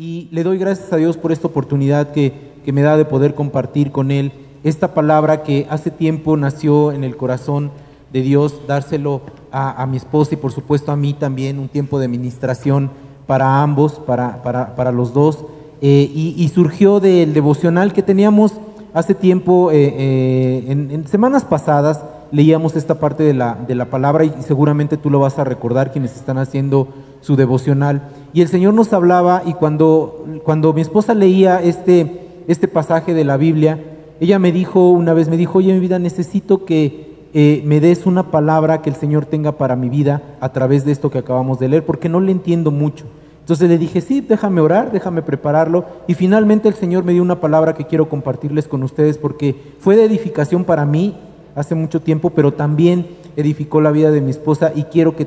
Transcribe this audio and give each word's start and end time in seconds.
y 0.00 0.28
le 0.30 0.44
doy 0.44 0.56
gracias 0.56 0.90
a 0.94 0.96
Dios 0.96 1.18
por 1.18 1.30
esta 1.30 1.46
oportunidad 1.46 2.12
que, 2.12 2.32
que 2.64 2.72
me 2.72 2.80
da 2.80 2.96
de 2.96 3.04
poder 3.04 3.34
compartir 3.34 3.92
con 3.92 4.10
Él 4.10 4.32
esta 4.64 4.94
palabra 4.94 5.42
que 5.42 5.66
hace 5.68 5.90
tiempo 5.90 6.38
nació 6.38 6.90
en 6.92 7.04
el 7.04 7.18
corazón 7.18 7.70
de 8.10 8.22
Dios, 8.22 8.62
dárselo 8.66 9.20
a, 9.52 9.82
a 9.82 9.86
mi 9.86 9.98
esposa 9.98 10.32
y 10.32 10.38
por 10.38 10.52
supuesto 10.52 10.90
a 10.90 10.96
mí 10.96 11.12
también, 11.12 11.58
un 11.58 11.68
tiempo 11.68 11.98
de 11.98 12.08
ministración 12.08 12.90
para 13.26 13.60
ambos, 13.60 14.00
para, 14.06 14.42
para, 14.42 14.74
para 14.74 14.90
los 14.90 15.12
dos, 15.12 15.44
eh, 15.82 16.10
y, 16.14 16.34
y, 16.34 16.48
surgió 16.48 16.98
del 16.98 17.34
devocional 17.34 17.92
que 17.92 18.02
teníamos 18.02 18.54
hace 18.94 19.14
tiempo, 19.14 19.70
eh, 19.70 19.94
eh, 19.98 20.64
en, 20.68 20.90
en, 20.90 21.06
semanas 21.08 21.44
pasadas, 21.44 22.02
leíamos 22.32 22.74
esta 22.74 22.98
parte 22.98 23.22
de 23.22 23.34
la, 23.34 23.54
de 23.54 23.74
la 23.74 23.84
palabra 23.84 24.24
y 24.24 24.32
seguramente 24.46 24.96
tú 24.96 25.10
lo 25.10 25.20
vas 25.20 25.38
a 25.38 25.44
recordar 25.44 25.92
quienes 25.92 26.16
están 26.16 26.38
haciendo 26.38 26.88
su 27.20 27.36
devocional. 27.36 28.08
Y 28.32 28.42
el 28.42 28.48
Señor 28.48 28.74
nos 28.74 28.92
hablaba 28.92 29.42
y 29.44 29.54
cuando, 29.54 30.24
cuando 30.44 30.72
mi 30.72 30.80
esposa 30.80 31.14
leía 31.14 31.62
este, 31.62 32.42
este 32.48 32.68
pasaje 32.68 33.14
de 33.14 33.24
la 33.24 33.36
Biblia, 33.36 33.78
ella 34.20 34.38
me 34.38 34.52
dijo 34.52 34.90
una 34.90 35.14
vez, 35.14 35.28
me 35.28 35.36
dijo, 35.36 35.58
oye 35.58 35.72
mi 35.72 35.80
vida, 35.80 35.98
necesito 35.98 36.64
que 36.64 37.10
eh, 37.32 37.62
me 37.64 37.80
des 37.80 38.06
una 38.06 38.30
palabra 38.30 38.82
que 38.82 38.90
el 38.90 38.96
Señor 38.96 39.24
tenga 39.24 39.52
para 39.52 39.76
mi 39.76 39.88
vida 39.88 40.36
a 40.40 40.52
través 40.52 40.84
de 40.84 40.92
esto 40.92 41.10
que 41.10 41.18
acabamos 41.18 41.58
de 41.58 41.68
leer, 41.68 41.84
porque 41.84 42.08
no 42.08 42.20
le 42.20 42.32
entiendo 42.32 42.70
mucho. 42.70 43.06
Entonces 43.40 43.68
le 43.68 43.78
dije, 43.78 44.00
sí, 44.00 44.20
déjame 44.20 44.60
orar, 44.60 44.92
déjame 44.92 45.22
prepararlo. 45.22 45.84
Y 46.06 46.14
finalmente 46.14 46.68
el 46.68 46.74
Señor 46.74 47.04
me 47.04 47.12
dio 47.12 47.22
una 47.22 47.40
palabra 47.40 47.74
que 47.74 47.86
quiero 47.86 48.08
compartirles 48.08 48.68
con 48.68 48.82
ustedes 48.82 49.18
porque 49.18 49.56
fue 49.80 49.96
de 49.96 50.04
edificación 50.04 50.64
para 50.64 50.84
mí 50.84 51.16
hace 51.54 51.74
mucho 51.74 52.00
tiempo, 52.00 52.30
pero 52.30 52.52
también 52.52 53.06
edificó 53.36 53.80
la 53.80 53.90
vida 53.90 54.10
de 54.10 54.20
mi 54.20 54.30
esposa 54.30 54.72
y 54.74 54.84
quiero 54.84 55.16
que, 55.16 55.26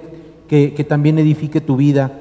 que, 0.75 0.83
también 0.83 1.17
edifique 1.17 1.61
tu 1.61 1.77
vida. 1.77 2.11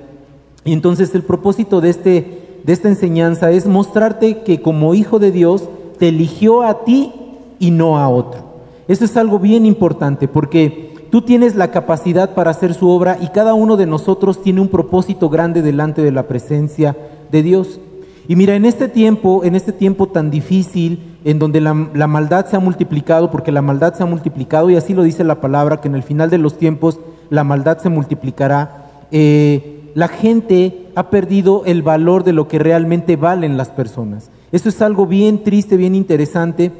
Y 0.64 0.72
entonces 0.72 1.14
el 1.14 1.22
propósito 1.22 1.82
de, 1.82 1.90
este, 1.90 2.60
de 2.64 2.72
esta 2.72 2.88
enseñanza 2.88 3.50
es 3.50 3.66
mostrarte 3.66 4.38
que 4.38 4.62
como 4.62 4.94
hijo 4.94 5.18
de 5.18 5.32
Dios 5.32 5.68
te 5.98 6.08
eligió 6.08 6.62
a 6.62 6.84
ti 6.84 7.12
y 7.58 7.70
no 7.70 7.98
a 7.98 8.08
otro. 8.08 8.40
Eso 8.88 9.04
es 9.04 9.16
algo 9.18 9.38
bien 9.38 9.66
importante 9.66 10.28
porque 10.28 10.94
tú 11.10 11.20
tienes 11.20 11.56
la 11.56 11.70
capacidad 11.70 12.34
para 12.34 12.52
hacer 12.52 12.72
su 12.72 12.88
obra 12.88 13.18
y 13.20 13.28
cada 13.28 13.52
uno 13.52 13.76
de 13.76 13.86
nosotros 13.86 14.42
tiene 14.42 14.62
un 14.62 14.68
propósito 14.68 15.28
grande 15.28 15.60
delante 15.60 16.00
de 16.00 16.12
la 16.12 16.26
presencia 16.26 16.96
de 17.30 17.42
Dios. 17.42 17.80
Y 18.28 18.36
mira, 18.36 18.54
en 18.54 18.64
este 18.64 18.88
tiempo, 18.88 19.44
en 19.44 19.54
este 19.54 19.72
tiempo 19.72 20.06
tan 20.06 20.30
difícil, 20.30 21.18
en 21.24 21.38
donde 21.38 21.60
la, 21.60 21.74
maldad 21.74 22.46
se 22.46 22.56
ha 22.56 22.60
multiplicado, 22.60 23.30
porque 23.30 23.52
la 23.52 23.62
maldad 23.62 23.94
se 23.94 24.02
ha 24.02 24.06
multiplicado, 24.06 24.70
y 24.70 24.76
así 24.76 24.94
lo 24.94 25.02
dice 25.02 25.22
la 25.22 25.40
palabra, 25.40 25.80
que 25.80 25.88
en 25.88 25.96
el 25.96 26.02
final 26.02 26.30
de 26.30 26.38
los 26.38 26.56
tiempos 26.56 26.98
la 27.30 27.44
maldad 27.44 27.78
se 27.78 27.88
multiplicará, 27.88 28.86
eh, 29.10 29.90
la 29.94 30.08
gente 30.08 30.88
ha 30.94 31.10
perdido 31.10 31.62
el 31.66 31.82
valor 31.82 32.24
de 32.24 32.32
lo 32.32 32.48
que 32.48 32.58
realmente 32.58 33.16
valen 33.16 33.56
las 33.56 33.68
personas. 33.68 34.30
Eso 34.52 34.68
es 34.68 34.82
algo 34.82 35.06
bien 35.06 35.44
triste, 35.44 35.76
bien 35.76 35.94
interesante, 35.94 36.72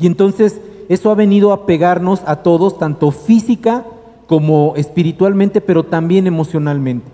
y 0.00 0.06
entonces 0.06 0.60
eso 0.88 1.10
ha 1.10 1.14
venido 1.14 1.52
a 1.52 1.66
pegarnos 1.66 2.22
a 2.26 2.36
todos, 2.36 2.78
tanto 2.78 3.10
física 3.10 3.84
como 4.26 4.74
espiritualmente, 4.76 5.60
pero 5.60 5.84
también 5.84 6.26
emocionalmente. 6.26 7.06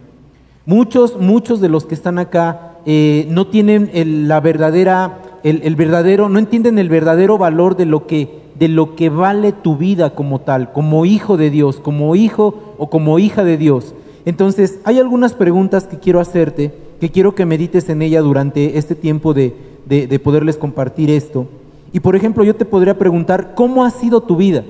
Muchos, 0.67 1.19
muchos 1.21 1.61
de 1.61 1.69
los 1.69 1.85
que 1.85 1.95
están 1.95 2.19
acá 2.19 2.77
eh, 2.87 3.27
no 3.31 3.47
tienen 3.47 3.91
el, 3.93 4.29
la 4.29 4.41
verdadera, 4.41 5.21
el, 5.43 5.63
el, 5.63 5.77
verdadero, 5.77 6.29
no 6.29 6.39
entienden 6.39 6.79
el 6.79 6.89
verdadero 6.89 7.37
valor 7.39 7.77
de 7.77 7.87
lo 7.87 8.07
que, 8.07 8.44
de 8.59 8.69
lo 8.69 8.95
que 8.95 9.09
vale 9.09 9.53
tu 9.53 9.77
vida 9.77 10.15
como 10.15 10.41
tal, 10.41 10.73
como 10.73 11.05
hijo 11.05 11.37
de 11.37 11.51
Dios, 11.51 11.81
como 11.81 12.15
hijo 12.17 12.75
o 12.79 12.89
como 12.89 13.19
hija 13.19 13.45
de 13.45 13.57
Dios. 13.57 13.95
Entonces, 14.25 14.79
hay 14.85 14.99
algunas 14.99 15.35
preguntas 15.35 15.87
que 15.87 15.99
quiero 15.99 16.21
hacerte, 16.21 16.73
que 17.01 17.11
quiero 17.11 17.35
que 17.35 17.45
medites 17.45 17.89
en 17.89 18.03
ella 18.03 18.21
durante 18.21 18.79
este 18.79 18.95
tiempo 18.95 19.35
de, 19.35 19.55
de, 19.87 20.07
de 20.07 20.19
poderles 20.19 20.57
compartir 20.57 21.11
esto. 21.11 21.47
Y 21.93 22.01
por 22.01 22.17
ejemplo, 22.17 22.45
yo 22.45 22.57
te 22.57 22.65
podría 22.65 22.99
preguntar, 22.99 23.55
¿cómo 23.55 23.85
ha 23.85 23.91
sido 23.91 24.21
tu 24.21 24.37
vida? 24.37 24.65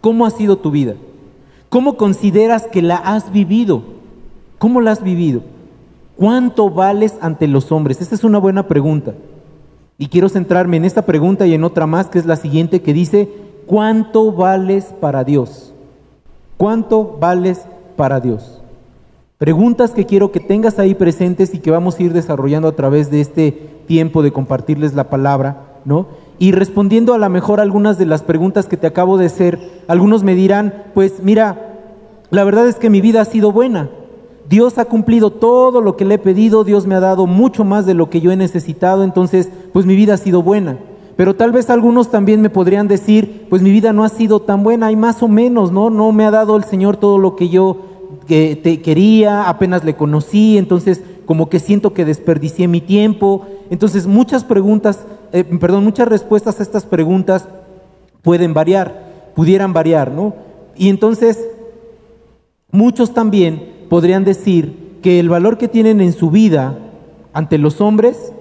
¿Cómo 0.00 0.26
ha 0.26 0.30
sido 0.30 0.56
tu 0.56 0.70
vida? 0.70 0.94
¿Cómo 1.68 1.96
consideras 1.96 2.66
que 2.66 2.82
la 2.82 2.96
has 2.96 3.32
vivido? 3.32 3.82
¿Cómo 4.58 4.80
la 4.80 4.90
has 4.90 5.02
vivido? 5.02 5.42
¿Cuánto 6.16 6.68
vales 6.68 7.14
ante 7.20 7.46
los 7.46 7.70
hombres? 7.72 8.00
Esta 8.00 8.14
es 8.14 8.24
una 8.24 8.38
buena 8.38 8.66
pregunta. 8.66 9.14
Y 10.00 10.08
quiero 10.08 10.30
centrarme 10.30 10.78
en 10.78 10.86
esta 10.86 11.02
pregunta 11.02 11.46
y 11.46 11.52
en 11.52 11.62
otra 11.62 11.86
más, 11.86 12.08
que 12.08 12.18
es 12.18 12.24
la 12.24 12.36
siguiente, 12.36 12.80
que 12.80 12.94
dice, 12.94 13.28
¿cuánto 13.66 14.32
vales 14.32 14.94
para 14.98 15.24
Dios? 15.24 15.74
¿Cuánto 16.56 17.18
vales 17.20 17.66
para 17.96 18.18
Dios? 18.18 18.62
Preguntas 19.36 19.90
que 19.90 20.06
quiero 20.06 20.32
que 20.32 20.40
tengas 20.40 20.78
ahí 20.78 20.94
presentes 20.94 21.52
y 21.52 21.58
que 21.58 21.70
vamos 21.70 21.98
a 21.98 22.02
ir 22.02 22.14
desarrollando 22.14 22.66
a 22.66 22.76
través 22.76 23.10
de 23.10 23.20
este 23.20 23.52
tiempo 23.86 24.22
de 24.22 24.32
compartirles 24.32 24.94
la 24.94 25.10
palabra, 25.10 25.80
¿no? 25.84 26.06
Y 26.38 26.52
respondiendo 26.52 27.12
a 27.12 27.18
lo 27.18 27.28
mejor 27.28 27.60
algunas 27.60 27.98
de 27.98 28.06
las 28.06 28.22
preguntas 28.22 28.68
que 28.68 28.78
te 28.78 28.86
acabo 28.86 29.18
de 29.18 29.26
hacer, 29.26 29.82
algunos 29.86 30.22
me 30.22 30.34
dirán, 30.34 30.84
pues 30.94 31.22
mira, 31.22 31.76
la 32.30 32.44
verdad 32.44 32.66
es 32.68 32.76
que 32.76 32.88
mi 32.88 33.02
vida 33.02 33.20
ha 33.20 33.26
sido 33.26 33.52
buena, 33.52 33.90
Dios 34.48 34.78
ha 34.78 34.84
cumplido 34.84 35.30
todo 35.30 35.80
lo 35.80 35.96
que 35.96 36.04
le 36.04 36.14
he 36.14 36.18
pedido, 36.18 36.64
Dios 36.64 36.86
me 36.86 36.94
ha 36.94 37.00
dado 37.00 37.26
mucho 37.26 37.64
más 37.64 37.86
de 37.86 37.94
lo 37.94 38.10
que 38.10 38.20
yo 38.20 38.32
he 38.32 38.36
necesitado, 38.36 39.04
entonces 39.04 39.48
pues 39.72 39.86
mi 39.86 39.94
vida 39.94 40.14
ha 40.14 40.16
sido 40.16 40.42
buena. 40.42 40.78
Pero 41.16 41.36
tal 41.36 41.52
vez 41.52 41.68
algunos 41.68 42.10
también 42.10 42.40
me 42.40 42.50
podrían 42.50 42.88
decir, 42.88 43.46
pues 43.50 43.60
mi 43.60 43.70
vida 43.70 43.92
no 43.92 44.04
ha 44.04 44.08
sido 44.08 44.40
tan 44.40 44.62
buena, 44.62 44.86
hay 44.86 44.96
más 44.96 45.22
o 45.22 45.28
menos, 45.28 45.70
¿no? 45.70 45.90
No 45.90 46.12
me 46.12 46.24
ha 46.24 46.30
dado 46.30 46.56
el 46.56 46.64
Señor 46.64 46.96
todo 46.96 47.18
lo 47.18 47.36
que 47.36 47.48
yo 47.48 47.76
que 48.26 48.56
te 48.56 48.80
quería, 48.80 49.48
apenas 49.48 49.84
le 49.84 49.96
conocí, 49.96 50.56
entonces 50.56 51.02
como 51.26 51.48
que 51.48 51.60
siento 51.60 51.92
que 51.92 52.04
desperdicié 52.04 52.68
mi 52.68 52.80
tiempo. 52.80 53.46
Entonces 53.70 54.06
muchas 54.06 54.44
preguntas, 54.44 55.04
eh, 55.32 55.44
perdón, 55.44 55.84
muchas 55.84 56.08
respuestas 56.08 56.58
a 56.58 56.62
estas 56.62 56.84
preguntas 56.84 57.46
pueden 58.22 58.54
variar, 58.54 59.32
pudieran 59.34 59.72
variar, 59.72 60.10
¿no? 60.12 60.34
Y 60.76 60.88
entonces 60.88 61.38
muchos 62.70 63.12
también 63.12 63.79
podrían 63.90 64.24
decir 64.24 64.98
que 65.02 65.18
el 65.18 65.28
valor 65.28 65.58
que 65.58 65.68
tienen 65.68 66.00
en 66.00 66.12
su 66.12 66.30
vida 66.30 66.78
ante 67.32 67.58
los 67.58 67.80
hombres 67.80 68.32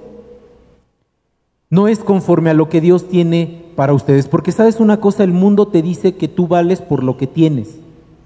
no 1.72 1.88
es 1.88 2.00
conforme 2.00 2.52
a 2.52 2.54
lo 2.54 2.70
que 2.70 2.80
Dios 2.80 3.10
tiene 3.10 3.66
para 3.76 3.94
ustedes. 3.94 4.28
Porque 4.28 4.52
sabes 4.52 4.80
una 4.80 5.02
cosa, 5.02 5.24
el 5.24 5.34
mundo 5.34 5.68
te 5.68 5.82
dice 5.82 6.16
que 6.16 6.28
tú 6.28 6.48
vales 6.48 6.82
por 6.82 7.04
lo 7.04 7.18
que 7.18 7.26
tienes 7.26 7.80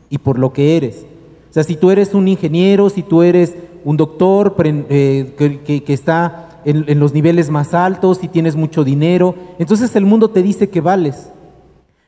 y 0.10 0.18
por 0.18 0.38
lo 0.38 0.52
que 0.52 0.76
eres. 0.76 1.06
O 1.50 1.54
sea, 1.54 1.64
si 1.64 1.78
tú 1.78 1.92
eres 1.92 2.14
un 2.14 2.28
ingeniero, 2.28 2.90
si 2.90 3.04
tú 3.04 3.24
eres 3.24 3.56
un 3.86 3.96
doctor 3.96 4.54
eh, 4.60 5.34
que, 5.38 5.94
está 5.94 6.62
en, 6.66 6.84
en 6.88 7.00
los 7.00 7.14
niveles 7.14 7.50
más 7.50 7.74
altos, 7.74 8.18
si 8.18 8.28
tienes 8.28 8.58
mucho 8.58 8.84
dinero, 8.84 9.36
entonces 9.60 9.96
el 9.96 10.06
mundo 10.06 10.30
te 10.30 10.44
dice 10.44 10.70
que 10.70 10.82
vales. 10.82 11.30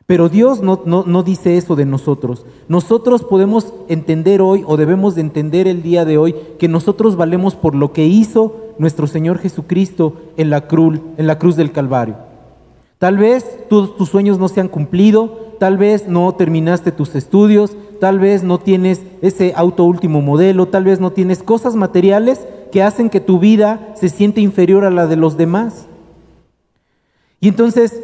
Pero 0.06 0.30
Dios 0.30 0.62
no, 0.62 0.82
no, 0.86 1.04
no, 1.06 1.24
dice 1.24 1.58
eso 1.58 1.76
de 1.76 1.86
nosotros. 1.86 2.46
Nosotros 2.68 3.24
podemos 3.24 3.74
entender 3.88 4.40
hoy 4.40 4.64
o 4.68 4.78
debemos 4.78 5.16
de 5.16 5.22
entender 5.22 5.68
el 5.68 5.82
día 5.82 6.06
de 6.06 6.20
hoy 6.20 6.36
que 6.60 6.68
nosotros 6.68 7.16
valemos 7.16 7.56
por 7.56 7.74
lo 7.74 7.92
que 7.92 8.06
hizo 8.06 8.56
nuestro 8.78 9.08
Señor 9.08 9.40
Jesucristo 9.40 10.14
en 10.38 10.52
la 10.52 10.68
cruz, 10.68 11.00
en 11.18 11.26
la 11.26 11.40
cruz 11.40 11.56
del 11.56 11.72
Calvario. 11.72 12.18
Tal 13.00 13.18
vez 13.18 13.68
tu, 13.68 13.88
tus 13.88 14.10
sueños 14.10 14.38
no 14.38 14.48
se 14.48 14.62
han 14.62 14.68
cumplido, 14.68 15.56
tal 15.60 15.78
vez 15.78 16.08
no 16.08 16.32
terminaste 16.36 16.92
tus 16.92 17.16
estudios, 17.16 17.76
tal 18.00 18.20
vez 18.20 18.44
no 18.44 18.60
tienes 18.60 19.02
ese 19.22 19.54
auto 19.56 19.86
último 19.86 20.22
modelo, 20.22 20.68
tal 20.68 20.84
vez 20.84 21.00
no 21.00 21.12
tienes 21.12 21.42
cosas 21.42 21.76
materiales 21.76 22.46
que 22.72 22.84
hacen 22.84 23.10
que 23.10 23.22
tu 23.22 23.40
vida 23.40 23.94
se 23.96 24.10
siente 24.10 24.42
inferior 24.42 24.86
a 24.86 24.92
la 24.92 25.08
de 25.08 25.16
los 25.16 25.36
demás. 25.36 25.88
Y 27.40 27.48
entonces 27.48 28.02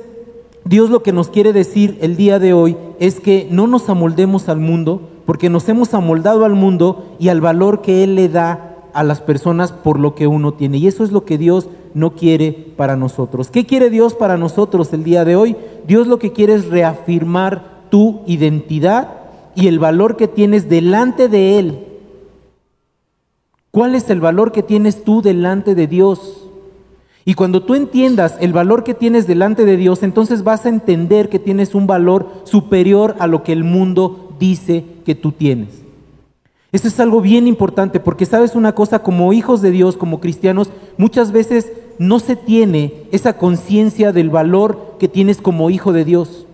Dios 0.64 0.90
lo 0.90 1.04
que 1.04 1.12
nos 1.12 1.30
quiere 1.30 1.54
decir 1.54 1.98
el 2.02 2.16
día 2.16 2.40
de 2.40 2.54
hoy 2.54 2.78
es 3.00 3.20
que 3.20 3.48
no 3.50 3.68
nos 3.68 3.90
amoldemos 3.90 4.48
al 4.48 4.60
mundo, 4.60 5.02
porque 5.26 5.50
nos 5.50 5.68
hemos 5.70 5.94
amoldado 5.94 6.46
al 6.46 6.54
mundo 6.54 7.16
y 7.20 7.30
al 7.30 7.42
valor 7.42 7.82
que 7.82 8.04
Él 8.04 8.16
le 8.16 8.30
da 8.30 8.78
a 8.94 9.04
las 9.04 9.22
personas 9.22 9.72
por 9.72 10.00
lo 10.00 10.16
que 10.16 10.28
uno 10.28 10.54
tiene. 10.54 10.78
Y 10.78 10.88
eso 10.88 11.04
es 11.04 11.12
lo 11.12 11.26
que 11.26 11.38
Dios 11.38 11.68
no 11.94 12.14
quiere 12.14 12.52
para 12.52 12.96
nosotros. 12.96 13.50
¿Qué 13.50 13.66
quiere 13.66 13.90
Dios 13.90 14.14
para 14.14 14.38
nosotros 14.38 14.94
el 14.94 15.04
día 15.04 15.26
de 15.26 15.36
hoy? 15.36 15.56
Dios 15.88 16.08
lo 16.08 16.20
que 16.20 16.32
quiere 16.32 16.54
es 16.54 16.68
reafirmar 16.68 17.82
tu 17.90 18.22
identidad 18.28 19.10
y 19.56 19.68
el 19.68 19.80
valor 19.80 20.16
que 20.16 20.28
tienes 20.28 20.70
delante 20.70 21.28
de 21.28 21.60
Él. 21.60 21.88
¿Cuál 23.72 23.96
es 23.96 24.10
el 24.10 24.20
valor 24.20 24.52
que 24.52 24.64
tienes 24.64 25.04
tú 25.04 25.22
delante 25.22 25.76
de 25.76 25.88
Dios? 25.88 26.41
Y 27.24 27.36
cuando 27.36 27.64
tú 27.64 27.76
entiendas 27.76 28.36
el 28.40 28.52
valor 28.52 28.84
que 28.84 28.94
tienes 28.94 29.28
delante 29.28 29.66
de 29.66 29.78
Dios, 29.78 30.02
entonces 30.02 30.44
vas 30.44 30.66
a 30.66 30.70
entender 30.70 31.30
que 31.30 31.40
tienes 31.40 31.76
un 31.76 31.86
valor 31.86 32.42
superior 32.46 33.16
a 33.20 33.28
lo 33.28 33.44
que 33.44 33.52
el 33.52 33.64
mundo 33.64 34.36
dice 34.40 34.84
que 35.06 35.14
tú 35.14 35.32
tienes. 35.32 35.82
Esto 36.72 36.88
es 36.88 37.00
algo 37.00 37.22
bien 37.22 37.48
importante 37.48 38.00
porque 38.00 38.26
sabes 38.26 38.56
una 38.56 38.74
cosa, 38.74 39.00
como 39.00 39.34
hijos 39.34 39.62
de 39.62 39.72
Dios, 39.72 39.98
como 39.98 40.20
cristianos, 40.20 40.72
muchas 40.98 41.32
veces 41.32 41.72
no 42.00 42.20
se 42.20 42.36
tiene 42.36 43.04
esa 43.12 43.38
conciencia 43.38 44.12
del 44.12 44.30
valor 44.30 44.96
que 44.98 45.08
tienes 45.08 45.42
como 45.42 45.70
hijo 45.70 45.94
de 45.94 46.06
Dios. 46.06 46.48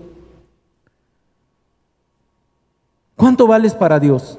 ¿Cuánto 3.15 3.47
vales 3.47 3.73
para 3.73 3.99
Dios? 3.99 4.37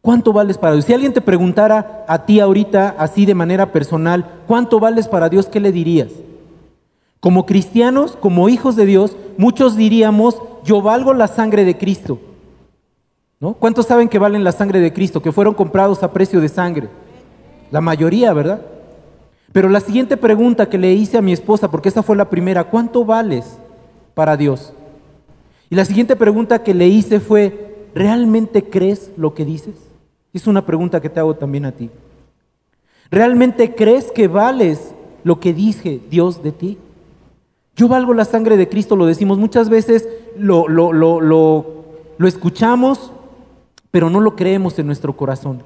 ¿Cuánto 0.00 0.32
vales 0.32 0.58
para 0.58 0.74
Dios? 0.74 0.84
Si 0.84 0.92
alguien 0.94 1.12
te 1.12 1.20
preguntara 1.20 2.04
a 2.06 2.24
ti 2.24 2.40
ahorita, 2.40 2.94
así 2.98 3.26
de 3.26 3.34
manera 3.34 3.72
personal, 3.72 4.42
¿cuánto 4.46 4.78
vales 4.80 5.08
para 5.08 5.28
Dios? 5.28 5.46
¿Qué 5.46 5.60
le 5.60 5.72
dirías? 5.72 6.08
Como 7.20 7.46
cristianos, 7.46 8.16
como 8.16 8.48
hijos 8.48 8.76
de 8.76 8.86
Dios, 8.86 9.16
muchos 9.36 9.76
diríamos, 9.76 10.40
yo 10.64 10.82
valgo 10.82 11.14
la 11.14 11.26
sangre 11.26 11.64
de 11.64 11.76
Cristo. 11.76 12.20
¿No? 13.40 13.54
¿Cuántos 13.54 13.86
saben 13.86 14.08
que 14.08 14.18
valen 14.18 14.44
la 14.44 14.52
sangre 14.52 14.80
de 14.80 14.92
Cristo? 14.92 15.22
Que 15.22 15.32
fueron 15.32 15.54
comprados 15.54 16.02
a 16.02 16.12
precio 16.12 16.40
de 16.40 16.48
sangre. 16.48 16.88
La 17.70 17.80
mayoría, 17.80 18.32
¿verdad? 18.32 18.62
Pero 19.52 19.68
la 19.68 19.80
siguiente 19.80 20.16
pregunta 20.16 20.68
que 20.68 20.78
le 20.78 20.92
hice 20.92 21.18
a 21.18 21.22
mi 21.22 21.32
esposa, 21.32 21.70
porque 21.70 21.88
esa 21.88 22.02
fue 22.02 22.16
la 22.16 22.30
primera, 22.30 22.64
¿cuánto 22.64 23.04
vales 23.04 23.58
para 24.14 24.36
Dios? 24.36 24.72
Y 25.70 25.74
la 25.74 25.84
siguiente 25.84 26.16
pregunta 26.16 26.62
que 26.62 26.74
le 26.74 26.86
hice 26.88 27.20
fue, 27.20 27.88
¿realmente 27.94 28.64
crees 28.64 29.10
lo 29.16 29.34
que 29.34 29.44
dices? 29.44 29.87
Es 30.32 30.46
una 30.46 30.64
pregunta 30.64 31.00
que 31.00 31.08
te 31.08 31.20
hago 31.20 31.34
también 31.34 31.64
a 31.64 31.72
ti. 31.72 31.90
¿Realmente 33.10 33.74
crees 33.74 34.10
que 34.10 34.28
vales 34.28 34.94
lo 35.24 35.40
que 35.40 35.54
dije 35.54 36.00
Dios 36.10 36.42
de 36.42 36.52
ti? 36.52 36.78
Yo 37.76 37.88
valgo 37.88 38.12
la 38.12 38.24
sangre 38.24 38.56
de 38.56 38.68
Cristo, 38.68 38.96
lo 38.96 39.06
decimos 39.06 39.38
muchas 39.38 39.68
veces, 39.68 40.08
lo, 40.36 40.68
lo, 40.68 40.92
lo, 40.92 41.20
lo 41.20 42.28
escuchamos, 42.28 43.12
pero 43.90 44.10
no 44.10 44.20
lo 44.20 44.36
creemos 44.36 44.78
en 44.78 44.86
nuestro 44.86 45.16
corazón. 45.16 45.62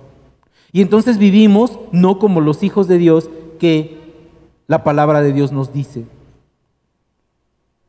Y 0.72 0.80
entonces 0.80 1.18
vivimos 1.18 1.78
no 1.90 2.18
como 2.18 2.40
los 2.40 2.62
hijos 2.62 2.86
de 2.88 2.98
Dios 2.98 3.30
que 3.58 3.98
la 4.66 4.84
palabra 4.84 5.22
de 5.22 5.32
Dios 5.32 5.52
nos 5.52 5.72
dice. 5.72 6.04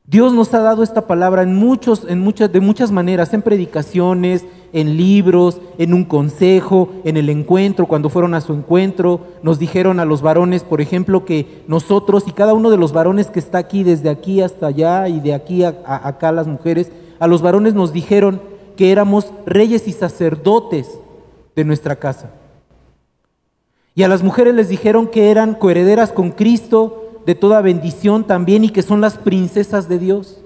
Dios 0.05 0.33
nos 0.33 0.53
ha 0.53 0.59
dado 0.59 0.83
esta 0.83 1.07
palabra 1.07 1.43
en 1.43 1.55
muchos, 1.55 2.05
en 2.07 2.19
muchas, 2.19 2.51
de 2.51 2.59
muchas 2.59 2.91
maneras, 2.91 3.33
en 3.33 3.41
predicaciones, 3.41 4.45
en 4.73 4.97
libros, 4.97 5.61
en 5.77 5.93
un 5.93 6.03
consejo, 6.03 6.89
en 7.03 7.15
el 7.15 7.29
encuentro, 7.29 7.85
cuando 7.85 8.09
fueron 8.09 8.33
a 8.33 8.41
su 8.41 8.53
encuentro, 8.53 9.21
nos 9.43 9.59
dijeron 9.59 9.99
a 9.99 10.05
los 10.05 10.21
varones, 10.21 10.63
por 10.63 10.81
ejemplo, 10.81 11.25
que 11.25 11.63
nosotros 11.67 12.23
y 12.27 12.31
cada 12.31 12.53
uno 12.53 12.71
de 12.71 12.77
los 12.77 12.91
varones 12.91 13.27
que 13.27 13.39
está 13.39 13.59
aquí, 13.59 13.83
desde 13.83 14.09
aquí 14.09 14.41
hasta 14.41 14.67
allá 14.67 15.07
y 15.07 15.19
de 15.19 15.33
aquí 15.33 15.63
a, 15.63 15.75
acá 15.85 16.31
las 16.31 16.47
mujeres, 16.47 16.91
a 17.19 17.27
los 17.27 17.41
varones 17.41 17.75
nos 17.75 17.93
dijeron 17.93 18.41
que 18.75 18.91
éramos 18.91 19.31
reyes 19.45 19.87
y 19.87 19.93
sacerdotes 19.93 20.99
de 21.55 21.63
nuestra 21.63 21.95
casa. 21.95 22.31
Y 23.95 24.03
a 24.03 24.07
las 24.07 24.23
mujeres 24.23 24.55
les 24.55 24.69
dijeron 24.69 25.07
que 25.07 25.29
eran 25.29 25.53
coherederas 25.53 26.11
con 26.11 26.31
Cristo, 26.31 26.99
de 27.25 27.35
toda 27.35 27.61
bendición 27.61 28.25
también 28.25 28.63
y 28.63 28.69
que 28.69 28.81
son 28.81 29.01
las 29.01 29.17
princesas 29.17 29.87
de 29.87 29.99
Dios. 29.99 30.42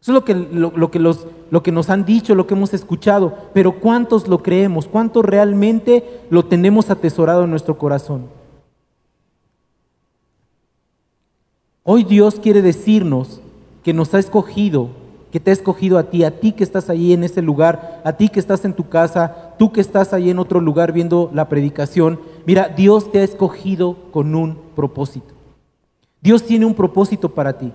Eso 0.00 0.12
es 0.12 0.14
lo 0.14 0.24
que, 0.24 0.34
lo, 0.34 0.90
que 0.90 1.00
los, 1.00 1.26
lo 1.50 1.62
que 1.62 1.72
nos 1.72 1.90
han 1.90 2.04
dicho, 2.04 2.34
lo 2.34 2.46
que 2.46 2.54
hemos 2.54 2.72
escuchado, 2.72 3.36
pero 3.52 3.80
¿cuántos 3.80 4.28
lo 4.28 4.42
creemos? 4.42 4.86
¿Cuántos 4.86 5.24
realmente 5.24 6.22
lo 6.30 6.44
tenemos 6.44 6.90
atesorado 6.90 7.44
en 7.44 7.50
nuestro 7.50 7.78
corazón? 7.78 8.26
Hoy 11.82 12.04
Dios 12.04 12.38
quiere 12.38 12.62
decirnos 12.62 13.40
que 13.82 13.92
nos 13.92 14.14
ha 14.14 14.20
escogido, 14.20 14.90
que 15.32 15.40
te 15.40 15.50
ha 15.50 15.54
escogido 15.54 15.98
a 15.98 16.04
ti, 16.04 16.22
a 16.22 16.38
ti 16.38 16.52
que 16.52 16.62
estás 16.62 16.90
ahí 16.90 17.12
en 17.12 17.24
ese 17.24 17.42
lugar, 17.42 18.00
a 18.04 18.12
ti 18.12 18.28
que 18.28 18.38
estás 18.38 18.64
en 18.64 18.74
tu 18.74 18.88
casa, 18.88 19.54
tú 19.58 19.72
que 19.72 19.80
estás 19.80 20.12
ahí 20.12 20.30
en 20.30 20.38
otro 20.38 20.60
lugar 20.60 20.92
viendo 20.92 21.30
la 21.34 21.48
predicación. 21.48 22.20
Mira, 22.46 22.68
Dios 22.68 23.10
te 23.10 23.18
ha 23.18 23.24
escogido 23.24 23.96
con 24.12 24.34
un 24.34 24.58
propósito. 24.76 25.34
Dios 26.20 26.44
tiene 26.44 26.66
un 26.66 26.74
propósito 26.74 27.30
para 27.30 27.58
ti. 27.58 27.72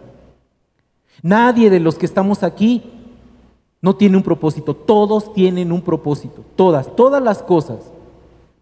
Nadie 1.22 1.70
de 1.70 1.80
los 1.80 1.96
que 1.96 2.06
estamos 2.06 2.44
aquí 2.44 2.84
no 3.82 3.96
tiene 3.96 4.18
un 4.18 4.24
propósito. 4.24 4.76
Todos 4.76 5.34
tienen 5.34 5.72
un 5.72 5.82
propósito. 5.82 6.44
Todas, 6.56 6.96
todas 6.96 7.22
las 7.22 7.44
cosas, 7.44 7.80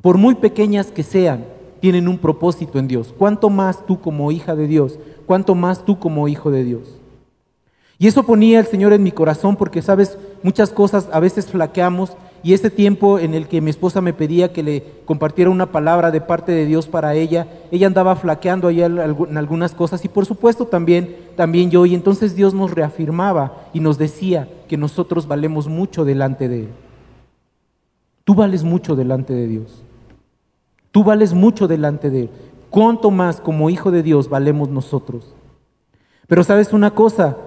por 0.02 0.18
muy 0.18 0.36
pequeñas 0.36 0.88
que 0.88 1.04
sean, 1.04 1.46
tienen 1.80 2.08
un 2.08 2.18
propósito 2.18 2.80
en 2.80 2.88
Dios. 2.88 3.14
¿Cuánto 3.18 3.50
más 3.50 3.86
tú 3.86 4.00
como 4.00 4.32
hija 4.32 4.56
de 4.56 4.68
Dios? 4.68 5.00
¿Cuánto 5.26 5.56
más 5.56 5.86
tú 5.86 6.00
como 6.00 6.28
hijo 6.28 6.52
de 6.52 6.64
Dios? 6.64 6.98
Y 7.98 8.08
eso 8.08 8.24
ponía 8.24 8.60
el 8.60 8.66
Señor 8.66 8.94
en 8.94 9.04
mi 9.04 9.12
corazón 9.12 9.56
porque, 9.56 9.82
sabes, 9.82 10.18
muchas 10.42 10.72
cosas 10.72 11.08
a 11.12 11.20
veces 11.20 11.46
flaqueamos 11.46 12.14
y 12.44 12.54
ese 12.54 12.72
tiempo 12.72 13.20
en 13.20 13.36
el 13.36 13.48
que 13.48 13.62
mi 13.62 13.70
esposa 13.70 14.02
me 14.02 14.14
pedía 14.14 14.52
que 14.52 14.64
le 14.64 14.84
compartiera 15.06 15.52
una 15.52 15.72
palabra 15.72 16.10
de 16.10 16.22
parte 16.22 16.52
de 16.52 16.66
Dios 16.66 16.88
para 16.88 17.14
ella, 17.14 17.48
ella 17.72 17.86
andaba 17.86 18.16
flaqueando 18.16 18.68
ahí 18.68 18.82
en 18.82 19.38
algunas 19.38 19.74
cosas 19.76 20.04
y 20.06 20.10
por 20.10 20.26
supuesto 20.26 20.66
también, 20.66 21.16
también 21.36 21.70
yo. 21.70 21.86
Y 21.86 21.94
entonces 21.94 22.36
Dios 22.36 22.56
nos 22.56 22.72
reafirmaba 22.72 23.68
y 23.74 23.80
nos 23.80 24.00
decía 24.00 24.48
que 24.68 24.78
nosotros 24.78 25.28
valemos 25.28 25.68
mucho 25.68 26.04
delante 26.04 26.50
de 26.50 26.62
Él. 26.62 26.70
Tú 28.24 28.34
vales 28.34 28.64
mucho 28.64 28.96
delante 28.96 29.34
de 29.34 29.48
Dios. 29.48 29.84
Tú 30.92 31.04
vales 31.04 31.34
mucho 31.34 31.68
delante 31.68 32.10
de 32.10 32.22
Él. 32.22 32.30
¿Cuánto 32.72 33.12
más 33.12 33.40
como 33.40 33.70
hijo 33.70 33.92
de 33.92 34.02
Dios 34.02 34.30
valemos 34.30 34.70
nosotros? 34.70 35.36
Pero 36.28 36.44
sabes 36.44 36.74
una 36.74 36.92
cosa, 36.92 37.38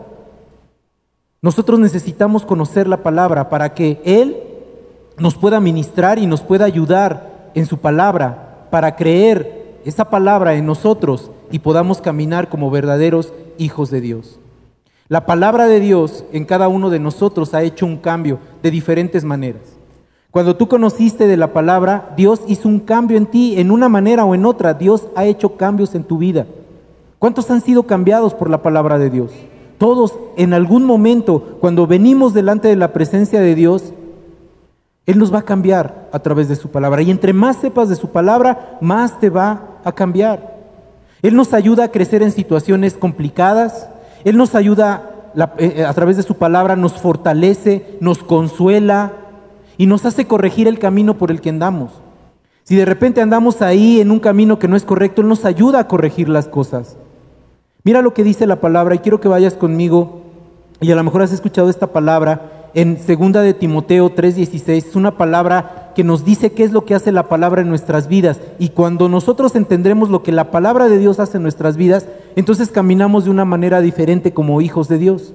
nosotros 1.41 1.81
necesitamos 1.81 2.45
conocer 2.45 2.87
la 2.87 3.03
palabra 3.03 3.49
para 3.49 3.75
que 3.75 4.01
Él 4.05 4.37
nos 5.19 5.35
pueda 5.37 5.61
ministrar 5.61 6.19
y 6.19 6.27
nos 6.27 6.43
pueda 6.43 6.65
ayudar 6.65 7.51
en 7.55 7.67
su 7.67 7.79
palabra 7.79 8.67
para 8.71 8.97
creer 8.97 9.79
esa 9.85 10.11
palabra 10.11 10.55
en 10.55 10.67
nosotros 10.67 11.31
y 11.51 11.61
podamos 11.61 12.01
caminar 12.01 12.49
como 12.49 12.71
verdaderos 12.71 13.33
hijos 13.59 13.91
de 13.91 14.01
Dios. 14.01 14.41
La 15.09 15.27
palabra 15.27 15.67
de 15.67 15.81
Dios 15.81 16.25
en 16.33 16.45
cada 16.45 16.69
uno 16.69 16.91
de 16.91 16.99
nosotros 16.99 17.55
ha 17.55 17.63
hecho 17.63 17.87
un 17.87 17.99
cambio 17.99 18.39
de 18.63 18.71
diferentes 18.71 19.23
maneras. 19.23 19.63
Cuando 20.31 20.57
tú 20.57 20.67
conociste 20.67 21.29
de 21.29 21.37
la 21.37 21.53
palabra, 21.53 22.13
Dios 22.17 22.41
hizo 22.49 22.69
un 22.69 22.81
cambio 22.81 23.17
en 23.17 23.27
ti 23.27 23.55
en 23.61 23.71
una 23.71 23.89
manera 23.89 24.25
o 24.25 24.35
en 24.35 24.47
otra. 24.47 24.75
Dios 24.75 25.07
ha 25.15 25.27
hecho 25.27 25.57
cambios 25.57 25.95
en 25.95 26.03
tu 26.03 26.19
vida. 26.19 26.47
¿Cuántos 27.21 27.51
han 27.51 27.61
sido 27.61 27.85
cambiados 27.85 28.35
por 28.35 28.51
la 28.51 28.63
palabra 28.63 28.99
de 28.99 29.11
Dios? 29.11 29.31
Todos 29.79 30.15
en 30.37 30.53
algún 30.55 30.85
momento, 30.85 31.59
cuando 31.61 31.87
venimos 31.87 32.35
delante 32.35 32.69
de 32.69 32.77
la 32.77 32.93
presencia 32.93 33.41
de 33.41 33.55
Dios, 33.55 33.93
él 35.07 35.19
nos 35.19 35.33
va 35.33 35.41
a 35.41 35.45
cambiar 35.45 36.09
a 36.13 36.19
través 36.21 36.49
de 36.49 36.57
su 36.57 36.71
palabra. 36.71 37.03
Y 37.03 37.11
entre 37.11 37.33
más 37.33 37.57
sepas 37.57 37.89
de 37.89 37.97
su 37.97 38.09
palabra, 38.11 38.79
más 38.81 39.21
te 39.21 39.29
va 39.31 39.79
a 39.85 39.93
cambiar. 39.93 40.55
Él 41.23 41.37
nos 41.37 41.53
ayuda 41.53 41.85
a 41.85 41.91
crecer 41.91 42.23
en 42.23 42.33
situaciones 42.33 42.95
complicadas. 42.95 43.89
Él 44.25 44.37
nos 44.37 44.55
ayuda 44.55 45.11
eh, 45.59 45.75
eh, 45.77 45.85
a 45.85 45.93
través 45.93 46.17
de 46.17 46.23
su 46.23 46.37
palabra, 46.37 46.77
nos 46.77 46.95
fortalece, 46.95 47.97
nos 48.01 48.19
consuela 48.19 49.13
y 49.77 49.87
nos 49.87 50.07
hace 50.07 50.27
corregir 50.27 50.69
el 50.69 50.79
camino 50.79 51.19
por 51.19 51.31
el 51.31 51.41
que 51.41 51.51
andamos. 51.51 51.91
Si 52.63 52.77
de 52.77 52.87
repente 52.87 53.21
andamos 53.21 53.61
ahí 53.61 54.01
en 54.01 54.11
un 54.11 54.21
camino 54.21 54.59
que 54.59 54.69
no 54.69 54.77
es 54.77 54.85
correcto, 54.85 55.21
Él 55.21 55.29
nos 55.29 55.45
ayuda 55.45 55.81
a 55.81 55.89
corregir 55.89 56.31
las 56.31 56.49
cosas. 56.49 56.97
Mira 57.83 58.01
lo 58.01 58.15
que 58.15 58.25
dice 58.25 58.47
la 58.47 58.61
palabra 58.61 58.95
y 58.95 59.01
quiero 59.01 59.21
que 59.21 59.29
vayas 59.29 59.53
conmigo 59.53 60.23
y 60.81 60.91
a 60.91 60.95
lo 60.95 61.05
mejor 61.05 61.21
has 61.21 61.33
escuchado 61.33 61.69
esta 61.69 61.89
palabra 61.89 62.64
en 62.75 62.99
segunda 62.99 63.41
de 63.41 63.55
Timoteo 63.55 64.11
3:16 64.11 64.89
es 64.89 64.97
una 64.97 65.17
palabra 65.17 65.93
que 65.95 66.05
nos 66.05 66.25
dice 66.25 66.53
qué 66.53 66.65
es 66.65 66.73
lo 66.73 66.85
que 66.85 66.95
hace 66.95 67.13
la 67.13 67.29
palabra 67.29 67.63
en 67.63 67.69
nuestras 67.69 68.09
vidas 68.09 68.41
y 68.59 68.71
cuando 68.71 69.09
nosotros 69.09 69.55
entendremos 69.55 70.11
lo 70.11 70.23
que 70.25 70.33
la 70.33 70.51
palabra 70.51 70.89
de 70.89 70.99
Dios 70.99 71.21
hace 71.21 71.37
en 71.37 71.45
nuestras 71.45 71.77
vidas, 71.77 72.07
entonces 72.35 72.71
caminamos 72.71 73.25
de 73.25 73.31
una 73.31 73.45
manera 73.45 73.81
diferente 73.81 74.33
como 74.33 74.61
hijos 74.61 74.89
de 74.89 74.99
Dios. 74.99 75.33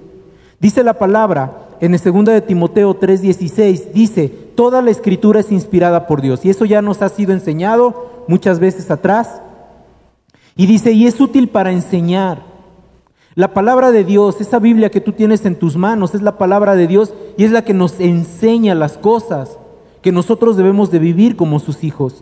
Dice 0.59 0.83
la 0.83 0.95
palabra 0.95 1.69
en 1.79 1.97
segunda 1.97 2.33
de 2.33 2.41
Timoteo 2.41 2.93
3:16 2.95 3.93
dice, 3.93 4.27
"Toda 4.55 4.81
la 4.81 4.91
escritura 4.91 5.39
es 5.39 5.51
inspirada 5.51 6.07
por 6.07 6.21
Dios." 6.21 6.43
Y 6.43 6.49
eso 6.49 6.65
ya 6.65 6.81
nos 6.81 7.01
ha 7.01 7.07
sido 7.07 7.31
enseñado 7.31 8.25
muchas 8.27 8.59
veces 8.59 8.91
atrás. 8.91 9.41
Y 10.57 10.65
dice, 10.65 10.91
"Y 10.91 11.07
es 11.07 11.21
útil 11.21 11.47
para 11.47 11.71
enseñar, 11.71 12.48
la 13.39 13.53
palabra 13.53 13.93
de 13.93 14.03
Dios, 14.03 14.41
esa 14.41 14.59
Biblia 14.59 14.91
que 14.91 14.99
tú 14.99 15.13
tienes 15.13 15.45
en 15.45 15.55
tus 15.55 15.77
manos, 15.77 16.13
es 16.13 16.21
la 16.21 16.37
palabra 16.37 16.75
de 16.75 16.87
Dios 16.87 17.13
y 17.37 17.45
es 17.45 17.51
la 17.51 17.63
que 17.63 17.73
nos 17.73 17.97
enseña 18.01 18.75
las 18.75 18.97
cosas 18.97 19.57
que 20.01 20.11
nosotros 20.11 20.57
debemos 20.57 20.91
de 20.91 20.99
vivir 20.99 21.37
como 21.37 21.59
sus 21.59 21.85
hijos. 21.85 22.21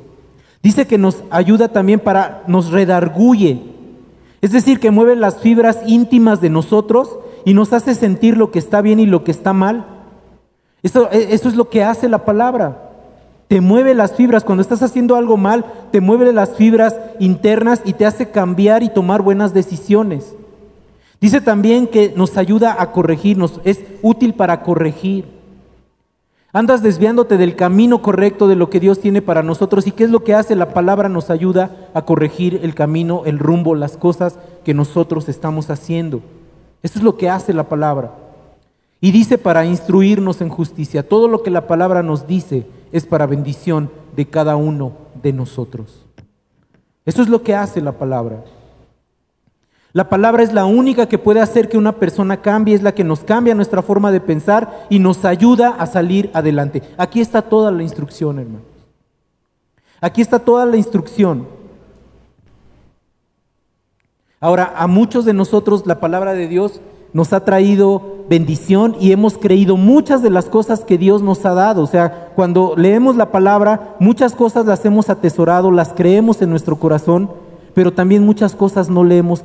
Dice 0.61 0.85
que 0.85 0.99
nos 0.99 1.23
ayuda 1.31 1.69
también 1.69 1.99
para, 1.99 2.43
nos 2.45 2.69
redarguye, 2.69 3.63
es 4.41 4.51
decir, 4.51 4.79
que 4.79 4.91
mueve 4.91 5.15
las 5.15 5.39
fibras 5.39 5.79
íntimas 5.87 6.39
de 6.39 6.51
nosotros 6.51 7.17
y 7.45 7.55
nos 7.55 7.73
hace 7.73 7.95
sentir 7.95 8.37
lo 8.37 8.51
que 8.51 8.59
está 8.59 8.83
bien 8.83 8.99
y 8.99 9.07
lo 9.07 9.23
que 9.23 9.31
está 9.31 9.53
mal. 9.53 9.87
Eso, 10.83 11.09
e, 11.11 11.33
eso 11.33 11.49
es 11.49 11.55
lo 11.55 11.71
que 11.71 11.83
hace 11.83 12.09
la 12.09 12.25
palabra. 12.25 12.91
Te 13.47 13.59
mueve 13.59 13.95
las 13.95 14.13
fibras. 14.13 14.43
Cuando 14.43 14.61
estás 14.61 14.83
haciendo 14.83 15.15
algo 15.15 15.35
mal, 15.35 15.65
te 15.89 15.99
mueve 15.99 16.31
las 16.31 16.51
fibras 16.51 16.95
internas 17.19 17.81
y 17.85 17.93
te 17.93 18.05
hace 18.05 18.29
cambiar 18.29 18.83
y 18.83 18.89
tomar 18.89 19.23
buenas 19.23 19.55
decisiones. 19.55 20.36
Dice 21.19 21.41
también 21.41 21.87
que 21.87 22.13
nos 22.15 22.37
ayuda 22.37 22.75
a 22.79 22.91
corregirnos, 22.91 23.59
es 23.63 23.81
útil 24.01 24.33
para 24.33 24.61
corregir. 24.61 25.25
Andas 26.53 26.81
desviándote 26.81 27.37
del 27.37 27.55
camino 27.55 28.01
correcto 28.01 28.47
de 28.47 28.55
lo 28.55 28.69
que 28.69 28.79
Dios 28.79 28.99
tiene 28.99 29.21
para 29.21 29.43
nosotros 29.43 29.85
y 29.85 29.91
qué 29.91 30.05
es 30.05 30.09
lo 30.09 30.23
que 30.23 30.33
hace 30.33 30.55
la 30.55 30.73
palabra 30.73 31.09
nos 31.09 31.29
ayuda 31.29 31.89
a 31.93 32.03
corregir 32.03 32.61
el 32.63 32.73
camino, 32.73 33.23
el 33.25 33.37
rumbo, 33.37 33.75
las 33.75 33.97
cosas 33.97 34.39
que 34.63 34.73
nosotros 34.73 35.27
estamos 35.27 35.69
haciendo. 35.69 36.21
Eso 36.83 36.99
es 36.99 37.03
lo 37.03 37.17
que 37.17 37.29
hace 37.29 37.53
la 37.53 37.67
palabra. 37.67 38.13
Y 39.01 39.11
dice 39.11 39.37
para 39.37 39.65
instruirnos 39.65 40.41
en 40.41 40.49
justicia. 40.49 41.07
Todo 41.07 41.27
lo 41.27 41.43
que 41.43 41.51
la 41.51 41.67
palabra 41.67 42.01
nos 42.01 42.27
dice 42.27 42.65
es 42.91 43.05
para 43.05 43.27
bendición 43.27 43.91
de 44.15 44.27
cada 44.27 44.55
uno 44.55 44.93
de 45.21 45.33
nosotros. 45.33 46.05
Eso 47.05 47.21
es 47.21 47.29
lo 47.29 47.43
que 47.43 47.55
hace 47.55 47.81
la 47.81 47.91
palabra. 47.93 48.43
La 49.93 50.09
palabra 50.09 50.43
es 50.43 50.53
la 50.53 50.65
única 50.65 51.07
que 51.07 51.17
puede 51.17 51.39
hacer 51.39 51.69
que 51.69 51.77
una 51.77 51.93
persona 51.93 52.41
cambie, 52.41 52.75
es 52.75 52.83
la 52.83 52.93
que 52.93 53.03
nos 53.03 53.21
cambia 53.21 53.55
nuestra 53.55 53.81
forma 53.81 54.11
de 54.11 54.21
pensar 54.21 54.85
y 54.89 54.99
nos 54.99 55.25
ayuda 55.25 55.69
a 55.69 55.87
salir 55.87 56.29
adelante. 56.33 56.83
Aquí 56.97 57.21
está 57.21 57.41
toda 57.41 57.71
la 57.71 57.83
instrucción, 57.83 58.39
hermanos. 58.39 58.61
Aquí 59.99 60.21
está 60.21 60.39
toda 60.39 60.65
la 60.65 60.77
instrucción. 60.77 61.47
Ahora, 64.39 64.73
a 64.75 64.85
muchos 64.85 65.25
de 65.25 65.33
nosotros 65.33 65.87
la 65.87 65.99
palabra 65.99 66.33
de 66.33 66.47
Dios 66.47 66.79
nos 67.13 67.33
ha 67.33 67.43
traído 67.43 68.17
bendición 68.29 68.95
y 68.99 69.11
hemos 69.11 69.37
creído 69.37 69.77
muchas 69.77 70.21
de 70.21 70.29
las 70.29 70.45
cosas 70.45 70.81
que 70.81 70.99
Dios 70.99 71.23
nos 71.23 71.43
ha 71.45 71.53
dado. 71.55 71.81
O 71.81 71.87
sea, 71.87 72.31
cuando 72.35 72.75
leemos 72.77 73.15
la 73.15 73.31
palabra, 73.31 73.95
muchas 73.99 74.35
cosas 74.35 74.67
las 74.67 74.85
hemos 74.85 75.09
atesorado, 75.09 75.71
las 75.71 75.93
creemos 75.93 76.41
en 76.43 76.51
nuestro 76.51 76.75
corazón, 76.75 77.31
pero 77.77 77.93
también 77.93 78.25
muchas 78.25 78.55
cosas 78.55 78.89
no 78.89 79.03
le 79.03 79.17
hemos, 79.19 79.43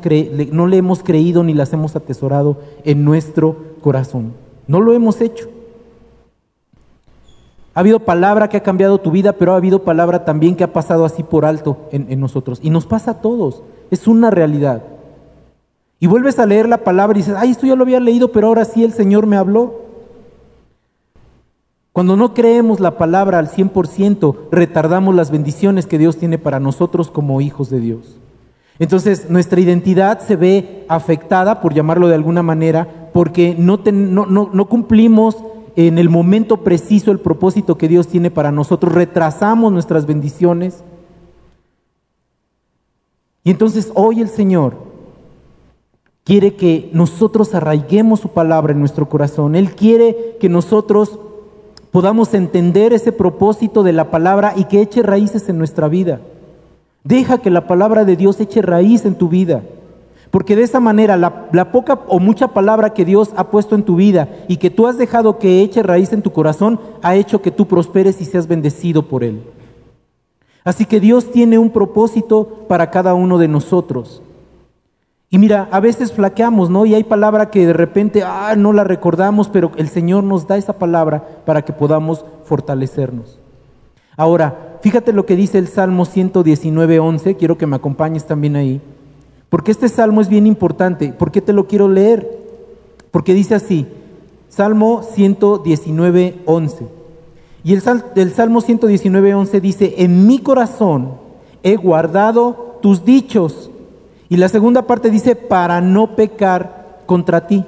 no 0.52 0.66
le 0.66 0.78
hemos 0.78 1.02
creído 1.02 1.44
ni 1.44 1.52
las 1.52 1.70
hemos 1.74 1.96
atesorado 1.96 2.56
en 2.82 3.04
nuestro 3.04 3.58
corazón. 3.82 4.32
No 4.66 4.80
lo 4.80 4.94
hemos 4.94 5.20
hecho. 5.20 5.50
Ha 7.74 7.80
habido 7.80 8.00
palabra 8.00 8.48
que 8.48 8.56
ha 8.56 8.62
cambiado 8.62 8.96
tu 8.96 9.10
vida, 9.10 9.34
pero 9.34 9.52
ha 9.52 9.56
habido 9.56 9.80
palabra 9.82 10.24
también 10.24 10.56
que 10.56 10.64
ha 10.64 10.72
pasado 10.72 11.04
así 11.04 11.22
por 11.22 11.44
alto 11.44 11.76
en, 11.92 12.06
en 12.08 12.20
nosotros. 12.20 12.58
Y 12.62 12.70
nos 12.70 12.86
pasa 12.86 13.10
a 13.10 13.20
todos. 13.20 13.62
Es 13.90 14.06
una 14.06 14.30
realidad. 14.30 14.82
Y 16.00 16.06
vuelves 16.06 16.38
a 16.38 16.46
leer 16.46 16.70
la 16.70 16.84
palabra 16.84 17.18
y 17.18 17.20
dices, 17.20 17.36
ay, 17.36 17.50
esto 17.50 17.66
ya 17.66 17.76
lo 17.76 17.82
había 17.82 18.00
leído, 18.00 18.32
pero 18.32 18.46
ahora 18.46 18.64
sí 18.64 18.82
el 18.82 18.94
Señor 18.94 19.26
me 19.26 19.36
habló. 19.36 19.82
Cuando 21.92 22.16
no 22.16 22.32
creemos 22.32 22.80
la 22.80 22.96
palabra 22.96 23.38
al 23.38 23.50
100%, 23.50 24.48
retardamos 24.50 25.14
las 25.14 25.30
bendiciones 25.30 25.86
que 25.86 25.98
Dios 25.98 26.16
tiene 26.16 26.38
para 26.38 26.60
nosotros 26.60 27.10
como 27.10 27.42
hijos 27.42 27.68
de 27.68 27.80
Dios. 27.80 28.21
Entonces, 28.82 29.30
nuestra 29.30 29.60
identidad 29.60 30.18
se 30.26 30.34
ve 30.34 30.84
afectada, 30.88 31.60
por 31.60 31.72
llamarlo 31.72 32.08
de 32.08 32.16
alguna 32.16 32.42
manera, 32.42 33.10
porque 33.12 33.54
no, 33.56 33.78
no, 33.86 34.68
cumplimos 34.68 35.36
en 35.76 35.98
el 35.98 36.08
momento 36.08 36.64
preciso 36.64 37.12
el 37.12 37.20
propósito 37.20 37.78
que 37.78 37.86
Dios 37.86 38.08
tiene 38.08 38.32
para 38.32 38.50
nosotros, 38.50 38.92
retrasamos 38.92 39.72
nuestras 39.72 40.04
bendiciones. 40.04 40.82
Y 43.44 43.52
entonces 43.52 43.92
hoy 43.94 44.20
el 44.20 44.28
Señor 44.28 44.74
quiere 46.24 46.56
que 46.56 46.90
nosotros 46.92 47.54
arraiguemos 47.54 48.18
su 48.18 48.30
palabra 48.30 48.72
en 48.72 48.80
nuestro 48.80 49.08
corazón. 49.08 49.54
Él 49.54 49.76
quiere 49.76 50.38
que 50.40 50.48
nosotros 50.48 51.20
podamos 51.92 52.34
entender 52.34 52.92
ese 52.92 53.12
propósito 53.12 53.84
de 53.84 53.92
la 53.92 54.10
palabra 54.10 54.54
y 54.56 54.64
que 54.64 54.82
eche 54.82 55.04
raíces 55.04 55.48
en 55.48 55.58
nuestra 55.58 55.86
vida. 55.86 56.20
Deja 57.04 57.38
que 57.38 57.50
la 57.50 57.66
palabra 57.66 58.04
de 58.04 58.16
Dios 58.16 58.38
eche 58.40 58.62
raíz 58.62 59.04
en 59.04 59.16
tu 59.16 59.28
vida. 59.28 59.62
Porque 60.30 60.56
de 60.56 60.62
esa 60.62 60.80
manera 60.80 61.18
la, 61.18 61.72
poca 61.72 62.00
o 62.08 62.18
mucha 62.18 62.48
palabra 62.48 62.94
que 62.94 63.04
Dios 63.04 63.30
ha 63.36 63.50
puesto 63.50 63.74
en 63.74 63.82
tu 63.82 63.96
vida 63.96 64.30
y 64.48 64.56
que 64.56 64.70
tú 64.70 64.86
has 64.86 64.96
dejado 64.96 65.38
que 65.38 65.60
eche 65.60 65.82
raíz 65.82 66.12
en 66.14 66.22
tu 66.22 66.32
corazón, 66.32 66.80
ha 67.02 67.16
hecho 67.16 67.42
que 67.42 67.50
tú 67.50 67.68
prosperes 67.68 68.20
y 68.22 68.24
seas 68.24 68.46
bendecido 68.46 69.02
por 69.02 69.24
Él. 69.24 69.42
Así 70.64 70.86
que 70.86 71.00
Dios 71.00 71.30
tiene 71.32 71.58
un 71.58 71.68
propósito 71.68 72.64
para 72.66 72.90
cada 72.90 73.12
uno 73.12 73.36
de 73.36 73.48
nosotros. 73.48 74.22
Y 75.28 75.36
mira, 75.36 75.68
a 75.70 75.80
veces 75.80 76.12
flaqueamos, 76.12 76.70
¿no? 76.70 76.86
Y 76.86 76.94
hay 76.94 77.04
palabra 77.04 77.50
que 77.50 77.66
de 77.66 77.72
repente, 77.74 78.22
ah, 78.22 78.54
no 78.56 78.72
la 78.72 78.84
recordamos, 78.84 79.48
pero 79.48 79.72
el 79.76 79.88
Señor 79.88 80.24
nos 80.24 80.46
da 80.46 80.56
esa 80.56 80.78
palabra 80.78 81.42
para 81.44 81.62
que 81.62 81.74
podamos 81.74 82.24
fortalecernos. 82.44 83.41
Ahora, 84.16 84.78
fíjate 84.82 85.12
lo 85.12 85.26
que 85.26 85.36
dice 85.36 85.58
el 85.58 85.68
Salmo 85.68 86.04
119, 86.04 86.98
11, 86.98 87.36
quiero 87.36 87.56
que 87.56 87.66
me 87.66 87.76
acompañes 87.76 88.26
también 88.26 88.56
ahí, 88.56 88.80
porque 89.48 89.70
este 89.70 89.88
salmo 89.88 90.20
es 90.20 90.28
bien 90.28 90.46
importante. 90.46 91.12
¿Por 91.12 91.30
qué 91.30 91.40
te 91.40 91.52
lo 91.52 91.66
quiero 91.66 91.88
leer? 91.88 92.28
Porque 93.10 93.34
dice 93.34 93.54
así, 93.54 93.86
Salmo 94.48 95.02
119, 95.02 96.40
11. 96.44 96.86
Y 97.64 97.74
el, 97.74 97.82
el 98.16 98.32
Salmo 98.32 98.60
119, 98.60 99.34
11 99.34 99.60
dice, 99.60 99.94
en 99.98 100.26
mi 100.26 100.38
corazón 100.38 101.12
he 101.62 101.76
guardado 101.76 102.78
tus 102.82 103.04
dichos 103.04 103.70
y 104.28 104.36
la 104.36 104.48
segunda 104.48 104.82
parte 104.82 105.10
dice, 105.10 105.36
para 105.36 105.80
no 105.80 106.16
pecar 106.16 107.00
contra 107.06 107.46
ti. 107.46 107.64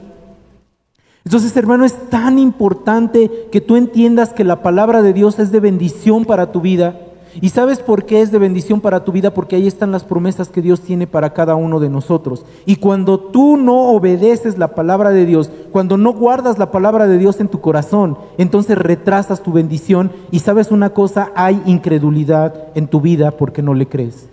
Entonces, 1.25 1.57
hermano, 1.57 1.85
es 1.85 2.11
tan 2.11 2.39
importante 2.39 3.49
que 3.51 3.63
tú 3.63 3.77
entiendas 3.77 4.33
que 4.33 4.45
la 4.45 4.63
palabra 4.63 5.01
de 5.01 5.15
Dios 5.15 5.39
es 5.39 5.51
de 5.51 5.61
bendición 5.61 6.27
para 6.27 6.53
tu 6.53 6.61
vida. 6.61 7.01
¿Y 7.41 7.49
sabes 7.49 7.81
por 7.81 8.05
qué 8.05 8.21
es 8.21 8.31
de 8.31 8.39
bendición 8.39 8.81
para 8.81 9.05
tu 9.05 9.11
vida? 9.11 9.33
Porque 9.33 9.57
ahí 9.57 9.67
están 9.67 9.91
las 9.91 10.05
promesas 10.05 10.51
que 10.51 10.63
Dios 10.63 10.83
tiene 10.83 11.07
para 11.07 11.33
cada 11.33 11.57
uno 11.57 11.81
de 11.81 11.89
nosotros. 11.89 12.45
Y 12.67 12.77
cuando 12.77 13.19
tú 13.19 13.57
no 13.57 13.89
obedeces 13.89 14.59
la 14.59 14.75
palabra 14.75 15.11
de 15.11 15.27
Dios, 15.27 15.51
cuando 15.73 15.97
no 15.97 16.13
guardas 16.13 16.59
la 16.59 16.71
palabra 16.71 17.09
de 17.09 17.19
Dios 17.19 17.41
en 17.41 17.49
tu 17.49 17.61
corazón, 17.61 18.19
entonces 18.39 18.79
retrasas 18.79 19.43
tu 19.43 19.53
bendición 19.53 20.13
y 20.31 20.41
sabes 20.41 20.71
una 20.71 20.91
cosa, 20.91 21.33
hay 21.35 21.61
incredulidad 21.65 22.69
en 22.75 22.87
tu 22.87 23.01
vida 23.01 23.33
porque 23.33 23.63
no 23.63 23.75
le 23.75 23.89
crees. 23.89 24.29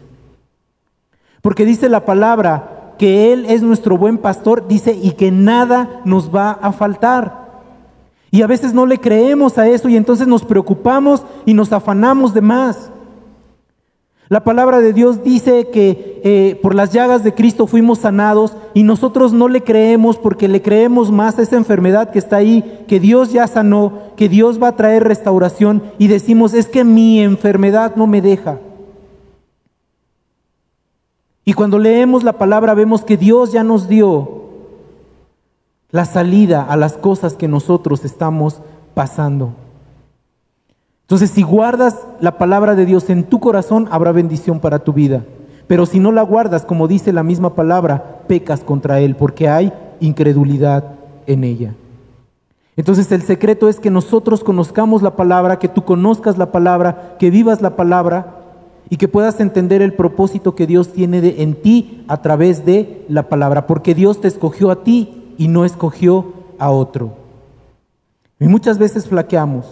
Porque 1.42 1.66
dice 1.66 1.90
la 1.90 2.06
palabra 2.06 2.81
que 3.02 3.34
Él 3.34 3.48
es 3.50 3.64
nuestro 3.64 3.98
buen 3.98 4.20
pastor, 4.20 4.68
dice, 4.68 4.94
y 4.94 5.14
que 5.14 5.32
nada 5.32 6.02
nos 6.06 6.30
va 6.30 6.52
a 6.52 6.72
faltar. 6.72 7.50
Y 8.30 8.44
a 8.44 8.48
veces 8.48 8.76
no 8.76 8.86
le 8.86 9.00
creemos 9.00 9.58
a 9.58 9.68
eso 9.68 9.90
y 9.90 9.98
entonces 9.98 10.28
nos 10.28 10.46
preocupamos 10.46 11.24
y 11.48 11.56
nos 11.56 11.74
afanamos 11.74 12.36
de 12.36 12.42
más. 12.42 12.92
La 14.30 14.44
palabra 14.44 14.82
de 14.82 14.94
Dios 14.94 15.24
dice 15.24 15.70
que 15.74 16.22
eh, 16.24 16.60
por 16.62 16.76
las 16.76 16.94
llagas 16.94 17.24
de 17.24 17.34
Cristo 17.34 17.66
fuimos 17.66 17.98
sanados 17.98 18.56
y 18.76 18.84
nosotros 18.84 19.34
no 19.34 19.48
le 19.48 19.64
creemos 19.64 20.20
porque 20.20 20.48
le 20.48 20.62
creemos 20.62 21.10
más 21.10 21.40
a 21.40 21.42
esa 21.42 21.56
enfermedad 21.56 22.12
que 22.12 22.20
está 22.20 22.36
ahí, 22.36 22.84
que 22.88 23.00
Dios 23.00 23.34
ya 23.34 23.48
sanó, 23.48 23.94
que 24.16 24.30
Dios 24.30 24.62
va 24.62 24.68
a 24.68 24.76
traer 24.76 25.06
restauración 25.06 25.82
y 25.98 26.08
decimos, 26.08 26.54
es 26.54 26.68
que 26.68 26.84
mi 26.84 27.20
enfermedad 27.20 27.96
no 27.96 28.06
me 28.06 28.22
deja. 28.22 28.60
Y 31.44 31.54
cuando 31.54 31.80
leemos 31.80 32.24
la 32.24 32.34
palabra 32.34 32.74
vemos 32.74 33.04
que 33.04 33.18
Dios 33.18 33.52
ya 33.52 33.64
nos 33.64 33.88
dio 33.88 34.42
la 35.90 36.06
salida 36.06 36.64
a 36.64 36.78
las 36.78 36.94
cosas 36.94 37.34
que 37.34 37.48
nosotros 37.48 38.06
estamos 38.06 38.62
pasando. 38.94 39.54
Entonces, 41.02 41.32
si 41.32 41.44
guardas 41.44 41.98
la 42.22 42.38
palabra 42.38 42.76
de 42.76 42.86
Dios 42.86 43.10
en 43.10 43.26
tu 43.26 43.40
corazón, 43.40 43.90
habrá 43.92 44.12
bendición 44.14 44.60
para 44.60 44.80
tu 44.80 44.94
vida. 44.94 45.26
Pero 45.68 45.86
si 45.86 46.00
no 46.00 46.12
la 46.12 46.22
guardas, 46.22 46.64
como 46.64 46.88
dice 46.88 47.12
la 47.12 47.24
misma 47.24 47.56
palabra, 47.56 48.22
pecas 48.28 48.62
contra 48.64 49.00
Él, 49.00 49.16
porque 49.16 49.50
hay 49.50 49.74
incredulidad 50.00 50.96
en 51.28 51.44
ella. 51.44 51.74
Entonces 52.78 53.12
el 53.12 53.24
secreto 53.24 53.68
es 53.68 53.80
que 53.80 53.90
nosotros 53.90 54.44
conozcamos 54.44 55.02
la 55.02 55.16
palabra, 55.16 55.60
que 55.60 55.68
tú 55.68 55.84
conozcas 55.84 56.38
la 56.38 56.52
palabra, 56.52 57.16
que 57.20 57.30
vivas 57.30 57.62
la 57.62 57.76
palabra 57.76 58.41
y 58.90 58.98
que 58.98 59.08
puedas 59.08 59.40
entender 59.40 59.82
el 59.82 59.94
propósito 59.94 60.56
que 60.56 60.68
Dios 60.68 60.92
tiene 60.92 61.22
de, 61.22 61.42
en 61.44 61.56
ti 61.56 62.04
a 62.08 62.22
través 62.22 62.66
de 62.66 63.06
la 63.08 63.30
palabra, 63.30 63.68
porque 63.68 63.96
Dios 63.96 64.20
te 64.20 64.28
escogió 64.28 64.70
a 64.72 64.84
ti 64.84 65.34
y 65.38 65.48
no 65.48 65.64
escogió 65.64 66.34
a 66.60 66.72
otro. 66.72 67.14
Y 68.40 68.48
muchas 68.48 68.78
veces 68.78 69.08
flaqueamos. 69.08 69.66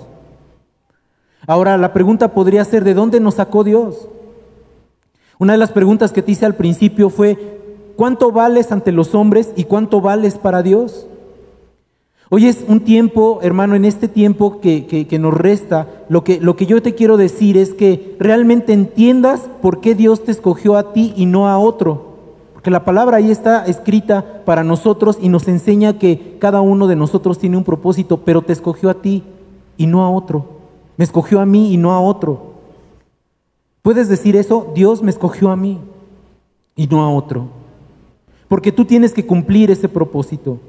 Ahora 1.48 1.78
la 1.78 1.92
pregunta 1.92 2.34
podría 2.34 2.64
ser, 2.64 2.84
¿de 2.84 2.94
dónde 2.94 3.20
nos 3.20 3.36
sacó 3.36 3.64
Dios? 3.64 4.08
Una 5.40 5.54
de 5.54 5.60
las 5.60 5.72
preguntas 5.72 6.12
que 6.12 6.22
te 6.22 6.34
hice 6.34 6.46
al 6.46 6.56
principio 6.56 7.10
fue, 7.10 7.60
¿cuánto 7.96 8.32
vales 8.32 8.72
ante 8.72 8.92
los 8.92 9.16
hombres 9.16 9.52
y 9.56 9.64
cuánto 9.64 10.00
vales 10.00 10.38
para 10.38 10.62
Dios? 10.62 11.09
Hoy 12.32 12.46
es 12.46 12.64
un 12.68 12.82
tiempo, 12.82 13.40
hermano, 13.42 13.74
en 13.74 13.86
este 13.86 14.08
tiempo 14.08 14.62
que, 14.62 15.08
nos 15.20 15.34
resta, 15.34 15.88
lo 16.10 16.24
que, 16.24 16.40
lo 16.40 16.56
que 16.56 16.68
yo 16.68 16.80
te 16.80 16.94
quiero 16.94 17.18
decir 17.18 17.58
es 17.58 17.74
que 17.74 18.16
realmente 18.20 18.72
entiendas 18.72 19.50
por 19.64 19.82
qué 19.82 19.96
Dios 19.96 20.24
te 20.24 20.32
escogió 20.32 20.76
a 20.76 20.94
ti 20.94 21.12
y 21.16 21.26
no 21.26 21.48
a 21.48 21.58
otro. 21.58 22.10
Porque 22.54 22.70
la 22.70 22.86
palabra 22.86 23.18
ahí 23.18 23.32
está 23.32 23.66
escrita 23.66 24.44
para 24.46 24.64
nosotros 24.64 25.18
y 25.20 25.30
nos 25.30 25.48
enseña 25.48 25.98
que 25.98 26.38
cada 26.38 26.62
uno 26.62 26.86
de 26.86 26.96
nosotros 26.96 27.40
tiene 27.40 27.58
un 27.58 27.64
propósito, 27.64 28.18
pero 28.18 28.44
te 28.44 28.54
escogió 28.54 28.92
a 28.92 29.02
ti 29.02 29.24
y 29.76 29.88
no 29.88 30.06
a 30.06 30.12
otro. 30.12 30.46
Me 30.98 31.06
escogió 31.06 31.40
a 31.40 31.48
mí 31.48 31.74
y 31.74 31.78
no 31.78 31.94
a 31.94 32.00
otro. 32.00 32.54
¿Puedes 33.82 34.08
decir 34.08 34.36
eso? 34.36 34.72
Dios 34.76 35.02
me 35.02 35.10
escogió 35.10 35.50
a 35.50 35.56
mí 35.56 35.80
y 36.76 36.86
no 36.86 37.02
a 37.02 37.10
otro. 37.10 37.48
Porque 38.48 38.72
tú 38.72 38.86
tienes 38.86 39.14
que 39.14 39.26
cumplir 39.26 39.72
ese 39.72 39.90
propósito. 39.90 40.60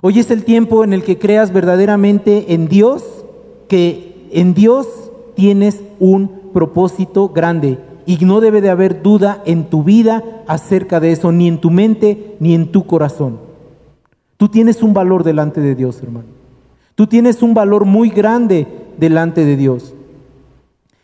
Hoy 0.00 0.20
es 0.20 0.30
el 0.30 0.44
tiempo 0.44 0.84
en 0.84 0.92
el 0.92 1.02
que 1.02 1.18
creas 1.18 1.52
verdaderamente 1.52 2.54
en 2.54 2.68
Dios, 2.68 3.02
que 3.68 4.28
en 4.30 4.54
Dios 4.54 4.86
tienes 5.34 5.80
un 5.98 6.28
propósito 6.52 7.30
grande 7.30 7.78
y 8.06 8.16
no 8.24 8.40
debe 8.40 8.60
de 8.60 8.70
haber 8.70 9.02
duda 9.02 9.42
en 9.44 9.64
tu 9.64 9.82
vida 9.82 10.22
acerca 10.46 11.00
de 11.00 11.10
eso, 11.10 11.32
ni 11.32 11.48
en 11.48 11.58
tu 11.58 11.70
mente 11.70 12.36
ni 12.38 12.54
en 12.54 12.70
tu 12.70 12.86
corazón. 12.86 13.40
Tú 14.36 14.48
tienes 14.48 14.84
un 14.84 14.94
valor 14.94 15.24
delante 15.24 15.60
de 15.60 15.74
Dios, 15.74 16.00
hermano. 16.00 16.26
Tú 16.94 17.08
tienes 17.08 17.42
un 17.42 17.52
valor 17.52 17.84
muy 17.84 18.10
grande 18.10 18.68
delante 18.98 19.44
de 19.44 19.56
Dios. 19.56 19.94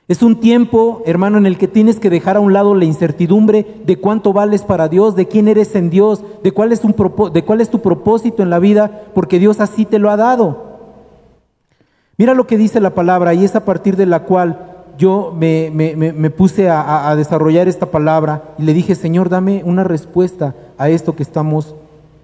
Es 0.06 0.22
un 0.22 0.36
tiempo, 0.36 1.02
hermano, 1.06 1.38
en 1.38 1.46
el 1.46 1.56
que 1.56 1.66
tienes 1.66 1.98
que 1.98 2.10
dejar 2.10 2.36
a 2.36 2.40
un 2.40 2.52
lado 2.52 2.74
la 2.74 2.84
incertidumbre 2.84 3.80
de 3.86 3.96
cuánto 3.96 4.34
vales 4.34 4.62
para 4.62 4.88
Dios, 4.88 5.16
de 5.16 5.28
quién 5.28 5.48
eres 5.48 5.74
en 5.74 5.88
Dios, 5.88 6.22
de 6.42 6.52
cuál 6.52 6.72
es, 6.72 6.84
un 6.84 6.94
de 7.32 7.44
cuál 7.44 7.62
es 7.62 7.70
tu 7.70 7.80
propósito 7.80 8.42
en 8.42 8.50
la 8.50 8.58
vida, 8.58 9.04
porque 9.14 9.38
Dios 9.38 9.60
así 9.60 9.86
te 9.86 9.98
lo 9.98 10.10
ha 10.10 10.18
dado. 10.18 10.74
Mira 12.18 12.34
lo 12.34 12.46
que 12.46 12.58
dice 12.58 12.80
la 12.80 12.94
palabra 12.94 13.32
y 13.32 13.44
es 13.44 13.56
a 13.56 13.64
partir 13.64 13.96
de 13.96 14.04
la 14.04 14.24
cual 14.24 14.72
yo 14.98 15.34
me, 15.34 16.30
puse 16.36 16.68
a, 16.68 17.16
desarrollar 17.16 17.66
esta 17.66 17.86
palabra 17.86 18.54
y 18.58 18.64
le 18.64 18.74
dije, 18.74 18.94
Señor, 18.94 19.30
dame 19.30 19.62
una 19.64 19.84
respuesta 19.84 20.54
a 20.76 20.90
esto 20.90 21.16
que 21.16 21.22
estamos, 21.22 21.74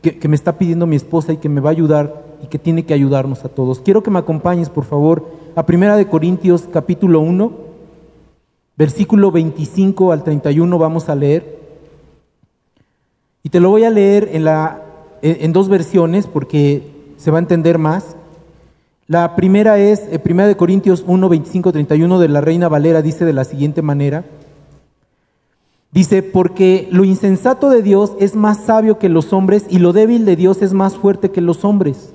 que, 0.02 0.28
me 0.28 0.37
está 0.37 0.58
pidiendo 0.58 0.87
mi 0.87 0.96
esposa 0.96 1.32
y 1.32 1.38
que 1.38 1.49
me 1.49 1.62
va 1.62 1.70
a 1.70 1.72
ayudar 1.72 2.25
y 2.42 2.46
que 2.49 2.58
tiene 2.58 2.84
que 2.84 2.92
ayudarnos 2.92 3.42
a 3.46 3.49
todos. 3.49 3.80
Quiero 3.80 4.02
que 4.02 4.10
me 4.10 4.18
acompañes, 4.18 4.68
por 4.68 4.84
favor, 4.84 5.25
a 5.56 5.64
Primera 5.64 5.96
de 5.96 6.06
Corintios 6.06 6.68
capítulo 6.70 7.20
1 7.20 7.69
versículo 8.80 9.30
25 9.30 10.10
al 10.10 10.25
31 10.25 10.78
vamos 10.78 11.10
a 11.10 11.14
leer. 11.14 11.58
Y 13.42 13.50
te 13.50 13.60
lo 13.60 13.68
voy 13.68 13.84
a 13.84 13.90
leer 13.90 14.30
en, 14.32 14.46
la, 14.46 14.82
en 15.20 15.52
dos 15.52 15.68
versiones 15.68 16.26
porque 16.26 16.90
se 17.18 17.30
va 17.30 17.37
a 17.37 17.40
entender 17.40 17.76
más. 17.76 18.16
La 19.06 19.37
primera 19.37 19.78
es, 19.78 20.04
eh, 20.10 20.18
Primera 20.18 20.49
de 20.49 20.56
Corintios 20.56 21.04
1, 21.06 21.28
25, 21.28 21.72
31 21.72 22.18
de 22.18 22.28
la 22.28 22.40
Reina 22.40 22.68
Valera 22.68 23.02
dice 23.02 23.26
de 23.26 23.34
la 23.34 23.44
siguiente 23.44 23.82
manera. 23.82 24.25
Dice, 25.92 26.22
porque 26.22 26.88
lo 26.90 27.04
insensato 27.04 27.68
de 27.68 27.82
Dios 27.82 28.12
es 28.18 28.34
más 28.34 28.64
sabio 28.64 28.99
que 28.99 29.10
los 29.10 29.34
hombres 29.34 29.66
y 29.68 29.78
lo 29.78 29.92
débil 29.92 30.25
de 30.25 30.37
Dios 30.37 30.62
es 30.62 30.72
más 30.72 30.96
fuerte 30.96 31.30
que 31.30 31.42
los 31.42 31.66
hombres. 31.66 32.14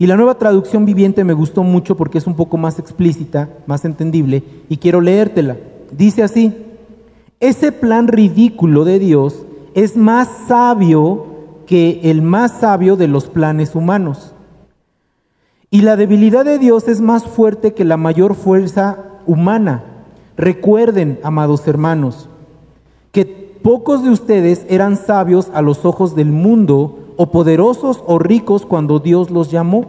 Y 0.00 0.06
la 0.06 0.16
nueva 0.16 0.38
traducción 0.38 0.86
viviente 0.86 1.24
me 1.24 1.34
gustó 1.34 1.62
mucho 1.62 1.94
porque 1.94 2.16
es 2.16 2.26
un 2.26 2.34
poco 2.34 2.56
más 2.56 2.78
explícita, 2.78 3.50
más 3.66 3.84
entendible, 3.84 4.42
y 4.70 4.78
quiero 4.78 5.02
leértela. 5.02 5.58
Dice 5.92 6.22
así, 6.22 6.56
ese 7.38 7.70
plan 7.70 8.08
ridículo 8.08 8.86
de 8.86 8.98
Dios 8.98 9.42
es 9.74 9.98
más 9.98 10.26
sabio 10.48 11.26
que 11.66 12.00
el 12.04 12.22
más 12.22 12.60
sabio 12.60 12.96
de 12.96 13.08
los 13.08 13.26
planes 13.26 13.74
humanos. 13.74 14.32
Y 15.70 15.82
la 15.82 15.96
debilidad 15.96 16.46
de 16.46 16.58
Dios 16.58 16.88
es 16.88 17.02
más 17.02 17.24
fuerte 17.24 17.74
que 17.74 17.84
la 17.84 17.98
mayor 17.98 18.34
fuerza 18.34 19.04
humana. 19.26 19.84
Recuerden, 20.38 21.20
amados 21.22 21.68
hermanos, 21.68 22.26
que 23.12 23.26
pocos 23.62 24.02
de 24.02 24.08
ustedes 24.08 24.64
eran 24.70 24.96
sabios 24.96 25.50
a 25.52 25.60
los 25.60 25.84
ojos 25.84 26.16
del 26.16 26.32
mundo 26.32 26.99
o 27.20 27.26
poderosos 27.26 28.02
o 28.06 28.18
ricos 28.18 28.64
cuando 28.64 28.98
Dios 28.98 29.28
los 29.30 29.50
llamó. 29.50 29.84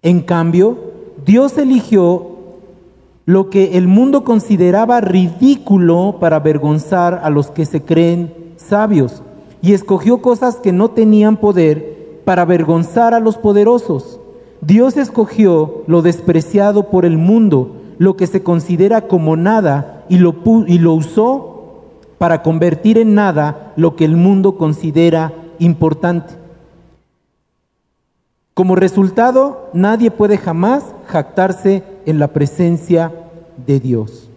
En 0.00 0.20
cambio, 0.20 0.78
Dios 1.26 1.58
eligió 1.58 2.28
lo 3.26 3.50
que 3.50 3.76
el 3.76 3.86
mundo 3.86 4.24
consideraba 4.24 5.02
ridículo 5.02 6.16
para 6.18 6.36
avergonzar 6.36 7.20
a 7.22 7.28
los 7.28 7.50
que 7.50 7.66
se 7.66 7.82
creen 7.82 8.32
sabios, 8.56 9.22
y 9.60 9.74
escogió 9.74 10.22
cosas 10.22 10.56
que 10.56 10.72
no 10.72 10.88
tenían 10.88 11.36
poder 11.36 12.22
para 12.24 12.40
avergonzar 12.40 13.12
a 13.12 13.20
los 13.20 13.36
poderosos. 13.36 14.18
Dios 14.62 14.96
escogió 14.96 15.82
lo 15.88 16.00
despreciado 16.00 16.84
por 16.84 17.04
el 17.04 17.18
mundo, 17.18 17.76
lo 17.98 18.16
que 18.16 18.26
se 18.26 18.42
considera 18.42 19.02
como 19.02 19.36
nada, 19.36 20.06
y 20.08 20.16
lo, 20.16 20.36
y 20.66 20.78
lo 20.78 20.94
usó 20.94 21.82
para 22.16 22.40
convertir 22.42 22.96
en 22.96 23.14
nada 23.14 23.74
lo 23.76 23.94
que 23.94 24.06
el 24.06 24.16
mundo 24.16 24.56
considera 24.56 25.34
importante. 25.60 26.34
Como 28.54 28.74
resultado, 28.74 29.70
nadie 29.72 30.10
puede 30.10 30.36
jamás 30.36 30.84
jactarse 31.06 31.84
en 32.04 32.18
la 32.18 32.28
presencia 32.28 33.12
de 33.66 33.78
Dios. 33.78 34.28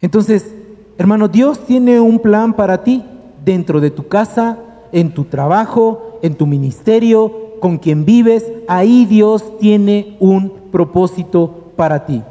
Entonces, 0.00 0.52
hermano, 0.98 1.28
Dios 1.28 1.60
tiene 1.64 2.00
un 2.00 2.18
plan 2.18 2.52
para 2.52 2.82
ti 2.82 3.04
dentro 3.44 3.80
de 3.80 3.90
tu 3.90 4.08
casa, 4.08 4.58
en 4.92 5.14
tu 5.14 5.24
trabajo, 5.24 6.18
en 6.22 6.34
tu 6.34 6.46
ministerio, 6.46 7.48
con 7.60 7.78
quien 7.78 8.04
vives. 8.04 8.44
Ahí 8.66 9.06
Dios 9.06 9.58
tiene 9.58 10.16
un 10.20 10.50
propósito 10.70 11.72
para 11.76 12.04
ti. 12.04 12.22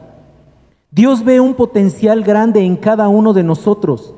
Dios 0.92 1.24
ve 1.24 1.40
un 1.40 1.54
potencial 1.54 2.24
grande 2.24 2.62
en 2.62 2.76
cada 2.76 3.08
uno 3.08 3.34
de 3.34 3.44
nosotros. 3.44 4.14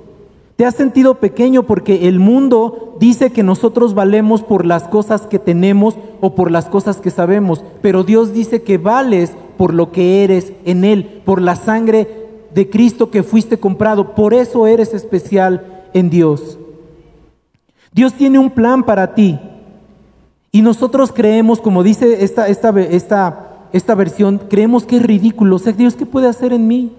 ¿Te 0.60 0.66
has 0.66 0.76
sentido 0.76 1.16
pequeño 1.16 1.64
porque 1.64 2.10
el 2.10 2.20
mundo 2.20 2.98
dice 3.00 3.32
que 3.32 3.44
nosotros 3.44 3.94
valemos 3.94 4.42
por 4.42 4.66
las 4.66 4.90
cosas 4.90 5.22
que 5.22 5.40
tenemos 5.40 5.96
o 6.20 6.36
por 6.36 6.52
las 6.52 6.66
cosas 6.66 6.98
que 6.98 7.12
sabemos? 7.12 7.64
Pero 7.82 8.04
Dios 8.04 8.34
dice 8.34 8.62
que 8.62 8.78
vales 8.78 9.32
por 9.58 9.74
lo 9.74 9.94
que 9.94 10.22
eres 10.26 10.52
en 10.66 10.84
Él, 10.84 11.22
por 11.24 11.42
la 11.42 11.56
sangre 11.56 12.28
de 12.54 12.70
Cristo 12.70 13.10
que 13.10 13.24
fuiste 13.24 13.58
comprado. 13.58 14.16
Por 14.16 14.34
eso 14.34 14.68
eres 14.68 14.94
especial 14.94 15.86
en 15.94 16.10
Dios. 16.10 16.60
Dios 17.94 18.12
tiene 18.16 18.38
un 18.38 18.50
plan 18.50 18.84
para 18.84 19.16
ti. 19.16 19.40
Y 20.52 20.62
nosotros 20.62 21.14
creemos, 21.14 21.62
como 21.62 21.84
dice 21.84 22.26
esta, 22.26 22.50
esta, 22.50 22.78
esta, 22.82 23.68
esta 23.72 23.96
versión, 23.96 24.42
creemos 24.50 24.84
que 24.84 24.98
es 24.98 25.04
ridículo. 25.04 25.56
O 25.56 25.60
sea, 25.60 25.72
Dios, 25.72 25.96
¿qué 25.96 26.06
puede 26.06 26.28
hacer 26.28 26.52
en 26.52 26.68
mí? 26.68 26.92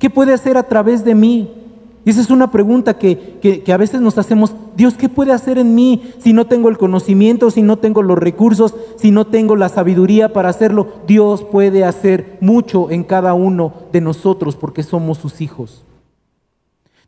¿Qué 0.00 0.10
puede 0.10 0.32
hacer 0.32 0.56
a 0.56 0.64
través 0.64 1.04
de 1.04 1.14
mí? 1.14 1.63
Y 2.04 2.10
esa 2.10 2.20
es 2.20 2.30
una 2.30 2.50
pregunta 2.50 2.98
que, 2.98 3.64
a 3.66 3.76
veces 3.78 4.00
nos 4.02 4.18
hacemos, 4.18 4.54
Dios, 4.76 4.94
¿qué 4.94 5.08
puede 5.08 5.32
hacer 5.32 5.56
en 5.56 5.74
mí 5.74 6.12
si 6.18 6.34
no 6.34 6.46
tengo 6.46 6.68
el 6.68 6.76
conocimiento, 6.76 7.50
si 7.50 7.62
no 7.62 7.78
tengo 7.78 8.02
los 8.02 8.18
recursos, 8.18 8.74
si 8.96 9.10
no 9.10 9.26
tengo 9.26 9.56
la 9.56 9.70
sabiduría 9.70 10.32
para 10.32 10.50
hacerlo? 10.50 10.88
Dios 11.06 11.42
puede 11.44 11.84
hacer 11.84 12.36
mucho 12.40 12.90
en 12.90 13.04
cada 13.04 13.32
uno 13.32 13.72
de 13.90 14.02
nosotros 14.02 14.56
porque 14.56 14.82
somos 14.82 15.16
sus 15.16 15.40
hijos. 15.40 15.82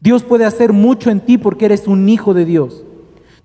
Dios 0.01 0.23
puede 0.23 0.47
hacer 0.47 0.73
mucho 0.73 1.11
en 1.11 1.21
ti 1.21 1.37
porque 1.37 1.67
eres 1.67 1.87
un 1.87 2.09
hijo 2.09 2.33
de 2.33 2.47
Dios. 2.47 2.83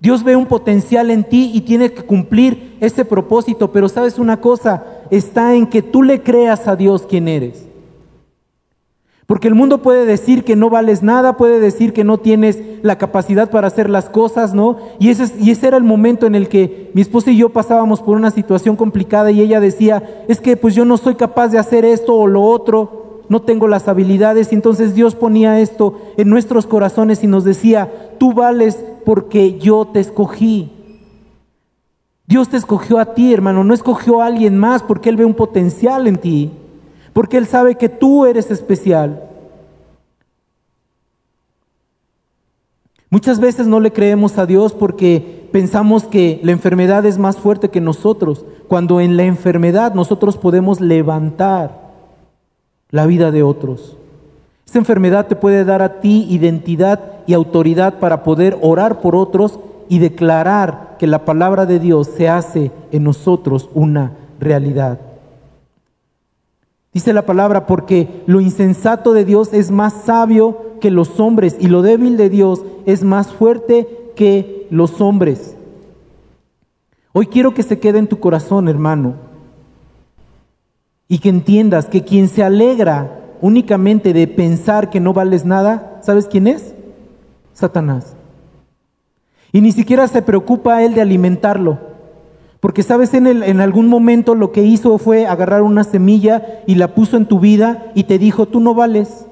Dios 0.00 0.24
ve 0.24 0.36
un 0.36 0.46
potencial 0.46 1.10
en 1.10 1.22
ti 1.22 1.50
y 1.54 1.60
tiene 1.60 1.92
que 1.92 2.02
cumplir 2.02 2.76
ese 2.80 3.04
propósito, 3.04 3.72
pero 3.72 3.88
sabes 3.88 4.18
una 4.18 4.40
cosa, 4.40 4.84
está 5.10 5.54
en 5.54 5.66
que 5.66 5.82
tú 5.82 6.02
le 6.02 6.22
creas 6.22 6.66
a 6.66 6.76
Dios 6.76 7.06
quien 7.06 7.28
eres. 7.28 7.66
Porque 9.32 9.48
el 9.48 9.54
mundo 9.54 9.78
puede 9.78 10.04
decir 10.04 10.44
que 10.44 10.56
no 10.56 10.68
vales 10.68 11.02
nada, 11.02 11.38
puede 11.38 11.58
decir 11.58 11.94
que 11.94 12.04
no 12.04 12.18
tienes 12.18 12.58
la 12.82 12.98
capacidad 12.98 13.48
para 13.48 13.68
hacer 13.68 13.88
las 13.88 14.10
cosas, 14.10 14.52
¿no? 14.52 14.76
Y 14.98 15.08
ese, 15.08 15.32
era 15.66 15.78
el 15.78 15.84
momento 15.84 16.26
en 16.26 16.34
el 16.34 16.50
que 16.50 16.90
mi 16.92 17.00
esposa 17.00 17.30
y 17.30 17.38
yo 17.38 17.48
pasábamos 17.48 18.02
por 18.02 18.18
una 18.18 18.30
situación 18.30 18.76
complicada 18.76 19.30
y 19.30 19.40
ella 19.40 19.58
decía, 19.58 20.26
es 20.28 20.38
que 20.38 20.58
pues 20.58 20.74
yo 20.74 20.84
no 20.84 20.98
soy 20.98 21.14
capaz 21.14 21.48
de 21.48 21.58
hacer 21.58 21.86
esto 21.86 22.14
o 22.14 22.26
lo 22.26 22.42
otro, 22.42 23.22
no 23.30 23.40
tengo 23.40 23.68
las 23.68 23.88
habilidades. 23.88 24.52
Y 24.52 24.54
entonces 24.54 24.94
Dios 24.94 25.14
ponía 25.14 25.60
esto 25.60 25.98
en 26.18 26.28
nuestros 26.28 26.66
corazones 26.66 27.24
y 27.24 27.26
nos 27.26 27.42
decía, 27.42 27.90
tú 28.18 28.34
vales 28.34 28.84
porque 29.06 29.58
yo 29.58 29.86
te 29.86 30.00
escogí. 30.00 30.70
Dios 32.26 32.50
te 32.50 32.58
escogió 32.58 32.98
a 32.98 33.14
ti, 33.14 33.32
hermano, 33.32 33.64
no 33.64 33.72
escogió 33.72 34.20
a 34.20 34.26
alguien 34.26 34.58
más 34.58 34.82
porque 34.82 35.08
Él 35.08 35.16
ve 35.16 35.24
un 35.24 35.32
potencial 35.32 36.06
en 36.06 36.18
ti 36.18 36.50
porque 37.12 37.36
Él 37.36 37.46
sabe 37.46 37.76
que 37.76 37.88
tú 37.88 38.26
eres 38.26 38.50
especial. 38.50 39.28
Muchas 43.10 43.40
veces 43.40 43.66
no 43.66 43.78
le 43.78 43.92
creemos 43.92 44.38
a 44.38 44.46
Dios 44.46 44.72
porque 44.72 45.46
pensamos 45.52 46.04
que 46.04 46.40
la 46.42 46.52
enfermedad 46.52 47.04
es 47.04 47.18
más 47.18 47.36
fuerte 47.36 47.68
que 47.68 47.80
nosotros, 47.80 48.46
cuando 48.68 49.02
en 49.02 49.18
la 49.18 49.24
enfermedad 49.24 49.92
nosotros 49.92 50.38
podemos 50.38 50.80
levantar 50.80 51.92
la 52.90 53.04
vida 53.04 53.30
de 53.30 53.42
otros. 53.42 53.98
Esta 54.64 54.78
enfermedad 54.78 55.26
te 55.26 55.36
puede 55.36 55.66
dar 55.66 55.82
a 55.82 56.00
ti 56.00 56.26
identidad 56.30 57.18
y 57.26 57.34
autoridad 57.34 57.98
para 57.98 58.22
poder 58.22 58.56
orar 58.62 59.02
por 59.02 59.14
otros 59.14 59.58
y 59.90 59.98
declarar 59.98 60.96
que 60.98 61.06
la 61.06 61.26
palabra 61.26 61.66
de 61.66 61.78
Dios 61.78 62.08
se 62.16 62.30
hace 62.30 62.70
en 62.92 63.04
nosotros 63.04 63.68
una 63.74 64.12
realidad. 64.40 65.11
Dice 66.92 67.12
la 67.12 67.24
palabra, 67.24 67.66
porque 67.66 68.22
lo 68.26 68.40
insensato 68.40 69.14
de 69.14 69.24
Dios 69.24 69.54
es 69.54 69.70
más 69.70 69.94
sabio 70.04 70.72
que 70.80 70.90
los 70.90 71.18
hombres 71.20 71.56
y 71.58 71.68
lo 71.68 71.80
débil 71.80 72.16
de 72.16 72.28
Dios 72.28 72.62
es 72.84 73.02
más 73.02 73.28
fuerte 73.32 74.12
que 74.14 74.66
los 74.70 75.00
hombres. 75.00 75.56
Hoy 77.12 77.26
quiero 77.26 77.54
que 77.54 77.62
se 77.62 77.78
quede 77.78 77.98
en 77.98 78.08
tu 78.08 78.18
corazón, 78.18 78.68
hermano, 78.68 79.14
y 81.08 81.18
que 81.18 81.28
entiendas 81.28 81.86
que 81.86 82.04
quien 82.04 82.28
se 82.28 82.42
alegra 82.42 83.20
únicamente 83.40 84.12
de 84.12 84.26
pensar 84.26 84.90
que 84.90 85.00
no 85.00 85.12
vales 85.12 85.44
nada, 85.44 86.00
¿sabes 86.02 86.26
quién 86.26 86.46
es? 86.46 86.74
Satanás. 87.54 88.14
Y 89.52 89.60
ni 89.60 89.72
siquiera 89.72 90.08
se 90.08 90.22
preocupa 90.22 90.82
él 90.82 90.94
de 90.94 91.02
alimentarlo. 91.02 91.91
Porque 92.62 92.84
sabes, 92.84 93.12
en, 93.14 93.26
el, 93.26 93.42
en 93.42 93.60
algún 93.60 93.88
momento 93.88 94.36
lo 94.36 94.52
que 94.52 94.62
hizo 94.62 94.96
fue 94.96 95.26
agarrar 95.26 95.62
una 95.62 95.82
semilla 95.82 96.62
y 96.64 96.76
la 96.76 96.94
puso 96.94 97.16
en 97.16 97.26
tu 97.26 97.40
vida 97.40 97.90
y 97.96 98.04
te 98.04 98.20
dijo, 98.20 98.46
tú 98.46 98.60
no 98.60 98.72
vales. 98.72 99.26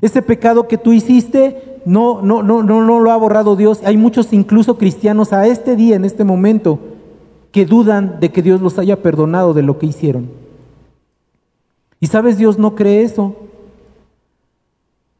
Ese 0.00 0.22
pecado 0.22 0.66
que 0.66 0.78
tú 0.78 0.94
hiciste 0.94 1.82
no, 1.84 2.22
no, 2.22 2.42
no, 2.42 2.62
no, 2.62 2.86
no 2.86 3.00
lo 3.00 3.10
ha 3.10 3.18
borrado 3.18 3.54
Dios. 3.54 3.82
Hay 3.84 3.98
muchos 3.98 4.32
incluso 4.32 4.78
cristianos 4.78 5.34
a 5.34 5.46
este 5.46 5.76
día, 5.76 5.94
en 5.94 6.06
este 6.06 6.24
momento, 6.24 6.78
que 7.50 7.66
dudan 7.66 8.16
de 8.18 8.32
que 8.32 8.40
Dios 8.40 8.62
los 8.62 8.78
haya 8.78 9.02
perdonado 9.02 9.52
de 9.52 9.60
lo 9.60 9.76
que 9.76 9.84
hicieron. 9.84 10.30
Y 12.00 12.06
sabes, 12.06 12.38
Dios 12.38 12.58
no 12.58 12.74
cree 12.74 13.02
eso. 13.02 13.36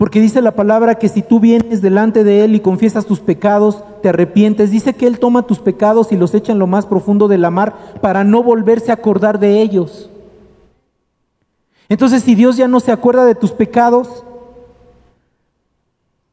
Porque 0.02 0.20
dice 0.20 0.42
la 0.42 0.56
palabra 0.56 0.96
que 0.96 1.08
si 1.08 1.22
tú 1.22 1.38
vienes 1.38 1.80
delante 1.80 2.24
de 2.24 2.42
Él 2.42 2.56
y 2.56 2.60
confiesas 2.60 3.06
tus 3.06 3.20
pecados, 3.20 3.84
te 4.02 4.08
arrepientes, 4.08 4.72
dice 4.72 4.94
que 4.94 5.06
Él 5.06 5.20
toma 5.20 5.46
tus 5.46 5.60
pecados 5.60 6.10
y 6.10 6.16
los 6.16 6.34
echa 6.34 6.50
en 6.50 6.58
lo 6.58 6.66
más 6.66 6.86
profundo 6.86 7.28
de 7.28 7.38
la 7.38 7.52
mar 7.52 7.76
para 8.00 8.24
no 8.24 8.42
volverse 8.42 8.90
a 8.90 8.94
acordar 8.94 9.38
de 9.38 9.62
ellos. 9.62 10.10
Entonces, 11.88 12.24
si 12.24 12.34
Dios 12.34 12.56
ya 12.56 12.66
no 12.66 12.80
se 12.80 12.90
acuerda 12.90 13.24
de 13.24 13.36
tus 13.36 13.52
pecados, 13.52 14.24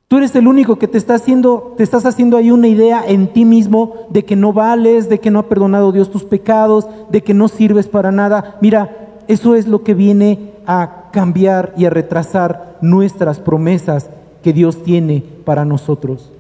tú 0.08 0.18
eres 0.18 0.36
el 0.36 0.48
único 0.48 0.80
que 0.80 0.88
te 0.88 0.98
está 0.98 1.14
haciendo, 1.14 1.76
te 1.78 1.84
estás 1.84 2.08
haciendo 2.08 2.38
ahí 2.38 2.50
una 2.50 2.70
idea 2.70 3.04
en 3.08 3.32
ti 3.34 3.46
mismo 3.46 4.08
de 4.10 4.26
que 4.26 4.36
no 4.36 4.52
vales, 4.52 5.10
de 5.10 5.20
que 5.20 5.30
no 5.30 5.38
ha 5.38 5.48
perdonado 5.48 5.92
Dios 5.92 6.10
tus 6.10 6.24
pecados, 6.24 6.88
de 7.12 7.22
que 7.22 7.36
no 7.36 7.48
sirves 7.48 7.88
para 7.88 8.12
nada. 8.12 8.58
Mira, 8.62 9.12
eso 9.28 9.54
es 9.54 9.68
lo 9.68 9.84
que 9.84 9.94
viene 9.94 10.54
a 10.66 10.99
cambiar 11.12 11.74
y 11.78 11.86
a 11.86 11.90
retrasar 11.90 12.78
nuestras 12.82 13.40
promesas 13.40 14.10
que 14.44 14.54
Dios 14.54 14.84
tiene 14.84 15.24
para 15.46 15.66
nosotros. 15.66 16.32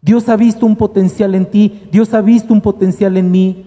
Dios 0.00 0.28
ha 0.28 0.36
visto 0.36 0.66
un 0.66 0.76
potencial 0.76 1.34
en 1.34 1.46
ti, 1.46 1.88
Dios 1.90 2.14
ha 2.14 2.20
visto 2.20 2.52
un 2.52 2.60
potencial 2.60 3.16
en 3.16 3.30
mí. 3.30 3.64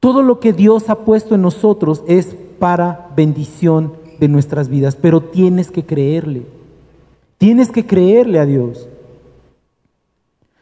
Todo 0.00 0.22
lo 0.22 0.38
que 0.38 0.52
Dios 0.52 0.90
ha 0.90 1.04
puesto 1.04 1.34
en 1.34 1.42
nosotros 1.42 2.04
es 2.06 2.36
para 2.58 3.08
bendición 3.16 3.94
de 4.20 4.28
nuestras 4.28 4.68
vidas, 4.68 4.96
pero 4.96 5.20
tienes 5.22 5.70
que 5.70 5.84
creerle. 5.84 6.46
Tienes 7.36 7.70
que 7.70 7.86
creerle 7.86 8.38
a 8.38 8.46
Dios. 8.46 8.88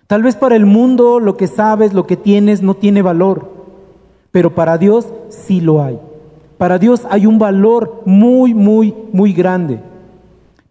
Tal 0.07 0.23
vez 0.23 0.37
para 0.37 0.57
el 0.57 0.67
mundo 0.67 1.21
lo 1.21 1.37
que 1.37 1.49
sabes, 1.49 1.93
lo 1.93 2.07
que 2.07 2.17
tienes 2.17 2.62
no 2.62 2.75
tiene 2.75 3.03
valor, 3.03 3.51
pero 4.31 4.55
para 4.55 4.79
Dios 4.79 5.07
sí 5.31 5.61
lo 5.61 5.83
hay. 5.83 5.99
Para 6.59 6.79
Dios 6.79 7.03
hay 7.11 7.27
un 7.27 7.38
valor 7.38 8.03
muy, 8.07 8.55
muy, 8.55 8.95
muy 9.12 9.33
grande. 9.33 9.81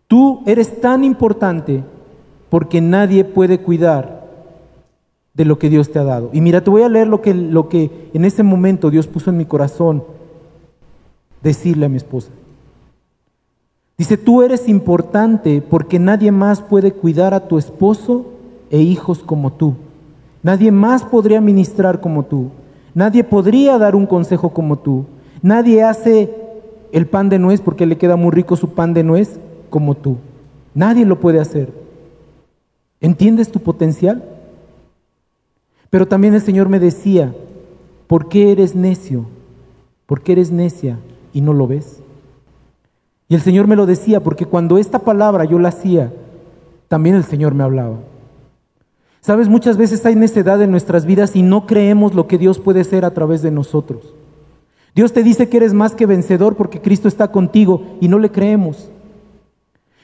Tú 0.07 0.41
eres 0.45 0.81
tan 0.81 1.03
importante 1.03 1.83
porque 2.49 2.81
nadie 2.81 3.23
puede 3.23 3.59
cuidar 3.59 4.25
de 5.33 5.45
lo 5.45 5.59
que 5.59 5.69
Dios 5.69 5.91
te 5.91 5.99
ha 5.99 6.03
dado. 6.03 6.29
Y 6.33 6.41
mira, 6.41 6.63
te 6.63 6.69
voy 6.69 6.83
a 6.83 6.89
leer 6.89 7.07
lo 7.07 7.21
que, 7.21 7.33
lo 7.33 7.69
que 7.69 8.09
en 8.13 8.25
ese 8.25 8.41
momento 8.41 8.89
Dios 8.89 9.07
puso 9.07 9.29
en 9.29 9.37
mi 9.37 9.45
corazón 9.45 10.03
decirle 11.43 11.85
a 11.85 11.89
mi 11.89 11.97
esposa. 11.97 12.31
Dice, 13.97 14.17
tú 14.17 14.41
eres 14.41 14.67
importante 14.67 15.61
porque 15.61 15.99
nadie 15.99 16.31
más 16.31 16.61
puede 16.61 16.91
cuidar 16.91 17.33
a 17.33 17.47
tu 17.47 17.57
esposo 17.57 18.25
e 18.69 18.79
hijos 18.79 19.19
como 19.19 19.53
tú. 19.53 19.75
Nadie 20.43 20.71
más 20.71 21.03
podría 21.03 21.41
ministrar 21.41 22.01
como 22.01 22.23
tú. 22.23 22.49
Nadie 22.93 23.23
podría 23.23 23.77
dar 23.77 23.95
un 23.95 24.05
consejo 24.05 24.49
como 24.49 24.77
tú. 24.77 25.05
Nadie 25.45 25.83
hace 25.83 26.35
el 26.91 27.05
pan 27.05 27.29
de 27.29 27.37
nuez 27.37 27.61
porque 27.61 27.85
le 27.85 27.99
queda 27.99 28.15
muy 28.15 28.31
rico 28.31 28.55
su 28.55 28.69
pan 28.69 28.95
de 28.95 29.03
nuez 29.03 29.39
como 29.69 29.93
tú. 29.93 30.17
Nadie 30.73 31.05
lo 31.05 31.19
puede 31.19 31.39
hacer. 31.39 31.71
¿Entiendes 32.99 33.51
tu 33.51 33.59
potencial? 33.59 34.23
Pero 35.91 36.07
también 36.07 36.33
el 36.33 36.41
Señor 36.41 36.67
me 36.67 36.79
decía, 36.79 37.31
¿por 38.07 38.27
qué 38.27 38.51
eres 38.51 38.73
necio? 38.73 39.27
¿Por 40.07 40.21
qué 40.21 40.31
eres 40.31 40.49
necia 40.49 40.97
y 41.31 41.41
no 41.41 41.53
lo 41.53 41.67
ves? 41.67 41.99
Y 43.27 43.35
el 43.35 43.41
Señor 43.41 43.67
me 43.67 43.75
lo 43.75 43.85
decía 43.85 44.23
porque 44.23 44.47
cuando 44.47 44.79
esta 44.79 44.97
palabra 44.97 45.45
yo 45.45 45.59
la 45.59 45.69
hacía, 45.69 46.11
también 46.87 47.15
el 47.15 47.23
Señor 47.23 47.53
me 47.53 47.63
hablaba. 47.63 47.99
Sabes, 49.21 49.47
muchas 49.47 49.77
veces 49.77 50.03
hay 50.07 50.15
necedad 50.15 50.59
en 50.63 50.71
nuestras 50.71 51.05
vidas 51.05 51.35
y 51.35 51.43
no 51.43 51.67
creemos 51.67 52.15
lo 52.15 52.25
que 52.25 52.39
Dios 52.39 52.57
puede 52.57 52.81
hacer 52.81 53.05
a 53.05 53.13
través 53.13 53.43
de 53.43 53.51
nosotros. 53.51 54.15
Dios 54.95 55.11
te 55.11 55.23
dice 55.23 55.49
que 55.49 55.57
eres 55.57 55.73
más 55.73 55.93
que 55.93 56.05
vencedor 56.05 56.55
porque 56.55 56.81
Cristo 56.81 57.09
está 57.09 57.27
contigo 57.27 57.81
y 57.99 58.07
no 58.07 58.17
le 58.17 58.31
creemos. 58.31 58.89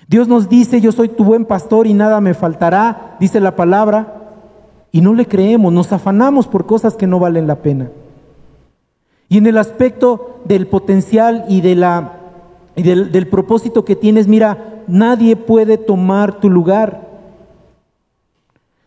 Dios 0.09 0.27
nos 0.27 0.49
dice, 0.49 0.81
yo 0.81 0.91
soy 0.91 1.07
tu 1.07 1.23
buen 1.23 1.45
pastor 1.45 1.87
y 1.87 1.93
nada 1.93 2.19
me 2.19 2.33
faltará, 2.33 3.15
dice 3.17 3.39
la 3.39 3.55
palabra, 3.55 4.17
y 4.91 4.99
no 4.99 5.13
le 5.13 5.25
creemos, 5.25 5.71
nos 5.71 5.93
afanamos 5.93 6.47
por 6.47 6.65
cosas 6.65 6.97
que 6.97 7.07
no 7.07 7.17
valen 7.17 7.47
la 7.47 7.55
pena. 7.55 7.89
Y 9.29 9.37
en 9.37 9.47
el 9.47 9.57
aspecto 9.57 10.41
del 10.43 10.67
potencial 10.67 11.45
y, 11.47 11.61
de 11.61 11.75
la, 11.75 12.17
y 12.75 12.83
del, 12.83 13.13
del 13.13 13.29
propósito 13.29 13.85
que 13.85 13.95
tienes, 13.95 14.27
mira, 14.27 14.83
nadie 14.87 15.37
puede 15.37 15.77
tomar 15.77 16.41
tu 16.41 16.49
lugar. 16.49 17.07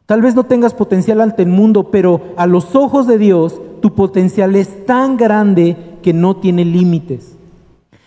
Tal 0.05 0.21
vez 0.21 0.35
no 0.35 0.45
tengas 0.45 0.75
potencial 0.75 1.23
ante 1.23 1.41
el 1.41 1.49
mundo, 1.49 1.91
pero 1.91 2.21
a 2.37 2.47
los 2.47 2.77
ojos 2.77 3.07
de 3.07 3.17
Dios 3.17 3.59
tu 3.81 3.95
potencial 3.95 4.55
es 4.57 4.85
tan 4.85 5.17
grande 5.17 5.94
que 6.05 6.13
no 6.13 6.37
tiene 6.37 6.67
límites. 6.67 7.33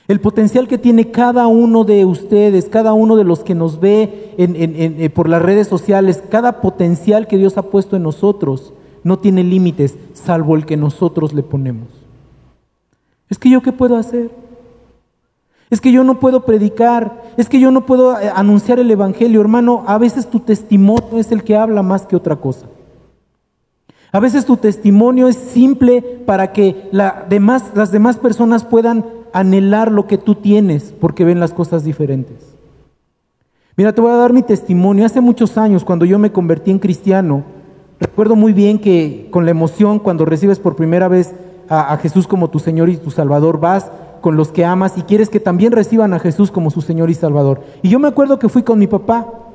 El 0.08 0.22
potencial 0.22 0.68
que 0.68 0.78
tiene 0.78 1.10
cada 1.10 1.48
uno 1.48 1.84
de 1.84 2.06
ustedes, 2.06 2.70
cada 2.70 2.94
uno 2.94 3.16
de 3.16 3.24
los 3.24 3.40
que 3.40 3.56
nos 3.56 3.80
ve 3.80 4.36
eh, 4.38 5.10
por 5.10 5.28
las 5.28 5.42
redes 5.42 5.68
sociales, 5.68 6.24
cada 6.30 6.62
potencial 6.62 7.26
que 7.26 7.40
Dios 7.40 7.58
ha 7.58 7.64
puesto 7.64 7.96
en 7.96 8.04
nosotros, 8.04 8.72
no 9.04 9.18
tiene 9.18 9.44
límites, 9.44 9.98
salvo 10.14 10.56
el 10.56 10.68
que 10.68 10.78
nosotros 10.78 11.34
le 11.34 11.42
ponemos. 11.42 11.88
Es 13.32 13.40
que 13.40 13.50
yo 13.50 13.64
qué 13.64 13.72
puedo 13.72 13.98
hacer? 13.98 14.30
Es 15.72 15.82
que 15.82 15.92
yo 15.92 16.04
no 16.04 16.20
puedo 16.20 16.46
predicar, 16.46 17.24
es 17.36 17.50
que 17.50 17.60
yo 17.60 17.72
no 17.72 17.88
puedo 17.88 18.18
eh, 18.22 18.32
anunciar 18.34 18.78
el 18.80 18.92
Evangelio, 18.92 19.42
hermano, 19.42 19.84
a 19.88 19.98
veces 19.98 20.30
tu 20.30 20.40
testimonio 20.40 21.18
es 21.18 21.32
el 21.32 21.44
que 21.44 21.58
habla 21.58 21.82
más 21.82 22.06
que 22.06 22.16
otra 22.16 22.36
cosa. 22.36 22.68
A 24.18 24.20
veces 24.20 24.48
tu 24.48 24.58
testimonio 24.58 25.28
es 25.28 25.36
simple 25.36 26.02
para 26.02 26.52
que 26.52 26.90
las 26.92 27.30
demás 27.92 28.18
personas 28.18 28.66
puedan 28.66 29.06
anhelar 29.32 29.92
lo 29.92 30.08
que 30.08 30.18
tú 30.18 30.34
tienes 30.34 30.92
porque 31.00 31.24
ven 31.24 31.40
las 31.40 31.54
cosas 31.54 31.84
diferentes. 31.84 32.36
Mira, 33.76 33.94
te 33.94 34.02
voy 34.02 34.10
a 34.10 34.16
dar 34.16 34.34
mi 34.34 34.42
testimonio. 34.42 35.06
Hace 35.06 35.22
muchos 35.22 35.56
años, 35.56 35.86
cuando 35.86 36.04
yo 36.04 36.18
me 36.18 36.32
convertí 36.32 36.72
en 36.72 36.80
cristiano, 36.80 37.44
recuerdo 38.00 38.36
muy 38.36 38.54
bien 38.54 38.80
que 38.80 39.28
con 39.30 39.46
la 39.46 39.52
emoción, 39.52 40.00
cuando 40.00 40.26
recibes 40.26 40.58
por 40.58 40.76
primera 40.76 41.08
vez 41.08 41.36
a, 41.70 41.96
Jesús 41.98 42.26
como 42.26 42.50
tu 42.50 42.58
Señor 42.58 42.90
y 42.90 42.98
tu 42.98 43.12
Salvador, 43.12 43.60
vas 43.60 43.92
con 44.22 44.36
los 44.36 44.52
que 44.52 44.66
amas 44.66 44.98
y 44.98 45.04
quieres 45.04 45.30
que 45.30 45.40
también 45.40 45.74
reciban 45.74 46.16
a 46.16 46.20
Jesús 46.20 46.50
como 46.50 46.72
su 46.72 46.82
Señor 46.82 47.12
y 47.12 47.14
Salvador. 47.14 47.62
Y 47.84 47.90
yo 47.90 48.00
me 48.00 48.08
acuerdo 48.08 48.40
que 48.40 48.50
fui 48.50 48.64
con 48.64 48.80
mi 48.80 48.88
papá 48.88 49.47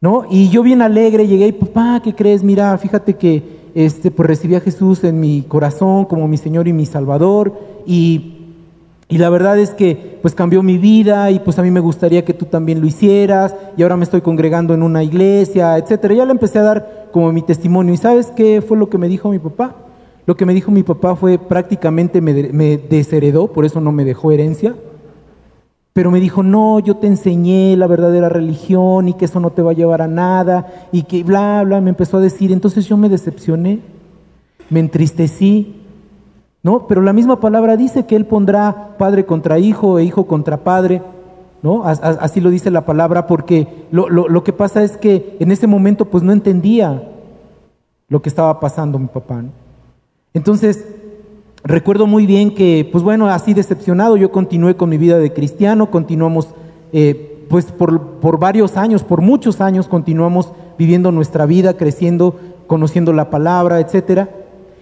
¿no? 0.00 0.24
Y 0.30 0.48
yo 0.48 0.62
bien 0.62 0.80
alegre 0.80 1.26
llegué 1.26 1.48
y, 1.48 1.52
papá, 1.52 2.00
¿qué 2.02 2.14
crees? 2.14 2.42
Mira, 2.42 2.76
fíjate 2.78 3.14
que 3.14 3.60
este, 3.74 4.10
pues 4.10 4.26
recibí 4.26 4.54
a 4.54 4.60
Jesús 4.60 5.04
en 5.04 5.20
mi 5.20 5.42
corazón 5.42 6.06
como 6.06 6.26
mi 6.26 6.38
Señor 6.38 6.66
y 6.68 6.72
mi 6.72 6.86
Salvador 6.86 7.52
y, 7.86 8.36
y 9.08 9.18
la 9.18 9.28
verdad 9.28 9.58
es 9.58 9.70
que 9.70 10.18
pues 10.22 10.34
cambió 10.34 10.62
mi 10.62 10.78
vida 10.78 11.30
y 11.30 11.38
pues 11.40 11.58
a 11.58 11.62
mí 11.62 11.70
me 11.70 11.80
gustaría 11.80 12.24
que 12.24 12.32
tú 12.32 12.46
también 12.46 12.80
lo 12.80 12.86
hicieras 12.86 13.54
y 13.76 13.82
ahora 13.82 13.96
me 13.96 14.04
estoy 14.04 14.22
congregando 14.22 14.72
en 14.72 14.82
una 14.82 15.02
iglesia, 15.02 15.76
etcétera. 15.76 16.14
Ya 16.14 16.24
le 16.24 16.32
empecé 16.32 16.58
a 16.58 16.62
dar 16.62 17.08
como 17.12 17.30
mi 17.32 17.42
testimonio 17.42 17.92
y 17.92 17.98
¿sabes 17.98 18.32
qué 18.34 18.62
fue 18.62 18.78
lo 18.78 18.88
que 18.88 18.98
me 18.98 19.08
dijo 19.08 19.28
mi 19.28 19.38
papá? 19.38 19.76
Lo 20.26 20.36
que 20.36 20.46
me 20.46 20.54
dijo 20.54 20.70
mi 20.70 20.82
papá 20.82 21.14
fue 21.14 21.38
prácticamente 21.38 22.20
me, 22.20 22.50
me 22.52 22.78
desheredó, 22.78 23.48
por 23.48 23.64
eso 23.64 23.80
no 23.80 23.92
me 23.92 24.04
dejó 24.04 24.32
herencia 24.32 24.74
pero 25.92 26.10
me 26.10 26.20
dijo, 26.20 26.42
no, 26.42 26.78
yo 26.78 26.96
te 26.96 27.08
enseñé 27.08 27.76
la 27.76 27.86
verdadera 27.86 28.28
religión 28.28 29.08
y 29.08 29.14
que 29.14 29.24
eso 29.24 29.40
no 29.40 29.50
te 29.50 29.62
va 29.62 29.72
a 29.72 29.74
llevar 29.74 30.02
a 30.02 30.08
nada 30.08 30.88
y 30.92 31.02
que 31.02 31.24
bla, 31.24 31.62
bla, 31.64 31.80
me 31.80 31.90
empezó 31.90 32.18
a 32.18 32.20
decir. 32.20 32.52
Entonces 32.52 32.86
yo 32.86 32.96
me 32.96 33.08
decepcioné, 33.08 33.80
me 34.68 34.80
entristecí, 34.80 35.80
¿no? 36.62 36.86
Pero 36.86 37.02
la 37.02 37.12
misma 37.12 37.40
palabra 37.40 37.76
dice 37.76 38.06
que 38.06 38.14
Él 38.14 38.24
pondrá 38.26 38.96
padre 38.98 39.26
contra 39.26 39.58
hijo 39.58 39.98
e 39.98 40.04
hijo 40.04 40.26
contra 40.26 40.58
padre, 40.58 41.02
¿no? 41.62 41.82
Así 41.84 42.40
lo 42.40 42.50
dice 42.50 42.70
la 42.70 42.84
palabra 42.84 43.26
porque 43.26 43.86
lo, 43.90 44.08
lo, 44.08 44.28
lo 44.28 44.44
que 44.44 44.52
pasa 44.52 44.84
es 44.84 44.96
que 44.96 45.36
en 45.40 45.50
ese 45.50 45.66
momento 45.66 46.04
pues 46.04 46.22
no 46.22 46.32
entendía 46.32 47.10
lo 48.08 48.22
que 48.22 48.28
estaba 48.28 48.60
pasando 48.60 48.98
mi 48.98 49.08
papá. 49.08 49.42
Entonces, 50.34 50.84
recuerdo 51.64 52.06
muy 52.06 52.26
bien 52.26 52.54
que, 52.54 52.88
pues 52.90 53.04
bueno, 53.04 53.26
así 53.28 53.54
decepcionado, 53.54 54.16
yo 54.16 54.30
continué 54.30 54.76
con 54.76 54.90
mi 54.90 54.98
vida 54.98 55.18
de 55.18 55.32
cristiano, 55.32 55.90
continuamos, 55.90 56.48
eh, 56.92 57.46
pues 57.48 57.66
por, 57.66 58.38
varios 58.38 58.76
años, 58.76 59.02
por 59.02 59.20
muchos 59.20 59.60
años, 59.60 59.88
continuamos 59.88 60.52
viviendo 60.78 61.12
nuestra 61.12 61.46
vida, 61.46 61.76
creciendo, 61.76 62.36
conociendo 62.66 63.12
la 63.12 63.30
palabra, 63.30 63.80
etcétera. 63.80 64.30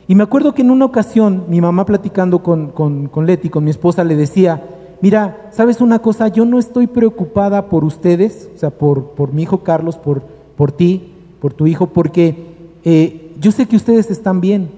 Y 0.07 0.14
me 0.14 0.23
acuerdo 0.23 0.55
que 0.55 0.62
en 0.62 0.71
una 0.71 0.85
ocasión 0.85 1.45
mi 1.49 1.61
mamá 1.61 1.85
platicando 1.85 2.43
con, 2.43 2.69
con, 2.69 3.09
con 3.09 3.27
Leti, 3.27 3.49
con 3.51 3.64
mi 3.64 3.71
esposa, 3.71 4.05
le 4.05 4.17
decía, 4.17 4.62
mira, 5.01 5.49
¿sabes 5.51 5.81
una 5.81 5.99
cosa? 5.99 6.29
Yo 6.29 6.45
no 6.45 6.59
estoy 6.59 6.87
preocupada 6.87 7.69
por 7.69 7.85
ustedes, 7.85 8.51
o 8.55 8.59
sea, 8.59 8.71
por, 8.71 9.11
por 9.11 9.33
mi 9.33 9.43
hijo 9.43 9.59
Carlos, 9.59 9.97
por, 9.97 10.23
por 10.57 10.73
ti, 10.73 11.12
por 11.41 11.53
tu 11.53 11.67
hijo, 11.67 11.87
porque 11.88 12.47
eh, 12.85 13.33
yo 13.38 13.53
sé 13.53 13.67
que 13.67 13.77
ustedes 13.77 14.11
están 14.11 14.41
bien, 14.41 14.71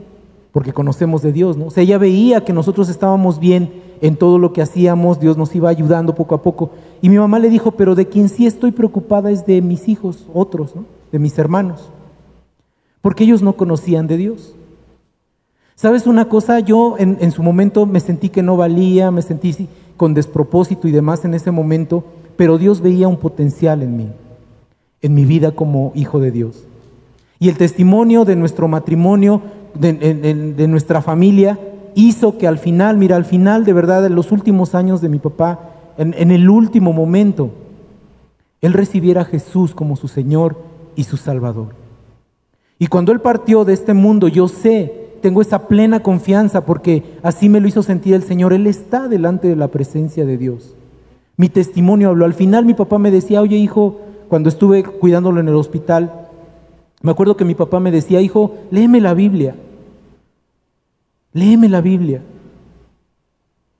porque 0.52 0.72
conocemos 0.72 1.22
de 1.22 1.32
Dios, 1.32 1.56
¿no? 1.56 1.66
O 1.66 1.70
sea, 1.70 1.82
ella 1.82 1.98
veía 1.98 2.44
que 2.44 2.52
nosotros 2.52 2.88
estábamos 2.88 3.38
bien 3.38 3.72
en 4.00 4.16
todo 4.16 4.38
lo 4.38 4.52
que 4.52 4.62
hacíamos, 4.62 5.20
Dios 5.20 5.36
nos 5.36 5.54
iba 5.54 5.68
ayudando 5.68 6.14
poco 6.14 6.34
a 6.34 6.42
poco. 6.42 6.70
Y 7.02 7.08
mi 7.08 7.18
mamá 7.18 7.38
le 7.38 7.50
dijo, 7.50 7.72
pero 7.72 7.94
de 7.94 8.06
quien 8.06 8.28
sí 8.28 8.46
estoy 8.46 8.72
preocupada 8.72 9.30
es 9.30 9.46
de 9.46 9.60
mis 9.62 9.88
hijos, 9.88 10.26
otros, 10.32 10.74
¿no? 10.74 10.84
De 11.12 11.18
mis 11.18 11.38
hermanos, 11.38 11.90
porque 13.00 13.24
ellos 13.24 13.42
no 13.42 13.54
conocían 13.54 14.06
de 14.06 14.16
Dios. 14.16 14.54
¿Sabes 15.74 16.06
una 16.06 16.28
cosa? 16.28 16.60
Yo 16.60 16.96
en, 16.98 17.18
en 17.20 17.30
su 17.30 17.42
momento 17.42 17.86
me 17.86 18.00
sentí 18.00 18.28
que 18.28 18.42
no 18.42 18.56
valía, 18.56 19.10
me 19.10 19.22
sentí 19.22 19.68
con 19.96 20.14
despropósito 20.14 20.88
y 20.88 20.92
demás 20.92 21.24
en 21.24 21.34
ese 21.34 21.50
momento, 21.50 22.04
pero 22.36 22.58
Dios 22.58 22.80
veía 22.80 23.08
un 23.08 23.16
potencial 23.16 23.82
en 23.82 23.96
mí, 23.96 24.08
en 25.02 25.14
mi 25.14 25.24
vida 25.24 25.52
como 25.52 25.92
hijo 25.94 26.20
de 26.20 26.30
Dios. 26.30 26.64
Y 27.38 27.48
el 27.48 27.56
testimonio 27.56 28.26
de 28.26 28.36
nuestro 28.36 28.68
matrimonio, 28.68 29.40
de, 29.74 30.66
nuestra 30.68 31.02
familia, 31.02 31.58
hizo 31.94 32.38
que 32.38 32.46
al 32.46 32.58
final, 32.58 32.96
mira, 32.96 33.16
al 33.16 33.24
final 33.24 33.64
de 33.64 33.72
verdad, 33.72 34.04
en 34.06 34.14
los 34.14 34.32
últimos 34.32 34.74
años 34.74 35.00
de 35.00 35.08
mi 35.08 35.18
papá, 35.18 35.60
en, 35.98 36.14
en 36.16 36.30
el 36.30 36.48
último 36.48 36.92
momento, 36.92 37.50
él 38.60 38.72
recibiera 38.72 39.22
a 39.22 39.26
Jesús 39.26 39.74
como 39.74 39.96
su 39.96 40.08
Señor 40.08 40.56
y 40.96 41.04
su 41.04 41.16
Salvador. 41.16 41.68
Y 42.78 42.86
cuando 42.86 43.12
Él 43.12 43.20
partió 43.20 43.64
de 43.64 43.74
este 43.74 43.94
mundo, 43.94 44.28
yo 44.28 44.48
sé, 44.48 45.10
tengo 45.20 45.42
esa 45.42 45.68
plena 45.68 46.02
confianza 46.02 46.64
porque 46.64 47.02
así 47.22 47.48
me 47.48 47.60
lo 47.60 47.68
hizo 47.68 47.82
sentir 47.82 48.14
el 48.14 48.22
Señor. 48.22 48.52
Él 48.52 48.66
está 48.66 49.06
delante 49.06 49.48
de 49.48 49.56
la 49.56 49.68
presencia 49.68 50.24
de 50.24 50.38
Dios. 50.38 50.74
Mi 51.36 51.48
testimonio 51.48 52.08
habló. 52.08 52.24
Al 52.24 52.34
final 52.34 52.64
mi 52.64 52.74
papá 52.74 52.98
me 52.98 53.10
decía, 53.10 53.42
oye 53.42 53.56
hijo, 53.56 54.00
cuando 54.28 54.48
estuve 54.48 54.82
cuidándolo 54.82 55.40
en 55.40 55.48
el 55.48 55.54
hospital, 55.54 56.28
me 57.02 57.10
acuerdo 57.10 57.36
que 57.36 57.44
mi 57.44 57.54
papá 57.54 57.80
me 57.80 57.90
decía, 57.90 58.20
hijo, 58.20 58.56
léeme 58.70 59.00
la 59.00 59.14
Biblia. 59.14 59.56
Léeme 61.32 61.68
la 61.68 61.80
Biblia. 61.80 62.22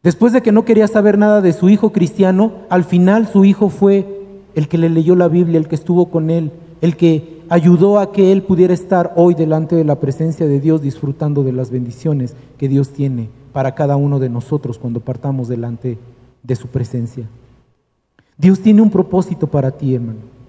Después 0.02 0.32
de 0.32 0.40
que 0.40 0.52
no 0.52 0.64
quería 0.64 0.88
saber 0.88 1.18
nada 1.18 1.42
de 1.42 1.52
su 1.52 1.68
hijo 1.68 1.92
cristiano, 1.92 2.52
al 2.70 2.84
final 2.84 3.28
su 3.28 3.44
hijo 3.44 3.68
fue 3.68 4.06
el 4.54 4.68
que 4.68 4.78
le 4.78 4.88
leyó 4.88 5.14
la 5.14 5.28
Biblia, 5.28 5.58
el 5.58 5.68
que 5.68 5.74
estuvo 5.74 6.06
con 6.06 6.30
él, 6.30 6.52
el 6.80 6.96
que 6.96 7.42
ayudó 7.50 7.98
a 7.98 8.12
que 8.12 8.32
él 8.32 8.42
pudiera 8.42 8.72
estar 8.72 9.12
hoy 9.16 9.34
delante 9.34 9.76
de 9.76 9.84
la 9.84 10.00
presencia 10.00 10.46
de 10.46 10.60
Dios 10.60 10.80
disfrutando 10.80 11.42
de 11.42 11.52
las 11.52 11.70
bendiciones 11.70 12.34
que 12.56 12.68
Dios 12.68 12.90
tiene 12.90 13.28
para 13.52 13.74
cada 13.74 13.96
uno 13.96 14.18
de 14.18 14.30
nosotros 14.30 14.78
cuando 14.78 15.00
partamos 15.00 15.48
delante 15.48 15.98
de 16.42 16.56
su 16.56 16.68
presencia. 16.68 17.26
Dios 18.38 18.60
tiene 18.60 18.80
un 18.80 18.90
propósito 18.90 19.46
para 19.46 19.70
ti, 19.72 19.94
hermano. 19.94 20.39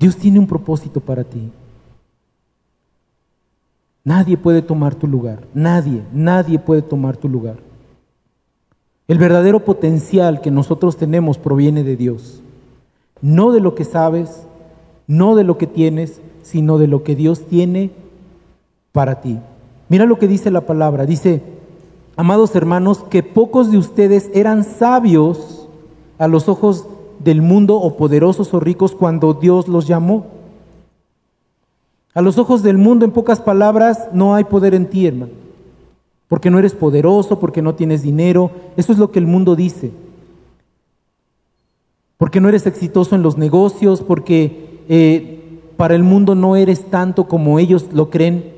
Dios 0.00 0.16
tiene 0.16 0.38
un 0.38 0.46
propósito 0.46 0.98
para 0.98 1.24
ti. 1.24 1.52
Nadie 4.02 4.38
puede 4.38 4.62
tomar 4.62 4.94
tu 4.94 5.06
lugar. 5.06 5.46
Nadie, 5.52 6.02
nadie 6.14 6.58
puede 6.58 6.80
tomar 6.80 7.18
tu 7.18 7.28
lugar. 7.28 7.58
El 9.08 9.18
verdadero 9.18 9.60
potencial 9.60 10.40
que 10.40 10.50
nosotros 10.50 10.96
tenemos 10.96 11.36
proviene 11.36 11.84
de 11.84 11.96
Dios. 11.96 12.40
No 13.20 13.52
de 13.52 13.60
lo 13.60 13.74
que 13.74 13.84
sabes, 13.84 14.46
no 15.06 15.36
de 15.36 15.44
lo 15.44 15.58
que 15.58 15.66
tienes, 15.66 16.22
sino 16.42 16.78
de 16.78 16.86
lo 16.86 17.04
que 17.04 17.14
Dios 17.14 17.46
tiene 17.46 17.90
para 18.92 19.20
ti. 19.20 19.38
Mira 19.90 20.06
lo 20.06 20.18
que 20.18 20.28
dice 20.28 20.50
la 20.50 20.62
palabra. 20.62 21.04
Dice, 21.04 21.42
amados 22.16 22.56
hermanos, 22.56 23.04
que 23.10 23.22
pocos 23.22 23.70
de 23.70 23.76
ustedes 23.76 24.30
eran 24.32 24.64
sabios 24.64 25.68
a 26.16 26.26
los 26.26 26.48
ojos 26.48 26.86
del 27.20 27.42
mundo 27.42 27.76
o 27.76 27.96
poderosos 27.96 28.52
o 28.52 28.60
ricos 28.60 28.92
cuando 28.94 29.34
Dios 29.34 29.68
los 29.68 29.86
llamó. 29.86 30.26
A 32.14 32.22
los 32.22 32.38
ojos 32.38 32.62
del 32.62 32.76
mundo, 32.76 33.04
en 33.04 33.12
pocas 33.12 33.40
palabras, 33.40 34.08
no 34.12 34.34
hay 34.34 34.44
poder 34.44 34.74
en 34.74 34.86
ti, 34.86 35.06
hermano. 35.06 35.32
Porque 36.26 36.50
no 36.50 36.58
eres 36.58 36.74
poderoso, 36.74 37.38
porque 37.38 37.62
no 37.62 37.74
tienes 37.74 38.02
dinero. 38.02 38.50
Eso 38.76 38.92
es 38.92 38.98
lo 38.98 39.10
que 39.10 39.18
el 39.18 39.26
mundo 39.26 39.54
dice. 39.54 39.92
Porque 42.16 42.40
no 42.40 42.48
eres 42.48 42.66
exitoso 42.66 43.14
en 43.14 43.22
los 43.22 43.36
negocios, 43.38 44.02
porque 44.02 44.80
eh, 44.88 45.60
para 45.76 45.94
el 45.94 46.02
mundo 46.02 46.34
no 46.34 46.56
eres 46.56 46.90
tanto 46.90 47.28
como 47.28 47.58
ellos 47.58 47.86
lo 47.92 48.10
creen. 48.10 48.52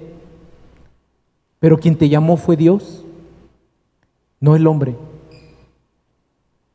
Pero 1.60 1.78
quien 1.78 1.96
te 1.96 2.08
llamó 2.08 2.36
fue 2.36 2.56
Dios, 2.56 3.04
no 4.40 4.56
el 4.56 4.66
hombre. 4.66 4.96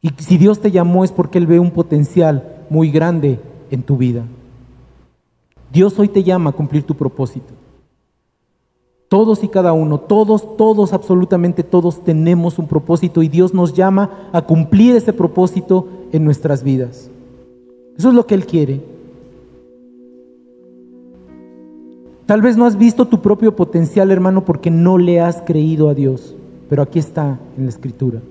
Y 0.07 0.23
si 0.23 0.37
Dios 0.37 0.59
te 0.59 0.71
llamó 0.71 1.03
es 1.03 1.11
porque 1.11 1.37
Él 1.37 1.47
ve 1.47 1.59
un 1.59 1.71
potencial 1.71 2.65
muy 2.69 2.91
grande 2.91 3.39
en 3.69 3.83
tu 3.83 3.97
vida. 3.97 4.23
Dios 5.71 5.97
hoy 5.99 6.07
te 6.07 6.23
llama 6.23 6.51
a 6.51 6.53
cumplir 6.53 6.83
tu 6.83 6.95
propósito. 6.95 7.53
Todos 9.09 9.43
y 9.43 9.47
cada 9.47 9.73
uno, 9.73 9.99
todos, 9.99 10.57
todos, 10.57 10.93
absolutamente 10.93 11.63
todos 11.63 12.03
tenemos 12.03 12.59
un 12.59 12.67
propósito 12.67 13.23
y 13.23 13.29
Dios 13.29 13.53
nos 13.53 13.73
llama 13.73 14.29
a 14.33 14.41
cumplir 14.41 14.95
ese 14.95 15.13
propósito 15.13 15.87
en 16.11 16.25
nuestras 16.25 16.63
vidas. 16.63 17.09
Eso 17.97 18.09
es 18.09 18.15
lo 18.15 18.25
que 18.25 18.35
Él 18.35 18.45
quiere. 18.45 18.81
Tal 22.25 22.41
vez 22.41 22.57
no 22.57 22.65
has 22.65 22.77
visto 22.77 23.07
tu 23.07 23.21
propio 23.21 23.55
potencial, 23.55 24.11
hermano, 24.11 24.43
porque 24.43 24.69
no 24.69 24.97
le 24.97 25.21
has 25.21 25.41
creído 25.41 25.87
a 25.87 25.93
Dios, 25.93 26.35
pero 26.69 26.81
aquí 26.81 26.99
está 26.99 27.39
en 27.57 27.63
la 27.63 27.69
Escritura. 27.69 28.21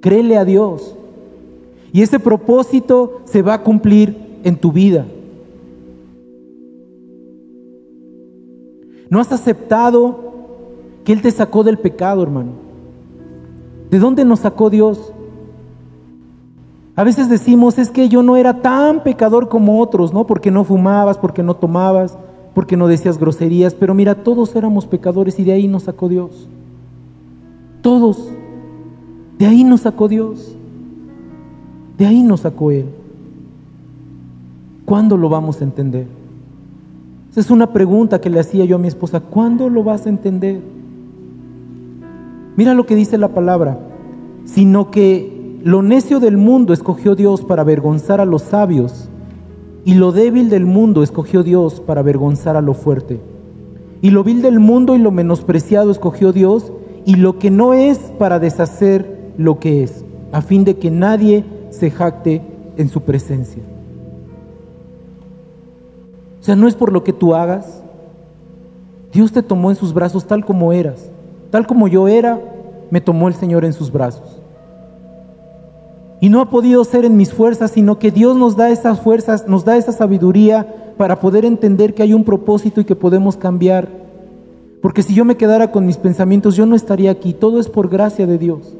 Créele 0.00 0.36
a 0.36 0.44
Dios. 0.44 0.94
Y 1.92 2.02
ese 2.02 2.18
propósito 2.18 3.22
se 3.24 3.42
va 3.42 3.54
a 3.54 3.62
cumplir 3.62 4.16
en 4.44 4.56
tu 4.56 4.72
vida. 4.72 5.06
No 9.08 9.20
has 9.20 9.32
aceptado 9.32 10.26
que 11.04 11.12
Él 11.12 11.22
te 11.22 11.30
sacó 11.30 11.62
del 11.62 11.78
pecado, 11.78 12.22
hermano. 12.22 12.52
¿De 13.90 13.98
dónde 13.98 14.24
nos 14.24 14.40
sacó 14.40 14.70
Dios? 14.70 15.12
A 16.96 17.04
veces 17.04 17.28
decimos, 17.28 17.78
es 17.78 17.90
que 17.90 18.08
yo 18.08 18.22
no 18.22 18.36
era 18.36 18.62
tan 18.62 19.02
pecador 19.02 19.48
como 19.48 19.80
otros, 19.80 20.12
¿no? 20.12 20.26
Porque 20.26 20.50
no 20.50 20.64
fumabas, 20.64 21.18
porque 21.18 21.42
no 21.42 21.54
tomabas, 21.54 22.16
porque 22.54 22.76
no 22.76 22.88
decías 22.88 23.18
groserías, 23.18 23.74
pero 23.74 23.94
mira, 23.94 24.14
todos 24.24 24.56
éramos 24.56 24.86
pecadores 24.86 25.38
y 25.38 25.44
de 25.44 25.52
ahí 25.52 25.68
nos 25.68 25.84
sacó 25.84 26.08
Dios. 26.08 26.48
Todos. 27.82 28.30
De 29.38 29.46
ahí 29.46 29.64
nos 29.64 29.82
sacó 29.82 30.08
Dios. 30.08 30.56
De 31.98 32.06
ahí 32.06 32.22
nos 32.22 32.40
sacó 32.40 32.70
Él. 32.70 32.86
¿Cuándo 34.84 35.16
lo 35.16 35.28
vamos 35.28 35.60
a 35.60 35.64
entender? 35.64 36.06
Esa 37.30 37.40
es 37.40 37.50
una 37.50 37.72
pregunta 37.72 38.20
que 38.20 38.30
le 38.30 38.40
hacía 38.40 38.64
yo 38.64 38.76
a 38.76 38.78
mi 38.78 38.88
esposa. 38.88 39.20
¿Cuándo 39.20 39.68
lo 39.68 39.82
vas 39.82 40.06
a 40.06 40.08
entender? 40.08 40.60
Mira 42.56 42.72
lo 42.72 42.86
que 42.86 42.94
dice 42.94 43.18
la 43.18 43.28
palabra. 43.28 43.78
Sino 44.44 44.90
que 44.90 45.58
lo 45.62 45.82
necio 45.82 46.20
del 46.20 46.36
mundo 46.36 46.72
escogió 46.72 47.14
Dios 47.14 47.42
para 47.42 47.62
avergonzar 47.62 48.20
a 48.20 48.24
los 48.24 48.42
sabios. 48.42 49.08
Y 49.84 49.94
lo 49.94 50.12
débil 50.12 50.48
del 50.48 50.64
mundo 50.64 51.02
escogió 51.02 51.42
Dios 51.42 51.80
para 51.80 52.00
avergonzar 52.00 52.56
a 52.56 52.62
lo 52.62 52.74
fuerte. 52.74 53.20
Y 54.02 54.10
lo 54.10 54.24
vil 54.24 54.40
del 54.40 54.60
mundo 54.60 54.94
y 54.94 54.98
lo 54.98 55.10
menospreciado 55.10 55.90
escogió 55.90 56.32
Dios. 56.32 56.72
Y 57.04 57.16
lo 57.16 57.38
que 57.38 57.50
no 57.50 57.74
es 57.74 57.98
para 58.18 58.38
deshacer 58.38 59.15
lo 59.38 59.58
que 59.58 59.82
es, 59.82 60.04
a 60.32 60.42
fin 60.42 60.64
de 60.64 60.76
que 60.76 60.90
nadie 60.90 61.44
se 61.70 61.90
jacte 61.90 62.42
en 62.76 62.88
su 62.88 63.02
presencia. 63.02 63.62
O 66.40 66.44
sea, 66.44 66.56
no 66.56 66.68
es 66.68 66.74
por 66.74 66.92
lo 66.92 67.02
que 67.02 67.12
tú 67.12 67.34
hagas. 67.34 67.82
Dios 69.12 69.32
te 69.32 69.42
tomó 69.42 69.70
en 69.70 69.76
sus 69.76 69.92
brazos 69.92 70.26
tal 70.26 70.44
como 70.44 70.72
eras. 70.72 71.10
Tal 71.50 71.66
como 71.66 71.88
yo 71.88 72.06
era, 72.08 72.40
me 72.90 73.00
tomó 73.00 73.28
el 73.28 73.34
Señor 73.34 73.64
en 73.64 73.72
sus 73.72 73.90
brazos. 73.90 74.40
Y 76.20 76.28
no 76.28 76.40
ha 76.40 76.50
podido 76.50 76.84
ser 76.84 77.04
en 77.04 77.16
mis 77.16 77.32
fuerzas, 77.32 77.72
sino 77.72 77.98
que 77.98 78.10
Dios 78.10 78.36
nos 78.36 78.56
da 78.56 78.70
esas 78.70 79.00
fuerzas, 79.00 79.48
nos 79.48 79.64
da 79.64 79.76
esa 79.76 79.92
sabiduría 79.92 80.66
para 80.96 81.20
poder 81.20 81.44
entender 81.44 81.94
que 81.94 82.02
hay 82.02 82.14
un 82.14 82.24
propósito 82.24 82.80
y 82.80 82.84
que 82.84 82.96
podemos 82.96 83.36
cambiar. 83.36 83.88
Porque 84.80 85.02
si 85.02 85.14
yo 85.14 85.24
me 85.24 85.36
quedara 85.36 85.72
con 85.72 85.84
mis 85.84 85.96
pensamientos, 85.96 86.56
yo 86.56 86.64
no 86.64 86.76
estaría 86.76 87.10
aquí. 87.10 87.32
Todo 87.32 87.60
es 87.60 87.68
por 87.68 87.88
gracia 87.88 88.26
de 88.26 88.38
Dios. 88.38 88.74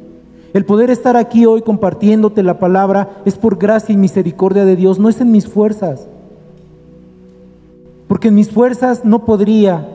El 0.57 0.65
poder 0.65 0.89
estar 0.89 1.19
aquí 1.19 1.45
hoy 1.45 1.61
compartiéndote 1.61 2.43
la 2.43 2.59
palabra 2.59 3.21
es 3.27 3.37
por 3.37 3.59
gracia 3.59 3.93
y 3.93 3.99
misericordia 3.99 4.65
de 4.65 4.75
Dios, 4.75 4.99
no 4.99 5.11
es 5.11 5.21
en 5.21 5.31
mis 5.31 5.47
fuerzas. 5.47 6.09
Porque 8.09 8.29
en 8.29 8.37
mis 8.37 8.51
fuerzas 8.51 9.05
no 9.05 9.27
podría 9.27 9.87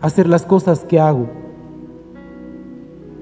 hacer 0.00 0.28
las 0.28 0.44
cosas 0.44 0.80
que 0.80 0.98
hago. 0.98 1.28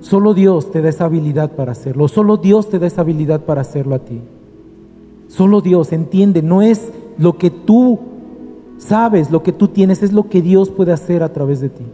Solo 0.01 0.33
Dios 0.33 0.71
te 0.71 0.81
da 0.81 0.88
esa 0.88 1.05
habilidad 1.05 1.53
para 1.53 1.73
hacerlo. 1.73 2.09
Solo 2.09 2.38
Dios 2.38 2.71
te 2.71 2.79
da 2.79 2.87
esa 2.87 3.03
habilidad 3.03 3.42
para 3.42 3.61
hacerlo 3.61 3.95
a 3.95 3.99
ti. 3.99 4.18
Solo 5.29 5.61
Dios 5.61 5.92
entiende, 5.92 6.40
no 6.40 6.62
es 6.62 6.92
lo 7.18 7.37
que 7.37 7.51
tú 7.51 7.99
sabes 8.79 9.31
lo 9.31 9.42
que 9.42 9.53
tú 9.53 9.68
tienes 9.68 10.03
es 10.03 10.14
lo 10.14 10.31
que 10.31 10.40
Dios 10.40 10.71
puede 10.71 10.92
hacer 10.92 11.23
a 11.23 11.31
través 11.35 11.61
de 11.61 11.68
ti. 11.68 11.85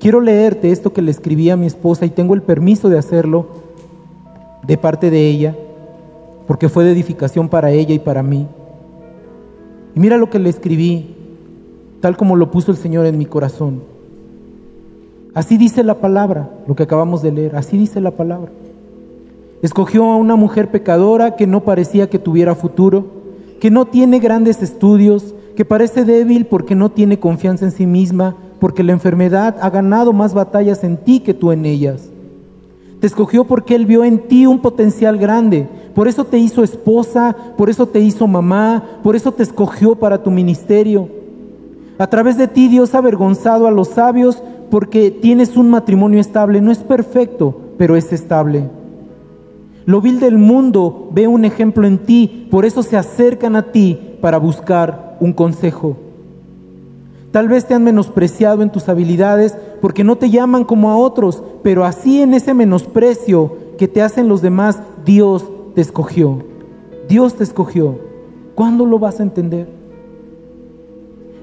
Quiero 0.00 0.22
leerte 0.22 0.72
esto 0.72 0.94
que 0.94 1.02
le 1.02 1.10
escribí 1.10 1.50
a 1.50 1.58
mi 1.58 1.66
esposa 1.66 2.06
y 2.06 2.10
tengo 2.10 2.32
el 2.32 2.40
permiso 2.40 2.88
de 2.88 2.98
hacerlo 2.98 3.48
de 4.66 4.78
parte 4.78 5.10
de 5.10 5.28
ella, 5.28 5.54
porque 6.46 6.70
fue 6.70 6.84
de 6.84 6.92
edificación 6.92 7.50
para 7.50 7.70
ella 7.70 7.94
y 7.94 7.98
para 7.98 8.22
mí. 8.22 8.46
Y 9.94 10.00
mira 10.00 10.16
lo 10.16 10.30
que 10.30 10.38
le 10.38 10.48
escribí, 10.48 11.14
tal 12.00 12.16
como 12.16 12.34
lo 12.36 12.50
puso 12.50 12.70
el 12.70 12.78
Señor 12.78 13.04
en 13.04 13.18
mi 13.18 13.26
corazón. 13.26 13.82
Así 15.34 15.58
dice 15.58 15.84
la 15.84 15.96
palabra, 15.96 16.48
lo 16.66 16.74
que 16.74 16.84
acabamos 16.84 17.20
de 17.20 17.32
leer, 17.32 17.54
así 17.54 17.76
dice 17.76 18.00
la 18.00 18.12
palabra. 18.12 18.50
Escogió 19.60 20.04
a 20.04 20.16
una 20.16 20.34
mujer 20.34 20.70
pecadora 20.70 21.36
que 21.36 21.46
no 21.46 21.60
parecía 21.60 22.08
que 22.08 22.18
tuviera 22.18 22.54
futuro, 22.54 23.04
que 23.60 23.70
no 23.70 23.84
tiene 23.84 24.18
grandes 24.18 24.62
estudios, 24.62 25.34
que 25.56 25.66
parece 25.66 26.06
débil 26.06 26.46
porque 26.46 26.74
no 26.74 26.88
tiene 26.88 27.20
confianza 27.20 27.66
en 27.66 27.72
sí 27.72 27.84
misma, 27.84 28.34
porque 28.60 28.84
la 28.84 28.92
enfermedad 28.92 29.56
ha 29.60 29.70
ganado 29.70 30.12
más 30.12 30.34
batallas 30.34 30.84
en 30.84 30.98
ti 30.98 31.20
que 31.20 31.34
tú 31.34 31.50
en 31.50 31.64
ellas. 31.64 32.10
Te 33.00 33.06
escogió 33.06 33.44
porque 33.44 33.74
Él 33.74 33.86
vio 33.86 34.04
en 34.04 34.28
ti 34.28 34.46
un 34.46 34.60
potencial 34.60 35.16
grande. 35.16 35.66
Por 35.94 36.06
eso 36.06 36.24
te 36.24 36.38
hizo 36.38 36.62
esposa, 36.62 37.34
por 37.56 37.70
eso 37.70 37.86
te 37.86 38.00
hizo 38.00 38.26
mamá, 38.26 38.84
por 39.02 39.16
eso 39.16 39.32
te 39.32 39.42
escogió 39.42 39.96
para 39.96 40.22
tu 40.22 40.30
ministerio. 40.30 41.08
A 41.98 42.06
través 42.06 42.36
de 42.36 42.46
ti 42.46 42.68
Dios 42.68 42.94
ha 42.94 42.98
avergonzado 42.98 43.66
a 43.66 43.70
los 43.70 43.88
sabios 43.88 44.42
porque 44.70 45.10
tienes 45.10 45.56
un 45.56 45.70
matrimonio 45.70 46.20
estable. 46.20 46.60
No 46.60 46.70
es 46.70 46.78
perfecto, 46.78 47.56
pero 47.78 47.96
es 47.96 48.12
estable. 48.12 48.68
Lo 49.86 50.02
vil 50.02 50.20
del 50.20 50.36
mundo 50.36 51.08
ve 51.12 51.26
un 51.26 51.46
ejemplo 51.46 51.86
en 51.86 51.98
ti, 51.98 52.46
por 52.50 52.66
eso 52.66 52.82
se 52.82 52.98
acercan 52.98 53.56
a 53.56 53.72
ti 53.72 53.98
para 54.20 54.38
buscar 54.38 55.16
un 55.20 55.32
consejo. 55.32 55.96
Tal 57.32 57.48
vez 57.48 57.66
te 57.66 57.74
han 57.74 57.84
menospreciado 57.84 58.62
en 58.62 58.70
tus 58.70 58.88
habilidades 58.88 59.56
porque 59.80 60.02
no 60.02 60.16
te 60.16 60.30
llaman 60.30 60.64
como 60.64 60.90
a 60.90 60.96
otros, 60.96 61.42
pero 61.62 61.84
así 61.84 62.20
en 62.22 62.34
ese 62.34 62.54
menosprecio 62.54 63.56
que 63.78 63.86
te 63.86 64.02
hacen 64.02 64.28
los 64.28 64.42
demás, 64.42 64.80
Dios 65.04 65.44
te 65.74 65.80
escogió. 65.80 66.38
Dios 67.08 67.34
te 67.34 67.44
escogió. 67.44 67.98
¿Cuándo 68.54 68.84
lo 68.84 68.98
vas 68.98 69.20
a 69.20 69.22
entender? 69.22 69.68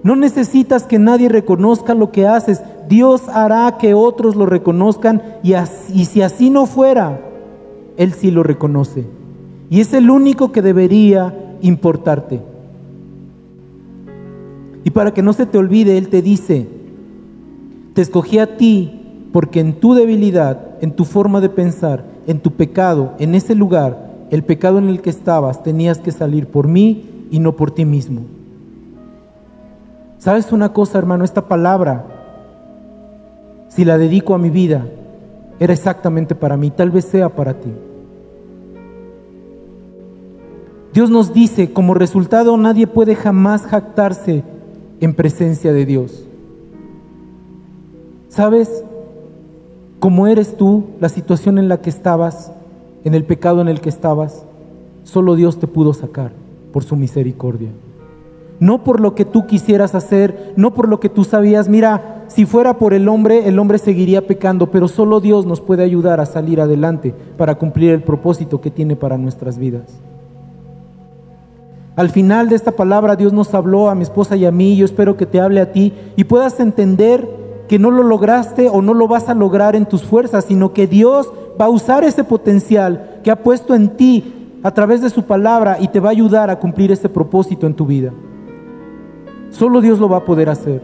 No 0.03 0.15
necesitas 0.15 0.83
que 0.83 0.99
nadie 0.99 1.29
reconozca 1.29 1.93
lo 1.93 2.11
que 2.11 2.27
haces. 2.27 2.61
Dios 2.87 3.23
hará 3.29 3.77
que 3.79 3.93
otros 3.93 4.35
lo 4.35 4.45
reconozcan 4.45 5.21
y, 5.41 5.53
y 5.93 6.05
si 6.05 6.21
así 6.21 6.49
no 6.49 6.65
fuera, 6.65 7.21
él 7.97 8.13
sí 8.13 8.29
lo 8.29 8.43
reconoce. 8.43 9.05
Y 9.69 9.81
es 9.81 9.93
el 9.93 10.09
único 10.09 10.51
que 10.51 10.61
debería 10.61 11.33
importarte. 11.61 12.41
Y 14.87 14.91
para 14.91 15.13
que 15.13 15.21
no 15.21 15.33
se 15.33 15.45
te 15.45 15.57
olvide, 15.57 15.97
Él 15.97 16.07
te 16.07 16.21
dice, 16.21 16.65
te 17.93 18.01
escogí 18.01 18.39
a 18.39 18.55
ti 18.55 19.27
porque 19.33 19.59
en 19.59 19.81
tu 19.81 19.93
debilidad, 19.93 20.77
en 20.79 20.91
tu 20.91 21.03
forma 21.03 21.41
de 21.41 21.49
pensar, 21.49 22.05
en 22.25 22.39
tu 22.39 22.51
pecado, 22.51 23.11
en 23.19 23.35
ese 23.35 23.53
lugar, 23.53 24.13
el 24.31 24.45
pecado 24.45 24.77
en 24.77 24.87
el 24.87 25.01
que 25.01 25.09
estabas, 25.09 25.61
tenías 25.61 25.99
que 25.99 26.13
salir 26.13 26.47
por 26.47 26.69
mí 26.69 27.03
y 27.29 27.39
no 27.39 27.57
por 27.57 27.71
ti 27.71 27.83
mismo. 27.83 28.21
¿Sabes 30.19 30.53
una 30.53 30.71
cosa, 30.71 30.97
hermano? 30.97 31.25
Esta 31.25 31.49
palabra, 31.49 32.05
si 33.67 33.83
la 33.83 33.97
dedico 33.97 34.35
a 34.35 34.37
mi 34.37 34.49
vida, 34.49 34.87
era 35.59 35.73
exactamente 35.73 36.33
para 36.33 36.55
mí, 36.55 36.71
tal 36.71 36.91
vez 36.91 37.03
sea 37.03 37.27
para 37.27 37.55
ti. 37.55 37.73
Dios 40.93 41.09
nos 41.09 41.33
dice, 41.33 41.73
como 41.73 41.93
resultado 41.93 42.55
nadie 42.55 42.87
puede 42.87 43.15
jamás 43.15 43.63
jactarse 43.63 44.45
en 44.99 45.13
presencia 45.13 45.73
de 45.73 45.85
Dios. 45.85 46.23
¿Sabes 48.29 48.83
cómo 49.99 50.27
eres 50.27 50.57
tú, 50.57 50.85
la 50.99 51.09
situación 51.09 51.57
en 51.57 51.69
la 51.69 51.81
que 51.81 51.89
estabas, 51.89 52.51
en 53.03 53.13
el 53.13 53.23
pecado 53.23 53.61
en 53.61 53.67
el 53.67 53.81
que 53.81 53.89
estabas? 53.89 54.45
Solo 55.03 55.35
Dios 55.35 55.59
te 55.59 55.67
pudo 55.67 55.93
sacar 55.93 56.31
por 56.71 56.83
su 56.83 56.95
misericordia. 56.95 57.69
No 58.59 58.83
por 58.83 58.99
lo 58.99 59.13
que 59.13 59.25
tú 59.25 59.45
quisieras 59.45 59.95
hacer, 59.95 60.53
no 60.55 60.73
por 60.73 60.87
lo 60.87 60.99
que 60.99 61.09
tú 61.09 61.23
sabías. 61.23 61.69
Mira, 61.69 62.25
si 62.27 62.45
fuera 62.45 62.77
por 62.77 62.93
el 62.93 63.07
hombre, 63.07 63.47
el 63.47 63.59
hombre 63.59 63.77
seguiría 63.77 64.25
pecando, 64.25 64.71
pero 64.71 64.87
solo 64.87 65.19
Dios 65.19 65.45
nos 65.45 65.61
puede 65.61 65.83
ayudar 65.83 66.19
a 66.19 66.25
salir 66.25 66.59
adelante 66.59 67.13
para 67.37 67.55
cumplir 67.55 67.91
el 67.91 68.01
propósito 68.01 68.59
que 68.59 68.71
tiene 68.71 68.95
para 68.95 69.17
nuestras 69.17 69.57
vidas. 69.57 70.01
Al 71.97 72.11
final 72.11 72.47
de 72.47 72.55
esta 72.55 72.73
palabra 72.73 73.15
Dios 73.15 73.33
nos 73.33 73.55
habló 73.55 73.89
a 73.89 73.95
mi 73.95 74.03
esposa 74.03 74.35
y 74.35 74.45
a 74.45 74.51
mí, 74.51 74.77
yo 74.77 74.85
espero 74.85 75.17
que 75.17 75.25
te 75.25 75.41
hable 75.41 75.59
a 75.59 75.71
ti 75.71 75.91
y 76.15 76.25
puedas 76.25 76.59
entender 76.59 77.27
que 77.67 77.79
no 77.79 77.89
lo 77.89 78.03
lograste 78.03 78.69
o 78.69 78.83
no 78.83 78.93
lo 78.93 79.07
vas 79.07 79.29
a 79.29 79.33
lograr 79.33 79.75
en 79.75 79.87
tus 79.87 80.03
fuerzas, 80.03 80.45
sino 80.45 80.73
que 80.73 80.85
Dios 80.85 81.33
va 81.59 81.65
a 81.65 81.69
usar 81.69 82.03
ese 82.03 82.23
potencial 82.23 83.19
que 83.23 83.31
ha 83.31 83.41
puesto 83.41 83.73
en 83.73 83.97
ti 83.97 84.59
a 84.61 84.69
través 84.75 85.01
de 85.01 85.09
su 85.09 85.23
palabra 85.23 85.77
y 85.79 85.87
te 85.87 85.99
va 85.99 86.09
a 86.09 86.11
ayudar 86.11 86.51
a 86.51 86.59
cumplir 86.59 86.91
ese 86.91 87.09
propósito 87.09 87.65
en 87.65 87.73
tu 87.73 87.87
vida. 87.87 88.13
Solo 89.49 89.81
Dios 89.81 89.97
lo 89.97 90.07
va 90.07 90.17
a 90.17 90.25
poder 90.25 90.49
hacer. 90.49 90.83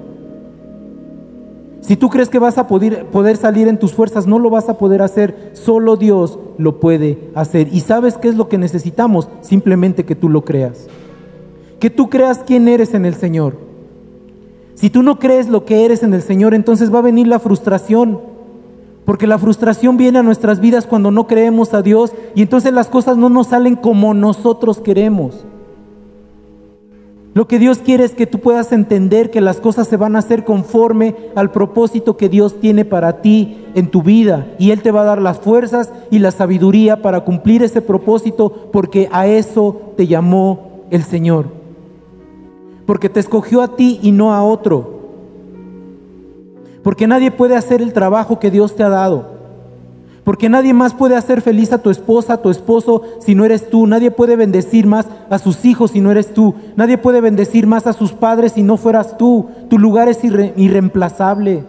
Si 1.82 1.96
tú 1.96 2.10
crees 2.10 2.30
que 2.30 2.40
vas 2.40 2.58
a 2.58 2.66
poder, 2.66 3.06
poder, 3.06 3.38
salir 3.38 3.68
en 3.68 3.78
tus 3.78 3.94
fuerzas, 3.94 4.26
no 4.26 4.40
lo 4.40 4.50
vas 4.50 4.68
a 4.68 4.80
poder 4.80 5.04
hacer. 5.04 5.52
Solo 5.54 5.96
Dios 5.96 6.40
lo 6.58 6.80
puede 6.80 7.30
hacer. 7.36 7.68
¿Y 7.72 7.82
sabes 7.82 8.18
qué 8.18 8.30
es 8.30 8.36
lo 8.36 8.50
que 8.50 8.58
necesitamos? 8.58 9.30
Simplemente 9.42 10.06
que 10.06 10.16
tú 10.16 10.28
lo 10.28 10.44
creas 10.44 10.88
que 11.84 11.90
tú 11.90 12.10
creas 12.10 12.40
quién 12.48 12.70
eres 12.70 12.94
en 12.94 13.04
el 13.04 13.14
Señor. 13.14 13.58
Si 14.74 14.90
tú 14.90 15.04
no 15.04 15.20
crees 15.20 15.50
lo 15.50 15.66
que 15.66 15.84
eres 15.84 16.02
en 16.02 16.14
el 16.14 16.22
Señor, 16.22 16.54
entonces 16.54 16.94
va 16.94 17.00
a 17.00 17.02
venir 17.02 17.28
la 17.28 17.40
frustración. 17.40 18.22
Porque 19.04 19.28
la 19.28 19.38
frustración 19.38 19.98
viene 19.98 20.20
a 20.20 20.24
nuestras 20.24 20.62
vidas 20.62 20.88
cuando 20.88 21.12
no 21.12 21.28
creemos 21.28 21.74
a 21.74 21.82
Dios 21.82 22.14
y 22.36 22.42
entonces 22.42 22.72
las 22.72 22.88
cosas 22.88 23.18
no 23.18 23.28
nos 23.28 23.48
salen 23.48 23.76
como 23.76 24.14
nosotros 24.14 24.80
queremos. 24.80 25.44
Lo 27.34 27.50
que 27.50 27.60
Dios 27.60 27.80
quiere 27.80 28.06
es 28.06 28.16
que 28.16 28.28
tú 28.28 28.40
puedas 28.40 28.72
entender 28.72 29.30
que 29.30 29.42
las 29.42 29.60
cosas 29.60 29.86
se 29.90 29.98
van 29.98 30.16
a 30.16 30.20
hacer 30.20 30.46
conforme 30.46 31.18
al 31.36 31.52
propósito 31.52 32.16
que 32.16 32.30
Dios 32.30 32.62
tiene 32.62 32.86
para 32.86 33.22
ti 33.22 33.58
en 33.76 33.92
tu 33.92 34.04
vida. 34.04 34.48
Y 34.58 34.72
Él 34.72 34.82
te 34.82 34.92
va 34.92 35.02
a 35.02 35.06
dar 35.06 35.22
las 35.22 35.40
fuerzas 35.40 35.92
y 36.10 36.20
la 36.20 36.32
sabiduría 36.32 37.02
para 37.02 37.26
cumplir 37.26 37.62
ese 37.62 37.82
propósito 37.82 38.70
porque 38.72 39.10
a 39.12 39.28
eso 39.28 39.82
te 39.98 40.08
llamó 40.08 40.86
el 40.90 41.04
Señor 41.04 41.62
porque 42.86 43.10
te 43.10 43.20
escogió 43.20 43.62
a 43.62 43.76
ti 43.76 44.00
y 44.02 44.12
no 44.12 44.34
a 44.34 44.44
otro. 44.44 45.02
Porque 46.84 47.08
nadie 47.08 47.32
puede 47.32 47.56
hacer 47.56 47.82
el 47.82 47.94
trabajo 47.94 48.40
que 48.40 48.52
Dios 48.52 48.76
te 48.76 48.84
ha 48.84 48.90
dado. 48.90 49.34
Porque 50.24 50.48
nadie 50.48 50.74
más 50.74 50.94
puede 50.94 51.16
hacer 51.16 51.42
feliz 51.42 51.74
a 51.74 51.82
tu 51.82 51.90
esposa, 51.90 52.34
a 52.34 52.42
tu 52.42 52.50
esposo, 52.50 53.02
si 53.20 53.36
no 53.36 53.44
eres 53.44 53.70
tú. 53.70 53.88
Nadie 53.88 54.10
puede 54.10 54.36
bendecir 54.36 54.88
más 54.88 55.06
a 55.30 55.38
sus 55.38 55.66
hijos 55.66 55.92
si 55.92 56.02
no 56.02 56.12
eres 56.12 56.34
tú. 56.34 56.56
Nadie 56.76 56.98
puede 56.98 57.20
bendecir 57.20 57.68
más 57.68 57.88
a 57.88 57.94
sus 57.94 58.14
padres 58.14 58.54
si 58.54 58.64
no 58.64 58.78
fueras 58.78 59.18
tú. 59.18 59.48
Tu 59.70 59.78
lugar 59.78 60.08
es 60.08 60.20
irreemplazable. 60.24 61.66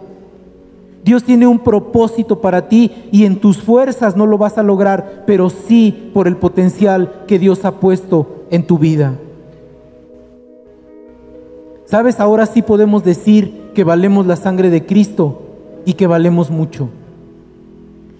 Dios 1.03 1.23
tiene 1.23 1.47
un 1.47 1.59
propósito 1.59 2.41
para 2.41 2.67
ti 2.67 2.91
y 3.11 3.25
en 3.25 3.39
tus 3.39 3.61
fuerzas 3.61 4.15
no 4.15 4.25
lo 4.25 4.37
vas 4.37 4.57
a 4.57 4.63
lograr, 4.63 5.23
pero 5.27 5.49
sí 5.49 6.09
por 6.13 6.27
el 6.27 6.37
potencial 6.37 7.23
que 7.27 7.37
Dios 7.37 7.63
ha 7.63 7.73
puesto 7.73 8.45
en 8.49 8.65
tu 8.65 8.79
vida. 8.79 9.15
¿Sabes? 11.95 12.19
Ahora 12.19 12.45
sí 12.45 12.61
podemos 12.61 13.05
decir 13.05 13.71
que 13.73 13.85
valemos 13.85 14.25
la 14.25 14.35
sangre 14.35 14.69
de 14.69 14.85
Cristo 14.85 15.43
y 15.85 15.93
que 15.93 16.07
valemos 16.07 16.51
mucho. 16.51 16.89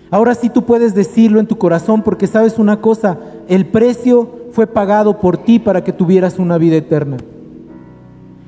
Ahora 0.10 0.34
sí 0.34 0.50
tú 0.50 0.62
puedes 0.62 0.96
decirlo 0.96 1.42
en 1.42 1.46
tu 1.46 1.58
corazón 1.58 2.02
porque 2.02 2.26
sabes 2.26 2.58
una 2.58 2.80
cosa, 2.80 3.18
el 3.50 3.66
precio 3.66 4.30
fue 4.54 4.66
pagado 4.66 5.20
por 5.20 5.36
ti 5.36 5.60
para 5.60 5.84
que 5.84 5.92
tuvieras 5.92 6.40
una 6.40 6.58
vida 6.58 6.78
eterna. 6.78 7.18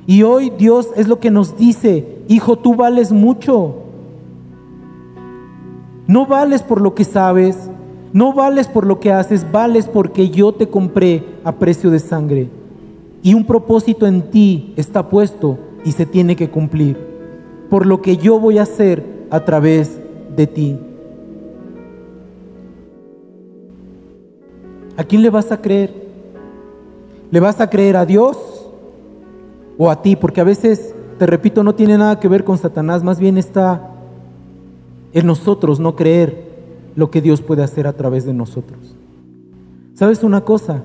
Y 0.06 0.22
hoy 0.22 0.48
Dios 0.48 0.88
es 0.96 1.08
lo 1.08 1.20
que 1.20 1.30
nos 1.30 1.58
dice, 1.58 2.22
hijo, 2.28 2.56
tú 2.56 2.74
vales 2.74 3.12
mucho. 3.12 3.82
No 6.06 6.24
vales 6.24 6.62
por 6.62 6.80
lo 6.80 6.94
que 6.94 7.04
sabes, 7.04 7.68
no 8.14 8.32
vales 8.32 8.66
por 8.66 8.86
lo 8.86 8.98
que 8.98 9.12
haces, 9.12 9.52
vales 9.52 9.88
porque 9.88 10.30
yo 10.30 10.52
te 10.52 10.70
compré 10.70 11.22
a 11.44 11.52
precio 11.52 11.90
de 11.90 11.98
sangre 11.98 12.48
y 13.22 13.34
un 13.34 13.44
propósito 13.44 14.06
en 14.06 14.30
ti 14.30 14.72
está 14.76 15.08
puesto 15.08 15.58
y 15.84 15.92
se 15.92 16.06
tiene 16.06 16.36
que 16.36 16.50
cumplir, 16.50 16.96
por 17.70 17.86
lo 17.86 18.00
que 18.02 18.16
yo 18.16 18.38
voy 18.38 18.58
a 18.58 18.62
hacer 18.62 19.04
a 19.30 19.44
través 19.44 19.98
de 20.36 20.46
ti. 20.46 20.78
¿A 24.96 25.04
quién 25.04 25.22
le 25.22 25.30
vas 25.30 25.52
a 25.52 25.60
creer? 25.60 25.94
¿Le 27.30 27.40
vas 27.40 27.60
a 27.60 27.70
creer 27.70 27.96
a 27.96 28.06
Dios 28.06 28.36
o 29.76 29.90
a 29.90 30.02
ti? 30.02 30.16
Porque 30.16 30.40
a 30.40 30.44
veces, 30.44 30.94
te 31.18 31.26
repito, 31.26 31.62
no 31.62 31.74
tiene 31.74 31.98
nada 31.98 32.18
que 32.18 32.28
ver 32.28 32.44
con 32.44 32.58
Satanás, 32.58 33.02
más 33.04 33.20
bien 33.20 33.38
está 33.38 33.90
en 35.12 35.26
nosotros 35.26 35.80
no 35.80 35.96
creer 35.96 36.48
lo 36.96 37.10
que 37.10 37.20
Dios 37.20 37.42
puede 37.42 37.62
hacer 37.62 37.86
a 37.86 37.92
través 37.92 38.24
de 38.24 38.34
nosotros. 38.34 38.78
¿Sabes 39.94 40.22
una 40.22 40.42
cosa? 40.42 40.82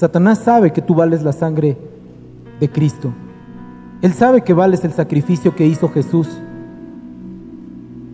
Satanás 0.00 0.38
sabe 0.38 0.72
que 0.72 0.80
tú 0.80 0.94
vales 0.94 1.22
la 1.22 1.32
sangre 1.32 1.76
de 2.58 2.70
Cristo. 2.70 3.12
Él 4.00 4.14
sabe 4.14 4.40
que 4.40 4.54
vales 4.54 4.82
el 4.82 4.94
sacrificio 4.94 5.54
que 5.54 5.66
hizo 5.66 5.90
Jesús. 5.90 6.26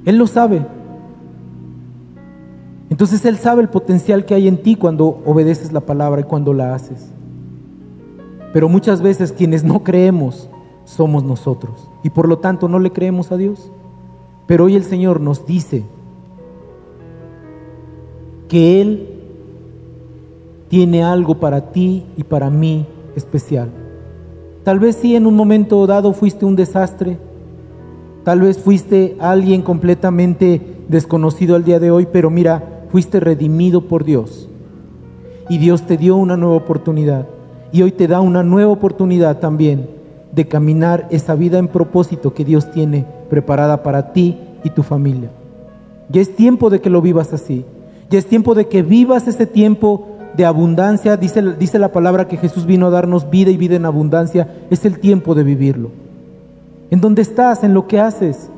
Él 0.04 0.16
lo 0.16 0.26
sabe. 0.26 0.66
Entonces 2.90 3.24
Él 3.24 3.36
sabe 3.36 3.62
el 3.62 3.68
potencial 3.68 4.24
que 4.24 4.34
hay 4.34 4.48
en 4.48 4.64
ti 4.64 4.74
cuando 4.74 5.22
obedeces 5.24 5.70
la 5.70 5.78
palabra 5.78 6.22
y 6.22 6.24
cuando 6.24 6.52
la 6.52 6.74
haces. 6.74 7.12
Pero 8.52 8.68
muchas 8.68 9.00
veces 9.00 9.30
quienes 9.30 9.62
no 9.62 9.84
creemos 9.84 10.50
somos 10.86 11.22
nosotros 11.22 11.88
y 12.02 12.10
por 12.10 12.28
lo 12.28 12.40
tanto 12.40 12.66
no 12.66 12.80
le 12.80 12.90
creemos 12.90 13.30
a 13.30 13.36
Dios. 13.36 13.70
Pero 14.48 14.64
hoy 14.64 14.74
el 14.74 14.82
Señor 14.82 15.20
nos 15.20 15.46
dice 15.46 15.84
que 18.48 18.80
Él 18.80 19.15
tiene 20.68 21.02
algo 21.02 21.36
para 21.36 21.72
ti 21.72 22.04
y 22.16 22.24
para 22.24 22.50
mí 22.50 22.86
especial. 23.14 23.70
Tal 24.64 24.78
vez 24.80 24.96
sí 24.96 25.14
en 25.14 25.26
un 25.26 25.36
momento 25.36 25.86
dado 25.86 26.12
fuiste 26.12 26.44
un 26.44 26.56
desastre, 26.56 27.18
tal 28.24 28.40
vez 28.40 28.58
fuiste 28.58 29.16
alguien 29.20 29.62
completamente 29.62 30.60
desconocido 30.88 31.54
al 31.54 31.64
día 31.64 31.78
de 31.78 31.90
hoy, 31.90 32.08
pero 32.10 32.30
mira, 32.30 32.86
fuiste 32.90 33.20
redimido 33.20 33.82
por 33.82 34.04
Dios. 34.04 34.48
Y 35.48 35.58
Dios 35.58 35.82
te 35.82 35.96
dio 35.96 36.16
una 36.16 36.36
nueva 36.36 36.56
oportunidad. 36.56 37.26
Y 37.72 37.82
hoy 37.82 37.92
te 37.92 38.08
da 38.08 38.20
una 38.20 38.42
nueva 38.42 38.72
oportunidad 38.72 39.38
también 39.38 39.88
de 40.32 40.48
caminar 40.48 41.06
esa 41.10 41.34
vida 41.34 41.58
en 41.58 41.68
propósito 41.68 42.34
que 42.34 42.44
Dios 42.44 42.70
tiene 42.70 43.06
preparada 43.30 43.82
para 43.82 44.12
ti 44.12 44.38
y 44.64 44.70
tu 44.70 44.82
familia. 44.82 45.30
Ya 46.08 46.20
es 46.20 46.34
tiempo 46.34 46.70
de 46.70 46.80
que 46.80 46.90
lo 46.90 47.00
vivas 47.00 47.32
así. 47.32 47.64
Ya 48.10 48.18
es 48.18 48.26
tiempo 48.26 48.54
de 48.54 48.66
que 48.66 48.82
vivas 48.82 49.26
ese 49.28 49.46
tiempo 49.46 50.15
de 50.36 50.44
abundancia, 50.44 51.16
dice, 51.16 51.42
dice 51.58 51.78
la 51.78 51.92
palabra 51.92 52.28
que 52.28 52.36
Jesús 52.36 52.66
vino 52.66 52.86
a 52.86 52.90
darnos 52.90 53.30
vida 53.30 53.50
y 53.50 53.56
vida 53.56 53.76
en 53.76 53.86
abundancia, 53.86 54.48
es 54.70 54.84
el 54.84 54.98
tiempo 54.98 55.34
de 55.34 55.44
vivirlo. 55.44 55.90
¿En 56.90 57.00
dónde 57.00 57.22
estás? 57.22 57.64
¿En 57.64 57.74
lo 57.74 57.86
que 57.86 57.98
haces? 57.98 58.50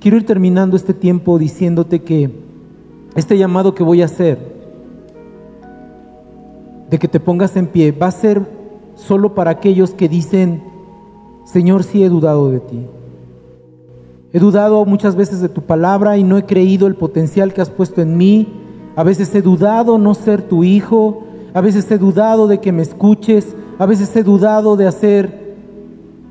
Quiero 0.00 0.16
ir 0.16 0.26
terminando 0.26 0.76
este 0.76 0.94
tiempo 0.94 1.38
diciéndote 1.38 2.02
que 2.02 2.30
este 3.14 3.36
llamado 3.36 3.74
que 3.74 3.82
voy 3.82 4.02
a 4.02 4.06
hacer, 4.06 4.38
de 6.90 6.98
que 6.98 7.08
te 7.08 7.20
pongas 7.20 7.56
en 7.56 7.66
pie, 7.66 7.92
va 7.92 8.06
a 8.06 8.12
ser 8.12 8.46
solo 8.94 9.34
para 9.34 9.50
aquellos 9.50 9.90
que 9.90 10.08
dicen, 10.08 10.62
Señor, 11.44 11.82
sí 11.82 12.04
he 12.04 12.08
dudado 12.08 12.50
de 12.50 12.60
ti. 12.60 12.86
He 14.36 14.38
dudado 14.38 14.84
muchas 14.84 15.16
veces 15.16 15.40
de 15.40 15.48
tu 15.48 15.62
palabra 15.62 16.18
y 16.18 16.22
no 16.22 16.36
he 16.36 16.44
creído 16.44 16.86
el 16.88 16.94
potencial 16.94 17.54
que 17.54 17.62
has 17.62 17.70
puesto 17.70 18.02
en 18.02 18.18
mí. 18.18 18.46
A 18.94 19.02
veces 19.02 19.34
he 19.34 19.40
dudado 19.40 19.96
no 19.96 20.12
ser 20.12 20.42
tu 20.42 20.62
hijo. 20.62 21.22
A 21.54 21.62
veces 21.62 21.90
he 21.90 21.96
dudado 21.96 22.46
de 22.46 22.60
que 22.60 22.70
me 22.70 22.82
escuches. 22.82 23.56
A 23.78 23.86
veces 23.86 24.14
he 24.14 24.22
dudado 24.22 24.76
de 24.76 24.86
hacer 24.86 25.54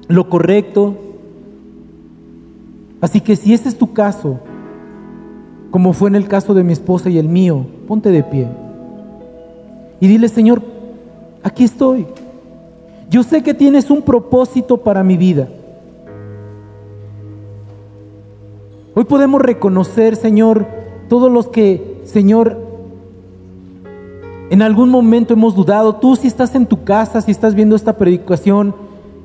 lo 0.07 0.29
correcto. 0.29 0.93
Así 3.01 3.21
que 3.21 3.35
si 3.35 3.55
este 3.55 3.69
es 3.69 3.75
tu 3.79 3.91
caso, 3.91 4.37
como 5.71 5.91
fue 5.91 6.09
en 6.09 6.15
el 6.15 6.27
caso 6.27 6.53
de 6.53 6.63
mi 6.63 6.73
esposa 6.73 7.09
y 7.09 7.17
el 7.17 7.27
mío, 7.27 7.65
ponte 7.87 8.11
de 8.11 8.21
pie. 8.21 8.47
Y 9.99 10.05
dile, 10.05 10.29
Señor, 10.29 10.61
aquí 11.41 11.63
estoy. 11.63 12.05
Yo 13.09 13.23
sé 13.23 13.41
que 13.41 13.55
tienes 13.55 13.89
un 13.89 14.03
propósito 14.03 14.77
para 14.77 15.03
mi 15.03 15.17
vida. 15.17 15.47
Hoy 18.97 19.03
podemos 19.03 19.41
reconocer, 19.41 20.15
Señor, 20.15 20.65
todos 21.09 21.29
los 21.29 21.49
que, 21.49 21.99
Señor, 22.05 22.57
en 24.49 24.61
algún 24.61 24.89
momento 24.89 25.33
hemos 25.33 25.53
dudado. 25.53 25.95
Tú 25.95 26.15
si 26.15 26.27
estás 26.27 26.55
en 26.55 26.65
tu 26.65 26.85
casa, 26.85 27.19
si 27.19 27.29
estás 27.29 27.55
viendo 27.55 27.75
esta 27.75 27.97
predicación, 27.97 28.73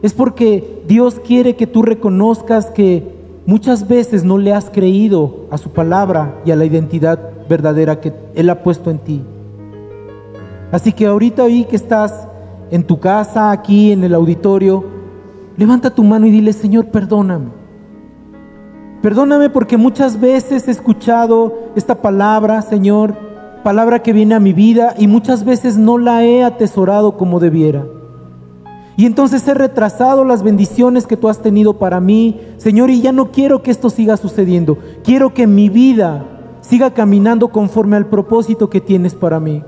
es 0.03 0.13
porque 0.13 0.83
Dios 0.89 1.21
quiere 1.25 1.55
que 1.55 1.69
tú 1.69 1.83
reconozcas 1.83 2.67
que 2.67 3.15
muchas 3.47 3.87
veces 3.87 4.25
no 4.25 4.39
le 4.39 4.53
has 4.53 4.71
creído 4.71 5.47
a 5.53 5.59
su 5.59 5.71
palabra 5.71 6.35
y 6.45 6.51
a 6.51 6.57
la 6.57 6.65
identidad 6.65 7.21
verdadera 7.49 8.01
que 8.01 8.13
Él 8.35 8.51
ha 8.51 8.65
puesto 8.65 8.91
en 8.91 8.99
ti. 8.99 9.23
Así 10.73 10.93
que 10.93 11.07
ahorita 11.07 11.45
ahí 11.45 11.65
que 11.65 11.77
estás 11.77 12.27
en 12.73 12.83
tu 12.83 12.99
casa, 12.99 13.53
aquí 13.53 13.93
en 13.93 14.03
el 14.03 14.15
auditorio, 14.15 14.85
levanta 15.57 15.95
tu 15.95 16.03
mano 16.03 16.27
y 16.27 16.33
dile, 16.33 16.53
Señor, 16.53 16.87
perdóname. 16.87 17.60
Perdóname 19.03 19.49
porque 19.49 19.79
muchas 19.79 20.21
veces 20.21 20.69
he 20.69 20.71
escuchado 20.71 21.71
esta 21.75 22.03
palabra, 22.03 22.61
Señor, 22.61 23.15
palabra 23.65 24.03
que 24.03 24.13
viene 24.13 24.35
a 24.35 24.41
mi 24.41 24.53
vida 24.53 24.95
y 24.99 25.07
muchas 25.07 25.45
veces 25.45 25.79
no 25.79 25.97
la 25.97 26.23
he 26.25 26.45
atesorado 26.45 27.17
como 27.17 27.41
debiera. 27.41 27.87
Y 28.99 29.07
entonces 29.07 29.49
he 29.49 29.55
retrasado 29.55 30.27
las 30.27 30.43
bendiciones 30.43 31.07
que 31.07 31.17
tú 31.17 31.31
has 31.31 31.39
tenido 31.39 31.79
para 31.79 32.01
mí, 32.01 32.39
Señor, 32.59 32.91
y 32.91 33.01
ya 33.01 33.13
no 33.13 33.31
quiero 33.31 33.63
que 33.63 33.71
esto 33.71 33.89
siga 33.89 34.19
sucediendo. 34.19 34.77
Quiero 35.03 35.33
que 35.33 35.47
mi 35.47 35.71
vida 35.71 36.27
siga 36.61 36.93
caminando 36.93 37.49
conforme 37.49 37.97
al 37.97 38.07
propósito 38.07 38.69
que 38.69 38.83
tienes 38.83 39.15
para 39.15 39.41
mí. 39.41 39.63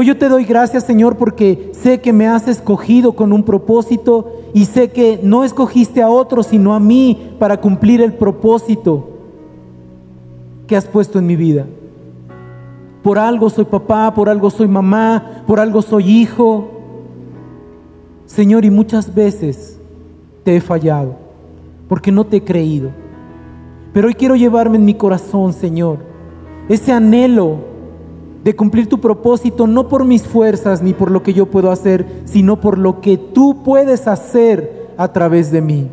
Hoy 0.00 0.06
yo 0.06 0.16
te 0.16 0.28
doy 0.28 0.44
gracias, 0.44 0.84
Señor, 0.84 1.16
porque 1.16 1.72
sé 1.72 2.00
que 2.00 2.12
me 2.12 2.28
has 2.28 2.46
escogido 2.46 3.14
con 3.14 3.32
un 3.32 3.42
propósito 3.42 4.30
y 4.54 4.66
sé 4.66 4.92
que 4.92 5.18
no 5.24 5.42
escogiste 5.42 6.02
a 6.02 6.08
otro, 6.08 6.44
sino 6.44 6.72
a 6.72 6.78
mí 6.78 7.32
para 7.40 7.60
cumplir 7.60 8.00
el 8.00 8.12
propósito 8.12 9.08
que 10.68 10.76
has 10.76 10.84
puesto 10.84 11.18
en 11.18 11.26
mi 11.26 11.34
vida. 11.34 11.66
Por 13.02 13.18
algo 13.18 13.50
soy 13.50 13.64
papá, 13.64 14.14
por 14.14 14.28
algo 14.28 14.50
soy 14.50 14.68
mamá, 14.68 15.42
por 15.48 15.58
algo 15.58 15.82
soy 15.82 16.08
hijo. 16.08 16.68
Señor, 18.24 18.64
y 18.64 18.70
muchas 18.70 19.12
veces 19.12 19.80
te 20.44 20.54
he 20.54 20.60
fallado 20.60 21.16
porque 21.88 22.12
no 22.12 22.24
te 22.24 22.36
he 22.36 22.44
creído. 22.44 22.90
Pero 23.92 24.06
hoy 24.06 24.14
quiero 24.14 24.36
llevarme 24.36 24.76
en 24.76 24.84
mi 24.84 24.94
corazón, 24.94 25.52
Señor, 25.52 25.98
ese 26.68 26.92
anhelo 26.92 27.77
de 28.44 28.56
cumplir 28.56 28.88
tu 28.88 29.00
propósito 29.00 29.66
no 29.66 29.88
por 29.88 30.04
mis 30.04 30.22
fuerzas 30.22 30.82
ni 30.82 30.92
por 30.92 31.10
lo 31.10 31.22
que 31.22 31.34
yo 31.34 31.46
puedo 31.46 31.70
hacer, 31.70 32.06
sino 32.24 32.60
por 32.60 32.78
lo 32.78 33.00
que 33.00 33.16
tú 33.16 33.62
puedes 33.64 34.06
hacer 34.06 34.88
a 34.96 35.12
través 35.12 35.50
de 35.50 35.60
mí. 35.60 35.88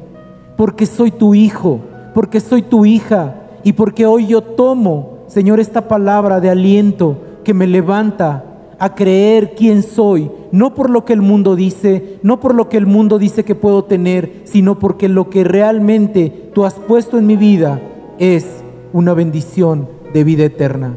Porque 0.58 0.86
soy 0.86 1.12
tu 1.12 1.34
hijo, 1.34 1.80
porque 2.14 2.40
soy 2.40 2.62
tu 2.62 2.86
hija 2.86 3.36
y 3.64 3.74
porque 3.74 4.06
hoy 4.06 4.28
yo 4.28 4.42
tomo, 4.42 5.20
Señor, 5.28 5.60
esta 5.60 5.88
palabra 5.88 6.40
de 6.40 6.50
aliento 6.50 7.18
que 7.44 7.54
me 7.54 7.68
levanta 7.68 8.44
a 8.80 8.94
creer 8.94 9.56
quién 9.56 9.84
soy, 9.84 10.30
no 10.52 10.74
por 10.74 10.90
lo 10.90 11.06
que 11.06 11.14
el 11.14 11.22
mundo 11.22 11.56
dice, 11.56 12.20
no 12.24 12.40
por 12.40 12.54
lo 12.56 12.70
que 12.70 12.78
el 12.78 12.86
mundo 12.86 13.18
dice 13.20 13.44
que 13.44 13.56
puedo 13.56 13.86
tener, 13.86 14.42
sino 14.44 14.80
porque 14.80 15.10
lo 15.10 15.30
que 15.30 15.44
realmente 15.44 16.52
tú 16.54 16.66
has 16.66 16.76
puesto 16.76 17.18
en 17.18 17.26
mi 17.26 17.38
vida 17.38 17.82
es 18.20 18.46
una 18.94 19.14
bendición 19.14 19.88
de 20.14 20.24
vida 20.24 20.46
eterna. 20.46 20.96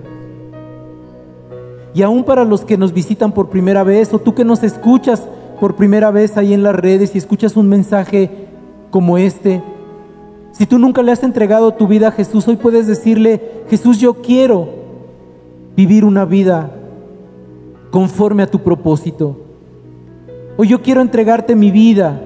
Y 1.95 2.03
aún 2.03 2.25
para 2.25 2.45
los 2.45 2.65
que 2.65 2.77
nos 2.77 2.93
visitan 2.93 3.33
por 3.33 3.49
primera 3.49 3.83
vez 3.83 4.13
o 4.13 4.19
tú 4.19 4.35
que 4.35 4.45
nos 4.45 4.63
escuchas 4.63 5.23
por 5.61 5.77
primera 5.77 6.11
vez 6.11 6.37
ahí 6.37 6.53
en 6.53 6.63
las 6.63 6.75
redes 6.75 7.15
y 7.15 7.19
escuchas 7.19 7.57
un 7.57 7.69
mensaje 7.69 8.31
como 8.91 9.19
este, 9.19 9.63
si 10.53 10.67
tú 10.67 10.79
nunca 10.79 11.03
le 11.03 11.13
has 11.13 11.23
entregado 11.23 11.73
tu 11.75 11.87
vida 11.87 12.09
a 12.09 12.13
Jesús, 12.13 12.49
hoy 12.49 12.57
puedes 12.57 12.87
decirle, 12.87 13.63
Jesús, 13.69 13.99
yo 13.99 14.15
quiero 14.15 14.69
vivir 15.77 16.05
una 16.05 16.25
vida 16.25 16.73
conforme 17.91 18.43
a 18.43 18.51
tu 18.51 18.59
propósito. 18.61 19.37
Hoy 20.57 20.69
yo 20.69 20.83
quiero 20.83 21.01
entregarte 21.01 21.55
mi 21.55 21.71
vida 21.71 22.21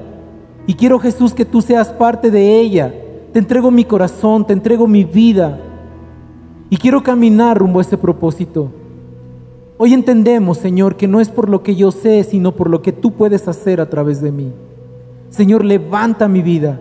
y 0.67 0.75
quiero 0.75 0.99
Jesús 0.99 1.35
que 1.35 1.45
tú 1.45 1.61
seas 1.61 1.89
parte 1.89 2.31
de 2.31 2.61
ella. 2.61 2.95
Te 3.33 3.39
entrego 3.39 3.71
mi 3.71 3.85
corazón, 3.85 4.47
te 4.47 4.55
entrego 4.55 4.87
mi 4.87 5.05
vida 5.05 5.59
y 6.71 6.79
quiero 6.79 7.03
caminar 7.03 7.59
rumbo 7.59 7.81
a 7.81 7.83
ese 7.83 7.99
propósito. 7.99 8.71
Hoy 9.79 9.95
entendemos, 9.95 10.59
Señor, 10.59 10.97
que 10.97 11.09
no 11.09 11.21
es 11.21 11.29
por 11.29 11.49
lo 11.49 11.63
que 11.63 11.75
yo 11.75 11.91
sé, 11.91 12.23
sino 12.25 12.53
por 12.53 12.69
lo 12.69 12.83
que 12.83 12.93
tú 12.93 13.13
puedes 13.13 13.49
hacer 13.49 13.81
a 13.81 13.89
través 13.89 14.21
de 14.21 14.31
mí. 14.31 14.53
Señor, 15.31 15.65
levanta 15.65 16.29
mi 16.29 16.43
vida. 16.43 16.79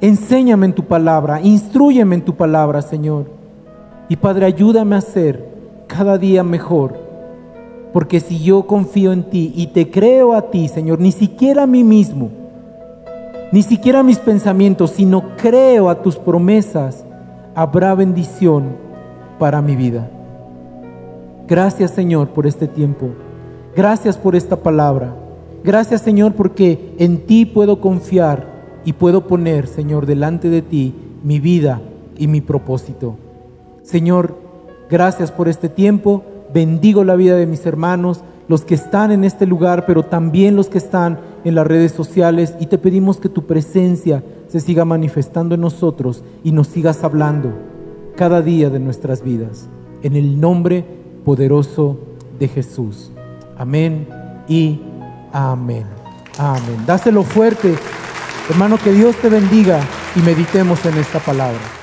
Enséñame 0.00 0.66
en 0.66 0.72
tu 0.72 0.84
palabra, 0.84 1.40
instruyeme 1.42 2.14
en 2.14 2.22
tu 2.22 2.34
palabra, 2.34 2.80
Señor. 2.82 3.26
Y 4.08 4.16
Padre, 4.16 4.46
ayúdame 4.46 4.96
a 4.96 5.00
ser 5.00 5.50
cada 5.86 6.16
día 6.16 6.42
mejor. 6.42 6.94
Porque 7.92 8.20
si 8.20 8.42
yo 8.42 8.66
confío 8.66 9.12
en 9.12 9.24
ti 9.24 9.52
y 9.54 9.68
te 9.68 9.90
creo 9.90 10.34
a 10.34 10.50
ti, 10.50 10.68
Señor, 10.68 11.00
ni 11.00 11.12
siquiera 11.12 11.64
a 11.64 11.66
mí 11.66 11.82
mismo, 11.84 12.30
ni 13.52 13.62
siquiera 13.62 14.00
a 14.00 14.04
mis 14.04 14.18
pensamientos, 14.18 14.92
sino 14.92 15.36
creo 15.36 15.90
a 15.90 16.00
tus 16.02 16.16
promesas, 16.16 17.04
habrá 17.54 17.94
bendición 17.96 18.76
para 19.38 19.60
mi 19.60 19.74
vida. 19.74 20.08
Gracias 21.50 21.90
Señor 21.90 22.28
por 22.28 22.46
este 22.46 22.68
tiempo. 22.68 23.08
Gracias 23.74 24.16
por 24.16 24.36
esta 24.36 24.54
palabra. 24.62 25.16
Gracias 25.64 26.00
Señor 26.00 26.34
porque 26.34 26.94
en 26.98 27.26
ti 27.26 27.44
puedo 27.44 27.80
confiar 27.80 28.80
y 28.84 28.92
puedo 28.92 29.26
poner, 29.26 29.66
Señor, 29.66 30.06
delante 30.06 30.48
de 30.48 30.62
ti 30.62 30.94
mi 31.24 31.40
vida 31.40 31.82
y 32.16 32.28
mi 32.28 32.40
propósito. 32.40 33.16
Señor, 33.82 34.36
gracias 34.88 35.32
por 35.32 35.48
este 35.48 35.68
tiempo. 35.68 36.22
Bendigo 36.54 37.02
la 37.02 37.16
vida 37.16 37.34
de 37.34 37.46
mis 37.46 37.66
hermanos, 37.66 38.22
los 38.46 38.64
que 38.64 38.76
están 38.76 39.10
en 39.10 39.24
este 39.24 39.44
lugar, 39.44 39.86
pero 39.86 40.04
también 40.04 40.54
los 40.54 40.68
que 40.68 40.78
están 40.78 41.18
en 41.44 41.56
las 41.56 41.66
redes 41.66 41.90
sociales. 41.90 42.54
Y 42.60 42.66
te 42.66 42.78
pedimos 42.78 43.18
que 43.18 43.28
tu 43.28 43.46
presencia 43.46 44.22
se 44.46 44.60
siga 44.60 44.84
manifestando 44.84 45.56
en 45.56 45.62
nosotros 45.62 46.22
y 46.44 46.52
nos 46.52 46.68
sigas 46.68 47.02
hablando 47.02 47.52
cada 48.14 48.40
día 48.40 48.70
de 48.70 48.78
nuestras 48.78 49.24
vidas. 49.24 49.68
En 50.04 50.14
el 50.14 50.40
nombre 50.40 50.76
de 50.82 50.99
poderoso 51.24 51.98
de 52.38 52.48
Jesús. 52.48 53.10
Amén 53.56 54.08
y 54.48 54.80
amén. 55.32 55.84
Amén. 56.38 56.84
Dáselo 56.86 57.22
fuerte, 57.22 57.74
hermano, 58.48 58.78
que 58.78 58.92
Dios 58.92 59.16
te 59.16 59.28
bendiga 59.28 59.80
y 60.16 60.20
meditemos 60.20 60.84
en 60.86 60.96
esta 60.98 61.18
palabra. 61.18 61.79